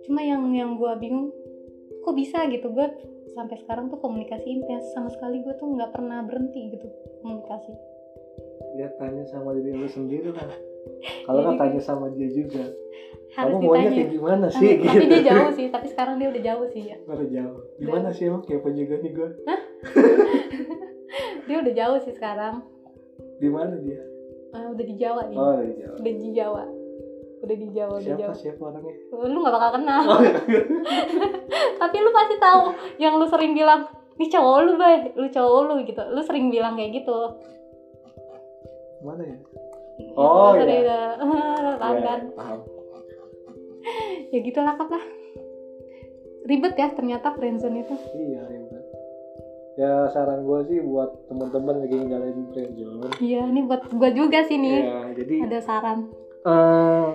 cuma 0.01 0.21
yang 0.21 0.41
yang 0.49 0.73
gue 0.73 0.91
bingung 0.97 1.29
kok 2.01 2.15
bisa 2.17 2.49
gitu 2.49 2.67
gue 2.67 2.87
sampai 3.31 3.55
sekarang 3.55 3.87
tuh 3.87 4.01
komunikasi 4.01 4.43
intens 4.49 4.89
sama 4.91 5.07
sekali 5.07 5.39
gue 5.39 5.53
tuh 5.53 5.69
nggak 5.69 5.91
pernah 5.91 6.25
berhenti 6.25 6.73
gitu 6.73 6.89
komunikasi 7.21 7.71
Ya 8.71 8.87
tanya 8.95 9.27
sama 9.27 9.51
diri 9.51 9.75
lu 9.75 9.83
sendiri 9.85 10.31
lah. 10.31 10.47
Kalau 11.27 11.43
kan 11.43 11.53
Jadi 11.53 11.61
tanya 11.61 11.81
sama 11.83 12.07
dia 12.09 12.31
juga. 12.31 12.63
harus 13.31 13.51
Kamu 13.53 13.67
maunya 13.67 13.89
kayak 13.91 14.09
gimana 14.09 14.45
Tapi- 14.47 14.55
sih? 14.57 14.71
tapi 14.79 14.95
gitu. 14.97 15.11
dia 15.11 15.21
jauh 15.27 15.51
sih 15.51 15.67
tapi 15.67 15.87
sekarang 15.87 16.15
dia 16.17 16.27
udah 16.31 16.41
jauh 16.41 16.65
sih 16.67 16.83
ya 16.85 16.97
Baru 17.03 17.25
jauh. 17.27 17.59
Gimana 17.77 18.07
sih 18.09 18.23
emang 18.25 18.41
kayak 18.41 18.63
juga 18.65 18.95
nih 18.97 19.11
gue? 19.11 19.29
Dia 21.43 21.57
udah 21.57 21.73
jauh 21.73 21.97
sih 21.99 22.13
sekarang 22.13 22.61
Di 23.37 23.47
mana 23.47 23.75
dia? 23.77 24.01
Ah, 24.51 24.67
udah 24.67 24.83
di 24.83 24.95
Jawa 24.95 25.21
nih 25.25 25.37
Oh 25.37 25.57
udah 25.97 26.13
di 26.13 26.29
Jawa 26.31 26.63
udah 27.41 27.55
di 27.57 27.67
Jawa 27.69 27.93
udah 27.95 28.05
Siapa 28.05 28.21
Jawa 28.21 28.33
siapa 28.35 28.61
orangnya? 28.61 28.95
lu 29.11 29.37
nggak 29.39 29.55
bakal 29.55 29.69
kenal 29.75 30.01
Oh, 30.07 30.21
iya. 30.21 30.61
tapi 31.81 31.97
lu 31.97 32.09
pasti 32.11 32.35
tahu 32.37 32.63
yang 32.97 33.17
lu 33.17 33.25
sering 33.25 33.51
bilang 33.51 33.89
nih 34.15 34.29
cowok 34.29 34.57
lu 34.61 34.73
bay 34.75 35.09
lu 35.11 35.27
cowok 35.27 35.59
lu 35.65 35.73
gitu 35.81 36.01
lu 36.07 36.21
sering 36.21 36.49
bilang 36.49 36.75
kayak 36.75 36.93
gitu 36.95 37.17
Mana 39.01 39.25
ya? 39.25 39.37
Ya, 39.97 40.13
Oh, 40.13 40.53
lu 40.53 40.61
iya. 40.63 41.17
uh, 41.17 41.73
paham 41.81 41.95
Iya, 41.95 42.05
kan 42.05 42.19
Paham. 42.33 42.59
ya 44.29 44.39
gitu 44.39 44.59
lah 44.59 44.73
Kak, 44.75 44.87
lah 44.87 45.03
ribet 46.43 46.73
ya 46.73 46.87
ternyata 46.91 47.33
friendzone 47.33 47.81
itu 47.81 47.95
Iya 48.13 48.41
ribet. 48.45 48.80
Ya 49.79 50.11
saran 50.11 50.43
gue 50.43 50.59
sih 50.67 50.79
buat 50.83 51.31
teman-teman 51.31 51.87
lagi 51.87 51.95
ngalamin 51.95 52.47
friendzone. 52.51 53.07
iya 53.23 53.47
ini 53.47 53.63
buat 53.63 53.87
gua 53.95 54.11
juga 54.11 54.43
sih 54.43 54.59
nih 54.59 54.83
Ya 54.83 54.99
jadi 55.15 55.35
ada 55.47 55.59
saran. 55.63 55.99
Eh 56.43 57.07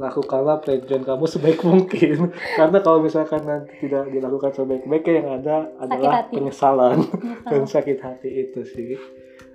lakukanlah 0.00 0.64
friendzone 0.64 1.04
kamu 1.04 1.24
sebaik 1.28 1.60
mungkin. 1.68 2.32
Karena 2.56 2.78
kalau 2.80 3.04
misalkan 3.04 3.44
nanti 3.44 3.76
tidak 3.84 4.08
dilakukan 4.08 4.56
sebaik-baiknya 4.56 5.12
yang 5.20 5.28
ada 5.44 5.56
adalah 5.76 6.24
penyesalan. 6.32 7.04
Dan 7.52 7.68
sakit 7.68 8.00
hati 8.00 8.48
itu 8.48 8.64
sih 8.64 8.96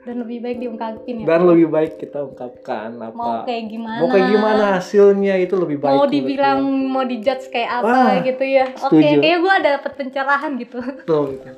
dan 0.06 0.22
lebih 0.22 0.38
baik 0.45 0.58
diungkapin 0.62 1.16
ya. 1.22 1.26
Dan 1.26 1.39
lebih 1.49 1.68
baik 1.74 1.97
kita 1.97 2.22
ungkapkan 2.22 2.93
mau 2.93 3.10
apa 3.10 3.49
kayak 3.49 3.64
gimana. 3.74 3.99
Mau 3.99 4.08
kayak 4.14 4.28
gimana 4.30 4.64
hasilnya 4.78 5.36
itu 5.41 5.56
lebih 5.58 5.78
baik 5.82 5.97
mau 5.97 6.06
dibilang 6.06 6.60
gue. 6.62 6.91
mau 6.93 7.03
dijudge 7.03 7.45
kayak 7.49 7.72
apa 7.82 7.89
Wah, 7.89 8.16
gitu 8.22 8.45
ya. 8.45 8.66
Oke 8.86 9.01
setuju. 9.01 9.18
kayak 9.20 9.38
gua 9.41 9.53
ada 9.58 9.70
dapet 9.82 9.91
pencerahan 9.97 10.51
gitu. 10.62 10.78
Betul, 10.78 11.24
gitu. 11.41 11.49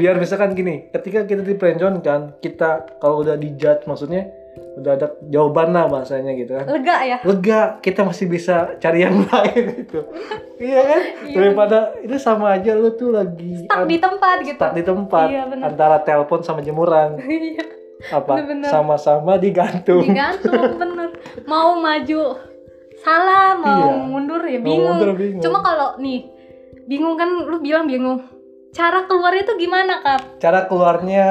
biar 0.00 0.16
misalkan 0.16 0.56
gini 0.56 0.88
ketika 0.88 1.28
kita 1.28 1.44
di 1.44 1.56
kan 2.00 2.32
kita 2.40 2.96
kalau 2.96 3.20
udah 3.20 3.36
dijudge 3.36 3.84
maksudnya 3.84 4.28
udah 4.76 4.92
ada 4.92 5.08
jawaban 5.32 5.72
lah 5.72 5.88
bahasanya 5.88 6.36
gitu 6.36 6.52
kan. 6.52 6.68
Lega 6.68 6.96
ya? 7.00 7.18
Lega 7.24 7.60
kita 7.80 8.04
masih 8.04 8.28
bisa 8.28 8.76
cari 8.76 9.04
yang 9.08 9.24
lain 9.28 9.64
gitu. 9.84 10.04
Iya 10.60 10.80
kan? 10.84 11.02
Iya. 11.28 11.36
daripada 11.36 11.78
itu 12.00 12.16
sama 12.20 12.56
aja 12.56 12.72
lu 12.76 12.92
tuh 12.92 13.12
lagi 13.12 13.64
stuck 13.64 13.84
di 13.88 13.96
tempat 14.00 14.36
gitu. 14.44 14.56
stuck 14.60 14.72
di 14.76 14.84
tempat 14.84 15.26
Iya, 15.32 15.42
bener. 15.48 15.64
antara 15.72 15.96
telepon 16.04 16.40
sama 16.44 16.60
jemuran. 16.60 17.16
Iya, 17.26 17.75
apa? 18.06 18.32
Sama-sama 18.66 19.36
digantung. 19.36 20.04
Digantung 20.04 20.76
bener. 20.76 21.10
Mau 21.44 21.76
maju 21.76 22.36
salah 22.96 23.54
mau 23.54 23.92
Iya. 23.92 24.02
mundur 24.02 24.42
ya 24.42 24.58
Mau 24.58 24.66
bingung. 24.66 24.88
mundur 24.90 25.10
bingung. 25.14 25.42
cuma 25.44 25.58
kalau 25.60 25.94
nih 25.96 26.26
bingung 26.84 27.14
kan 27.14 27.28
lu 27.28 27.56
bilang 27.60 27.86
bingung. 27.86 28.20
Cara 28.72 29.04
keluarnya 29.04 29.44
tuh 29.44 29.56
gimana 29.56 30.00
kak? 30.00 30.36
Cara 30.36 30.64
keluarnya 30.64 31.26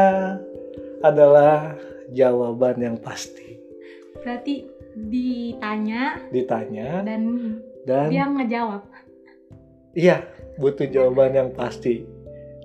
adalah 1.02 1.78
jawaban 2.10 2.78
yang 2.80 2.98
pasti. 2.98 3.62
Berarti 4.18 4.66
ditanya. 4.98 6.18
Ditanya. 6.30 7.06
Dan 7.06 7.22
dan 7.86 8.10
dia 8.10 8.26
ngejawab. 8.26 8.82
Iya 9.94 10.26
butuh 10.58 10.88
jawaban 10.88 11.34
yang 11.34 11.50
pasti. 11.52 12.04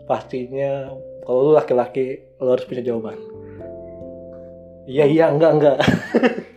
Pastinya 0.04 0.90
kalau 1.22 1.50
lu 1.50 1.52
laki-laki 1.52 2.24
lu 2.36 2.50
harus 2.50 2.64
punya 2.64 2.82
jawaban 2.82 3.14
iya 4.90 5.04
iya 5.06 5.24
enggak 5.30 5.52
enggak. 5.54 5.78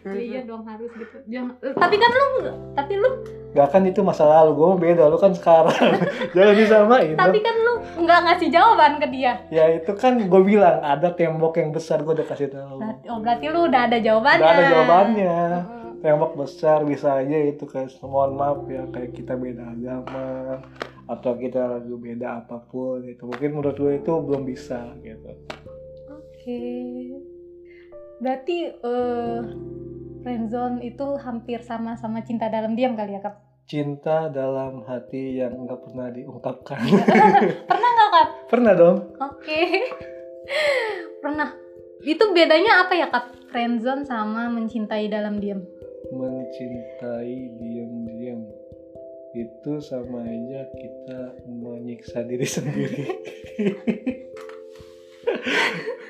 Ya, 0.04 0.20
iya 0.20 0.42
dong 0.44 0.68
harus 0.68 0.92
gitu. 0.94 1.16
Jangan 1.32 1.56
tapi 1.80 1.96
kan 1.96 2.12
lu 2.12 2.28
tapi 2.76 2.94
lu 3.00 3.10
Gak 3.54 3.70
kan 3.70 3.86
itu 3.86 4.02
masa 4.02 4.26
lalu, 4.26 4.58
gue 4.58 4.70
beda, 4.90 5.06
lu 5.08 5.18
kan 5.22 5.30
sekarang. 5.30 5.74
Jangan 6.36 6.56
disamain 6.58 7.16
tapi 7.16 7.40
kan 7.40 7.56
lu 7.56 7.74
nggak 8.04 8.20
ngasih 8.26 8.50
jawaban 8.52 9.00
ke 9.00 9.08
dia. 9.14 9.40
Ya 9.48 9.72
itu 9.72 9.94
kan 9.96 10.20
gue 10.20 10.42
bilang, 10.44 10.84
ada 10.84 11.14
tembok 11.14 11.56
yang 11.62 11.72
besar, 11.72 12.02
gue 12.02 12.14
udah 12.14 12.28
kasih 12.28 12.50
tahu. 12.52 12.84
Berarti, 12.84 13.06
oh 13.08 13.20
berarti 13.24 13.46
lu 13.48 13.60
udah 13.70 13.82
ada 13.88 13.98
jawabannya. 14.02 14.42
Udah 14.44 14.52
ada 14.52 14.64
jawabannya. 14.70 15.38
Tembok 16.04 16.34
besar 16.36 16.80
bisa 16.84 17.10
aja 17.24 17.38
itu 17.40 17.64
kayak, 17.64 17.96
mohon 18.04 18.36
maaf 18.36 18.68
ya, 18.68 18.84
kayak 18.92 19.16
kita 19.16 19.40
beda 19.40 19.72
agama 19.72 20.60
Atau 21.08 21.40
kita 21.40 21.80
lagi 21.80 21.94
beda 21.96 22.44
apa 22.44 22.60
pun 22.68 23.08
itu. 23.08 23.24
Mungkin 23.24 23.50
menurut 23.56 23.78
gue 23.80 23.94
itu 24.04 24.12
belum 24.12 24.44
bisa 24.44 24.98
gitu. 25.00 25.32
Oke. 26.12 26.60
Berarti 28.22 28.58
eh 28.70 29.42
friendzone 30.24 30.84
itu 30.86 31.08
hampir 31.20 31.60
sama 31.62 31.98
sama 31.98 32.22
cinta 32.24 32.48
dalam 32.48 32.78
diam 32.78 32.94
kali 32.94 33.18
ya, 33.18 33.22
Kak? 33.22 33.36
Cinta 33.64 34.28
dalam 34.28 34.84
hati 34.84 35.40
yang 35.40 35.64
nggak 35.64 35.80
pernah 35.88 36.12
diungkapkan 36.12 36.84
Pernah 37.72 37.90
nggak, 37.96 38.10
Kak? 38.12 38.28
Pernah 38.52 38.74
dong 38.76 38.98
Oke. 39.24 39.88
Pernah. 41.24 41.56
Itu 42.04 42.36
bedanya 42.36 42.84
apa 42.84 42.94
ya, 43.00 43.08
Kak? 43.08 43.48
Friendzone 43.48 44.04
sama 44.04 44.52
mencintai 44.52 45.08
dalam 45.08 45.40
diam. 45.40 45.64
mencintai 46.12 47.58
diam-diam 47.58 48.44
itu 49.34 49.74
sama 49.82 50.22
aja 50.22 50.62
kita 50.78 51.20
menyiksa 51.50 52.22
diri 52.22 52.46
sendiri 52.46 53.02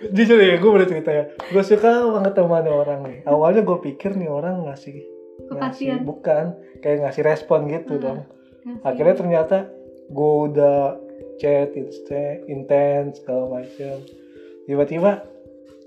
jujur 0.09 0.37
ya 0.37 0.55
gue 0.55 0.69
boleh 0.69 0.85
cerita 0.85 1.09
ya 1.09 1.23
gue 1.31 1.63
suka 1.63 1.89
banget 2.09 2.33
sama 2.35 2.59
nih 2.59 2.73
orang 2.73 2.99
nih 3.03 3.17
awalnya 3.23 3.61
gue 3.61 3.77
pikir 3.81 4.13
nih 4.13 4.27
orang 4.27 4.65
ngasih 4.65 4.99
ngasih 5.39 5.49
Kepastian. 5.49 5.99
bukan 6.03 6.45
kayak 6.79 6.97
ngasih 7.01 7.23
respon 7.23 7.59
gitu 7.67 7.93
Hmm. 7.93 8.03
dong 8.03 8.19
Ngasih. 8.63 8.83
akhirnya 8.83 9.15
ternyata 9.15 9.57
gue 10.05 10.31
udah 10.45 10.77
chat 11.35 11.73
insta- 11.73 12.43
intens 12.45 13.17
segala 13.17 13.49
macam 13.53 13.95
tiba-tiba 14.63 15.11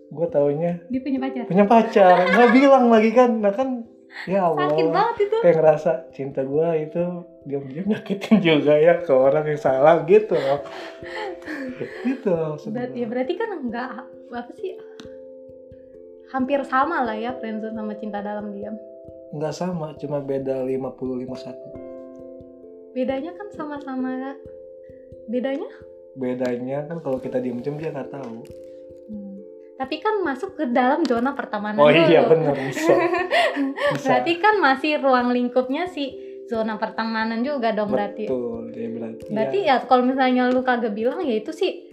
gue 0.06 0.26
taunya 0.28 0.72
dia 0.86 1.00
punya 1.00 1.18
pacar. 1.18 1.42
punya 1.46 1.64
pacar 1.64 2.16
nggak 2.26 2.50
bilang 2.52 2.84
lagi 2.88 3.10
kan 3.10 3.30
nah 3.36 3.50
kan 3.50 3.84
ya 4.24 4.44
Allah 4.44 4.70
Sakit 4.70 4.86
banget 4.88 5.16
itu. 5.20 5.36
kayak 5.40 5.56
ngerasa 5.56 5.90
cinta 6.10 6.40
gue 6.42 6.68
itu 6.80 7.04
diam-diam 7.47 7.86
nyakitin 7.86 8.42
juga 8.42 8.74
ya 8.74 8.99
ke 9.01 9.12
orang 9.14 9.47
yang 9.47 9.61
salah 9.62 10.03
gitu 10.05 10.34
loh 10.34 10.61
gitu 12.03 12.34
gua. 12.66 12.84
ya 12.90 13.07
berarti 13.07 13.32
kan 13.38 13.51
enggak 13.55 14.03
apa 14.34 14.51
sih? 14.59 14.74
Hampir 16.34 16.59
sama 16.66 17.07
lah 17.07 17.14
ya 17.14 17.38
friendzone 17.38 17.78
sama 17.78 17.94
cinta 17.94 18.18
dalam 18.18 18.51
diam. 18.51 18.74
nggak 19.30 19.55
sama 19.55 19.94
cuma 19.99 20.18
beda 20.18 20.66
50 20.66 20.74
51 21.22 22.94
Bedanya 22.94 23.30
kan 23.36 23.49
sama-sama 23.53 24.34
bedanya 25.28 25.68
bedanya 26.16 26.86
kan 26.88 26.99
kalau 26.99 27.20
kita 27.20 27.38
diem-diem 27.38 27.76
dia 27.78 27.90
nggak 27.92 28.11
tahu 28.11 28.42
Hmm. 29.07 29.38
Tapi 29.78 30.03
kan 30.03 30.18
masuk 30.24 30.59
ke 30.59 30.66
dalam 30.66 31.07
zona 31.07 31.30
pertemanan 31.30 31.78
oh 31.78 31.86
dulu. 31.86 32.11
iya 32.11 32.26
bener 32.26 32.59
bisa 32.59 32.90
bisa 33.94 34.09
Berarti 34.18 34.32
kan 34.42 34.55
masih 34.59 34.99
ruang 34.99 35.30
lingkupnya 35.30 35.86
si 35.86 36.25
zona 36.47 36.74
pertemanan 36.76 37.42
juga 37.42 37.70
dong 37.70 37.90
berarti. 37.90 38.24
betul 38.24 38.70
dia 38.70 38.88
berarti 38.88 39.24
Berarti 39.28 39.59
ya, 39.61 39.76
ya 39.76 39.84
kalau 39.84 40.03
misalnya 40.03 40.49
lu 40.49 40.62
kagak 40.62 40.92
bilang 40.92 41.18
ya 41.20 41.34
itu 41.34 41.51
sih 41.51 41.90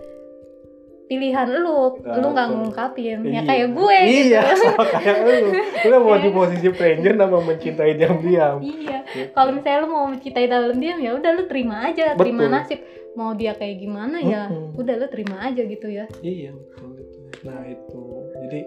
pilihan 1.04 1.46
lu, 1.52 2.00
Nah, 2.00 2.16
lu 2.18 2.28
nggak 2.32 2.48
ngungkapin. 2.50 3.20
Ya 3.28 3.32
Iya. 3.36 3.42
kayak 3.44 3.68
gue 3.76 3.98
iya 4.02 4.42
gitu. 4.50 4.56
sama 4.66 4.84
kayak 4.88 5.18
lu 5.20 5.34
lu 5.92 5.96
mau 6.00 6.16
di 6.18 6.30
posisi 6.32 6.68
friendzone 6.70 7.20
apa 7.20 7.38
mencintai 7.40 7.92
diam-diam 7.94 8.58
iya. 8.64 9.00
Gitu. 9.04 9.30
Kalau 9.30 9.52
misalnya 9.52 9.80
lu 9.84 9.90
mau 9.90 10.06
mencintai 10.08 10.48
dalam 10.48 10.74
diam 10.74 10.98
ya 10.98 11.12
udah 11.14 11.32
lu 11.34 11.44
terima 11.46 11.86
aja, 11.86 12.16
terima 12.16 12.48
Betul. 12.48 12.54
nasib. 12.56 12.80
Mau 13.14 13.30
dia 13.38 13.54
kayak 13.54 13.78
gimana 13.78 14.18
ya, 14.18 14.50
Mm-mm. 14.50 14.74
udah 14.74 14.96
lu 14.98 15.06
terima 15.06 15.38
aja 15.44 15.62
gitu 15.62 15.86
ya. 15.86 16.10
Iya 16.20 16.50
betul. 16.50 16.98
Nah 17.46 17.62
itu. 17.68 18.02
Jadi 18.42 18.60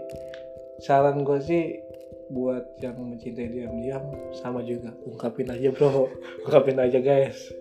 saran 0.79 1.25
gue 1.25 1.41
sih 1.41 1.63
buat 2.27 2.83
yang 2.83 2.99
mencintai 2.99 3.49
diam-diam 3.51 4.03
sama 4.35 4.63
juga. 4.67 4.91
Ungkapin 5.07 5.47
aja 5.51 5.69
bro. 5.71 6.11
Ungkapin 6.43 6.77
aja 6.83 6.99
guys. 6.99 7.55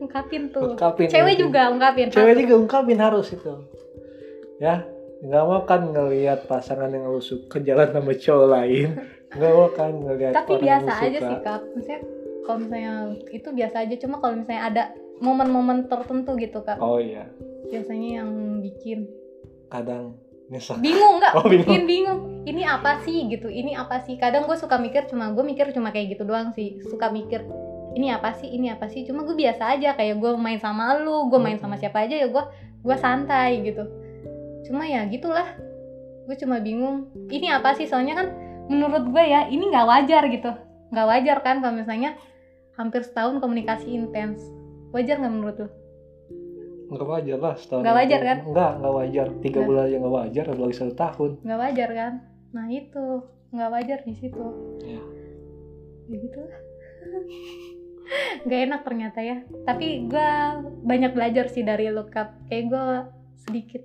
Ungkapin 0.00 0.48
tuh. 0.52 0.76
Ungkapin 0.76 1.08
cewek 1.12 1.36
aja. 1.36 1.40
juga 1.40 1.60
ungkapin 1.68 2.08
cewek 2.08 2.32
harus. 2.32 2.42
juga 2.44 2.54
ungkapin 2.56 2.98
harus 3.00 3.26
itu. 3.32 3.54
Ya 4.56 4.88
nggak 5.16 5.44
mau 5.48 5.64
kan 5.64 5.80
ngelihat 5.96 6.44
pasangan 6.44 6.92
yang 6.92 7.08
lu 7.08 7.20
suka 7.20 7.60
jalan 7.60 7.92
sama 7.92 8.12
cowok 8.16 8.48
lain. 8.48 8.88
Nggak 9.36 9.52
mau 9.52 9.68
kan 9.72 9.92
ngelihat 9.92 10.32
tapi 10.32 10.50
orang 10.56 10.64
yang 10.64 10.64
biasa 10.64 10.92
lu 10.92 11.04
aja 11.04 11.18
suka. 11.18 11.28
sih 11.28 11.38
kak. 11.44 11.60
Maksudnya 11.76 12.00
kalau 12.46 12.58
misalnya 12.62 12.94
itu 13.32 13.48
biasa 13.52 13.76
aja. 13.84 13.94
Cuma 14.00 14.16
kalau 14.20 14.34
misalnya 14.40 14.62
ada 14.64 14.84
momen-momen 15.20 15.78
tertentu 15.92 16.30
gitu 16.40 16.58
kak. 16.64 16.80
Oh 16.80 16.96
iya. 16.96 17.28
Biasanya 17.68 18.22
yang 18.22 18.30
bikin. 18.64 19.08
Kadang 19.66 20.25
nyesek 20.46 20.78
bingung 20.78 21.18
nggak? 21.18 21.32
Oh, 21.34 21.46
bingung. 21.50 21.66
bikin 21.66 21.84
bingung. 21.84 22.20
Ini 22.46 22.62
apa 22.62 23.02
sih 23.02 23.26
gitu. 23.26 23.50
Ini 23.50 23.74
apa 23.74 24.02
sih? 24.06 24.14
Kadang 24.14 24.46
gue 24.46 24.54
suka 24.54 24.78
mikir 24.78 25.10
cuma 25.10 25.34
gue 25.34 25.42
mikir 25.42 25.74
cuma 25.74 25.90
kayak 25.90 26.14
gitu 26.14 26.22
doang 26.22 26.54
sih. 26.54 26.78
Suka 26.86 27.10
mikir 27.10 27.42
ini 27.98 28.14
apa 28.14 28.30
sih? 28.38 28.46
Ini 28.46 28.78
apa 28.78 28.86
sih? 28.86 29.02
Cuma 29.02 29.26
gue 29.26 29.34
biasa 29.34 29.74
aja 29.74 29.98
kayak 29.98 30.22
gue 30.22 30.30
main 30.38 30.62
sama 30.62 30.94
lu 31.02 31.26
gue 31.26 31.40
main 31.42 31.58
sama 31.58 31.74
siapa 31.74 32.06
aja 32.06 32.14
ya 32.14 32.30
gue 32.30 32.44
gue 32.86 32.96
santai 32.96 33.66
gitu. 33.66 33.82
Cuma 34.70 34.86
ya 34.86 35.02
gitulah. 35.10 35.58
Gue 36.26 36.36
cuma 36.38 36.62
bingung 36.62 37.10
ini 37.30 37.50
apa 37.50 37.74
sih? 37.74 37.90
Soalnya 37.90 38.14
kan 38.14 38.28
menurut 38.70 39.10
gue 39.10 39.24
ya 39.26 39.50
ini 39.50 39.66
nggak 39.66 39.86
wajar 39.86 40.22
gitu. 40.30 40.50
Nggak 40.94 41.06
wajar 41.10 41.36
kan 41.42 41.58
kalau 41.58 41.74
misalnya 41.74 42.14
hampir 42.78 43.02
setahun 43.02 43.42
komunikasi 43.42 43.90
intens. 43.90 44.38
Wajar 44.94 45.18
nggak 45.18 45.34
menurut 45.34 45.56
lu 45.66 45.68
nggak 46.86 47.08
wajar 47.08 47.38
lah 47.42 47.54
setahun 47.58 47.82
Nggak 47.82 47.96
wajar, 47.98 48.20
kan? 48.22 48.38
nggak 48.46 48.72
nggak 48.78 48.94
wajar. 48.94 49.26
Tiga 49.42 49.60
bulan 49.66 49.82
aja 49.90 49.96
nggak 49.98 50.14
wajar 50.14 50.44
apalagi 50.50 50.76
satu 50.78 50.94
tahun. 50.94 51.30
Nggak 51.42 51.60
wajar 51.60 51.88
kan? 51.90 52.12
Nah 52.54 52.66
itu. 52.70 53.06
Nggak 53.50 53.70
wajar 53.72 53.98
di 54.06 54.14
situ. 54.14 54.46
Ya. 54.86 55.02
ya 56.10 56.16
gitu 56.18 56.38
lah. 56.42 56.60
Nggak 58.46 58.60
enak 58.70 58.80
ternyata 58.86 59.18
ya. 59.22 59.36
Tapi 59.66 59.86
gue 60.06 60.30
banyak 60.86 61.12
belajar 61.14 61.50
sih 61.50 61.66
dari 61.66 61.90
look 61.90 62.14
up 62.14 62.30
kayak 62.46 62.70
gue 62.70 62.86
sedikit 63.46 63.82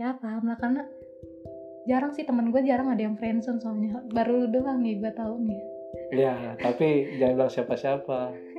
ya 0.00 0.16
paham 0.16 0.48
lah 0.48 0.56
karena 0.56 0.82
jarang 1.84 2.16
sih 2.16 2.24
temen 2.24 2.48
gue 2.48 2.62
jarang 2.64 2.88
ada 2.88 3.02
yang 3.04 3.20
friendzone 3.20 3.60
soalnya. 3.60 4.00
Baru 4.08 4.48
doang 4.48 4.80
nih 4.80 4.96
gue 5.04 5.12
tahu 5.12 5.36
nih 5.44 5.60
ya 6.12 6.54
tapi 6.60 7.16
jangan 7.16 7.34
bilang 7.40 7.52
siapa-siapa. 7.52 8.18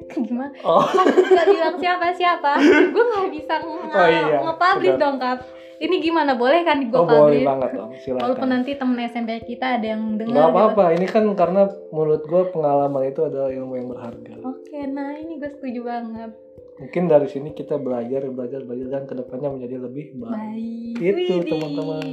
Gimana? 0.09 0.57
Oh. 0.65 0.83
Nggak 0.83 1.47
bilang 1.47 1.75
siapa 1.77 2.07
siapa 2.17 2.51
gue 2.91 3.03
nggak 3.13 3.29
bisa 3.29 3.53
nge- 3.61 3.93
Oh 3.93 4.07
iya, 4.09 4.41
nge-publish 4.41 4.97
benar. 4.97 5.01
dong 5.01 5.17
kap 5.21 5.39
ini 5.83 5.95
gimana? 5.99 6.31
Boleh 6.33 6.63
kan 6.63 6.79
gue 6.81 6.95
oh 6.97 7.05
boleh 7.05 7.43
publish 7.43 7.45
banget 7.45 7.69
dong. 7.75 7.91
Walaupun 7.91 8.01
silakan 8.01 8.49
nanti 8.49 8.71
temen 8.73 8.97
SMP 9.05 9.29
kita 9.45 9.77
ada 9.77 9.85
yang 9.85 10.15
dengar 10.15 10.49
gitu. 10.49 10.49
apa-apa. 10.49 10.83
Ini 10.97 11.05
kan 11.11 11.23
karena 11.37 11.61
menurut 11.91 12.23
gue 12.25 12.41
pengalaman 12.55 13.03
itu 13.05 13.21
adalah 13.21 13.49
ilmu 13.53 13.73
yang 13.77 13.87
berharga. 13.91 14.33
Oke 14.41 14.79
nah 14.89 15.13
ini 15.13 15.37
gue 15.37 15.49
setuju 15.53 15.79
banget. 15.85 16.31
Mungkin 16.73 17.03
dari 17.05 17.27
sini 17.29 17.53
kita 17.53 17.77
belajar 17.77 18.25
belajar 18.33 18.65
belajar 18.65 18.87
dan 18.89 19.03
ke 19.05 19.13
depannya 19.13 19.49
menjadi 19.53 19.77
lebih 19.77 20.17
baik. 20.17 20.97
Baik. 20.97 21.21
Itu, 21.21 21.33
teman-teman. 21.45 22.05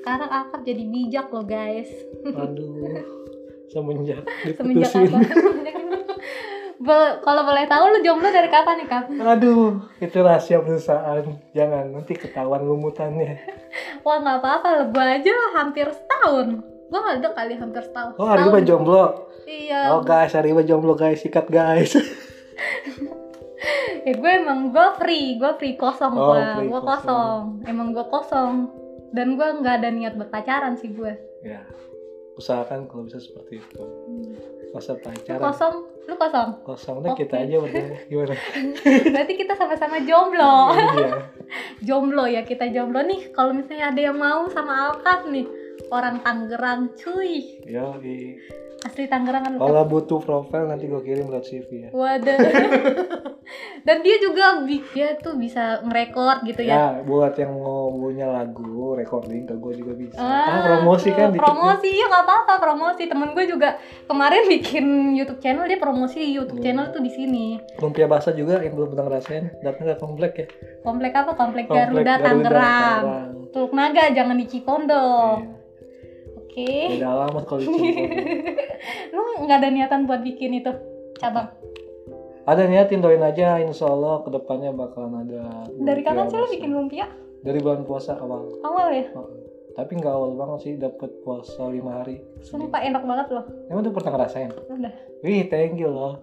sekarang 0.00 0.30
akap 0.32 0.60
jadi 0.64 0.82
bijak 0.88 1.28
loh 1.28 1.44
guys. 1.44 1.90
Aduh 2.24 3.19
semenjak 3.70 4.20
semenjak 4.52 4.90
diputusin 4.90 5.08
apa 5.08 5.18
Bo- 6.80 7.20
kalau 7.20 7.44
boleh 7.44 7.68
tahu 7.68 7.84
lu 7.86 8.00
jomblo 8.00 8.26
dari 8.26 8.48
kapan 8.48 8.80
nih 8.80 8.88
kap 8.88 9.04
aduh 9.12 9.84
itu 10.00 10.16
rahasia 10.18 10.58
perusahaan. 10.58 11.20
Jangan 11.52 11.92
nanti 11.92 12.16
ketahuan 12.16 12.64
lumutannya 12.64 13.36
wah 14.04 14.16
nggak 14.16 14.40
apa-apa 14.40 14.88
gue 14.88 15.04
aja 15.04 15.30
hampir 15.54 15.86
setahun. 15.86 16.64
Gue 16.88 16.98
nggak 16.98 17.16
ada 17.20 17.30
kali 17.30 17.54
hampir 17.54 17.82
setahun. 17.82 18.16
Oh 18.16 18.24
Ariba 18.26 18.48
Setahun. 18.56 18.64
jomblo? 18.64 19.04
Iya. 19.44 19.92
Oh 19.92 20.00
guys 20.00 20.32
Ariba 20.32 20.64
jomblo 20.64 20.96
guys. 20.96 21.20
Sikat 21.20 21.46
guys. 21.46 21.92
Eh 24.00 24.16
gue 24.16 24.30
emang 24.32 24.72
gue 24.72 24.86
free. 24.96 25.36
Gue 25.36 25.52
free 25.54 25.76
kosong 25.76 26.16
Oh, 26.16 26.32
gue. 26.32 26.40
free 26.56 26.66
gue 26.66 26.80
kosong. 26.80 27.60
kosong. 27.60 27.68
Emang 27.68 27.92
gue 27.92 28.06
kosong. 28.06 28.54
Dan 29.12 29.36
gue 29.36 29.48
nggak 29.54 29.74
ada 29.76 29.88
niat 29.90 30.16
berpacaran 30.16 30.74
sih 30.74 30.88
gue. 30.90 31.12
Ya 31.42 31.60
usahakan 32.38 32.86
kalau 32.86 33.06
bisa 33.06 33.18
seperti 33.18 33.58
itu. 33.62 33.82
Masa 34.70 34.94
lu 34.94 35.02
pacaran 35.02 35.42
kosong? 35.42 35.74
Lu 36.06 36.14
kosong? 36.14 36.48
Kosong 36.62 36.96
deh 37.02 37.12
kita 37.18 37.42
aja 37.42 37.56
berdua 37.58 37.86
gimana? 38.06 38.34
Berarti 39.14 39.34
kita 39.34 39.54
sama-sama 39.58 39.96
jomblo. 40.06 40.74
Iya. 40.74 41.10
Jomblo 41.86 42.24
ya 42.30 42.46
kita 42.46 42.70
jomblo. 42.70 43.02
Nih 43.02 43.34
kalau 43.34 43.50
misalnya 43.50 43.90
ada 43.90 44.00
yang 44.00 44.18
mau 44.20 44.46
sama 44.52 44.92
Alkaf 44.92 45.26
nih 45.26 45.48
orang 45.90 46.22
Tangerang 46.22 46.94
cuy. 46.94 47.58
Yo 47.66 47.98
asli 48.80 49.04
Tangerang 49.10 49.44
kan 49.44 49.54
kalau 49.60 49.84
butuh 49.84 50.20
profil 50.24 50.64
nanti 50.64 50.88
gue 50.88 51.02
kirim 51.04 51.28
lewat 51.28 51.44
CV 51.44 51.68
ya. 51.84 51.90
Waduh 51.92 52.38
dan 53.84 54.04
dia 54.04 54.16
juga 54.20 54.60
dia 54.66 55.16
tuh 55.16 55.34
bisa 55.36 55.80
ngerekord 55.84 56.44
gitu 56.44 56.62
ya. 56.62 56.74
Ya 56.74 56.86
buat 57.02 57.32
yang 57.36 57.56
mau 57.56 57.88
punya 57.90 58.28
lagu 58.28 58.94
recording 58.94 59.48
ke 59.48 59.54
gue 59.56 59.72
juga 59.80 59.92
bisa. 59.96 60.18
Ah, 60.20 60.46
ah, 60.48 60.60
promosi 60.76 61.08
kan 61.10 61.32
promosi 61.32 61.88
ya 61.88 62.06
nggak 62.08 62.24
apa-apa 62.24 62.54
promosi. 62.60 63.02
Temen 63.08 63.32
gue 63.32 63.44
juga 63.48 63.80
kemarin 64.04 64.48
bikin 64.58 65.16
YouTube 65.16 65.40
channel 65.40 65.64
dia 65.64 65.80
promosi 65.80 66.20
YouTube 66.20 66.60
Hmm. 66.60 66.66
channel 66.66 66.86
tuh 66.92 67.00
di 67.00 67.12
sini. 67.12 67.46
Lumpia 67.80 68.04
basah 68.04 68.36
juga 68.36 68.60
yang 68.60 68.76
belum 68.76 68.92
pernah 68.92 69.06
ngerasain 69.08 69.64
datang 69.64 69.86
ke 69.88 69.94
komplek 69.96 70.32
ya? 70.36 70.46
Komplek 70.84 71.12
apa? 71.16 71.32
Komplek, 71.32 71.64
komplek 71.70 72.04
Garuda, 72.04 72.14
Tangerang. 72.20 73.02
Tangerang. 73.02 73.30
Teluk 73.50 73.72
Naga 73.74 74.04
jangan 74.14 74.36
di 74.36 74.46
Cipondo. 74.46 75.04
Iya. 75.40 75.58
oke. 76.36 76.72
Beda 76.98 77.08
alamat 77.14 77.42
kalau 77.46 77.60
di 77.62 77.68
lu 79.14 79.22
nggak 79.46 79.58
ada 79.62 79.68
niatan 79.70 80.04
buat 80.04 80.20
bikin 80.20 80.60
itu 80.60 80.70
cabang 81.16 81.48
ada 82.50 82.66
niatin 82.66 82.98
doain 82.98 83.22
aja 83.22 83.62
insya 83.62 83.86
Allah 83.86 84.26
ke 84.26 84.28
depannya 84.34 84.74
bakalan 84.74 85.22
ada 85.22 85.70
dari 85.70 86.02
kapan 86.02 86.26
sih 86.26 86.34
basah. 86.34 86.50
bikin 86.50 86.70
lumpia? 86.74 87.06
Dari 87.46 87.58
bulan 87.62 87.86
puasa 87.86 88.18
awal. 88.18 88.50
Awal 88.66 88.88
ya? 88.90 89.06
Heeh. 89.14 89.38
tapi 89.70 89.96
nggak 89.96 90.12
awal 90.12 90.34
banget 90.34 90.58
sih 90.66 90.72
dapat 90.76 91.08
puasa 91.22 91.70
lima 91.70 92.02
hari. 92.02 92.18
Sumpah 92.42 92.82
enak 92.82 93.06
banget 93.06 93.26
loh. 93.30 93.46
Emang 93.70 93.86
tuh 93.86 93.94
pernah 93.94 94.18
ngerasain? 94.18 94.50
Udah. 94.66 94.92
Wih 95.22 95.46
thank 95.46 95.78
you 95.78 95.88
loh. 95.88 96.18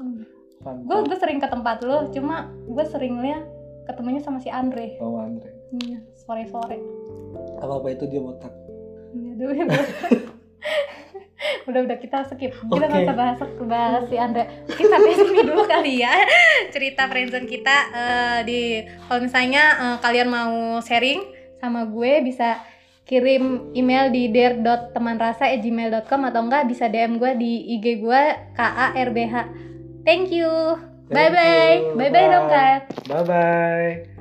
Gue 0.83 0.97
gue 1.07 1.17
sering 1.17 1.39
ke 1.39 1.47
tempat 1.47 1.79
lu 1.79 2.11
cuma 2.11 2.51
gue 2.67 2.85
seringnya 2.91 3.47
ketemunya 3.87 4.19
sama 4.19 4.43
si 4.43 4.51
Andre. 4.51 4.99
Oh 4.99 5.15
Andre. 5.15 5.55
Iya 5.79 6.03
sore 6.13 6.43
sore 6.51 6.75
apa 7.57 7.73
apa 7.79 7.87
itu 7.87 8.03
dia 8.11 8.19
botak. 8.19 8.51
Iya, 9.15 9.31
aduh 9.39 9.55
ya 9.55 9.65
udah 11.69 11.81
udah 11.85 11.97
kita 11.97 12.25
skip. 12.27 12.53
Kita 12.53 12.85
nggak 12.89 13.03
usah 13.05 13.17
bahas 13.17 13.37
bahas 13.65 14.03
si 14.09 14.15
Andre. 14.17 14.65
Kita 14.65 14.89
sampai 14.93 15.13
sini 15.13 15.41
dulu 15.45 15.63
kali 15.69 16.01
ya 16.01 16.13
cerita 16.73 17.05
friendzone 17.05 17.47
kita. 17.47 17.77
Eh, 17.93 18.39
di 18.47 18.61
kalau 19.07 19.19
misalnya 19.21 19.63
eh, 19.77 19.97
kalian 20.01 20.27
mau 20.29 20.81
sharing 20.81 21.21
sama 21.57 21.85
gue 21.89 22.21
bisa 22.21 22.61
kirim 23.07 23.71
email 23.71 24.11
di 24.11 24.27
der.temanrasa@gmail.com 24.29 26.21
atau 26.27 26.41
enggak 26.43 26.67
bisa 26.67 26.91
DM 26.91 27.15
gue 27.17 27.31
di 27.39 27.51
IG 27.79 28.03
gue 28.03 28.21
KARBH 28.53 29.35
thank 30.03 30.27
you. 30.29 30.51
Bye 31.07 31.31
bye 31.31 31.95
bye 31.95 32.11
bye 32.11 32.27
dong 32.27 32.47
kak. 32.51 32.79
Bye 33.07 33.23
bye 33.23 34.16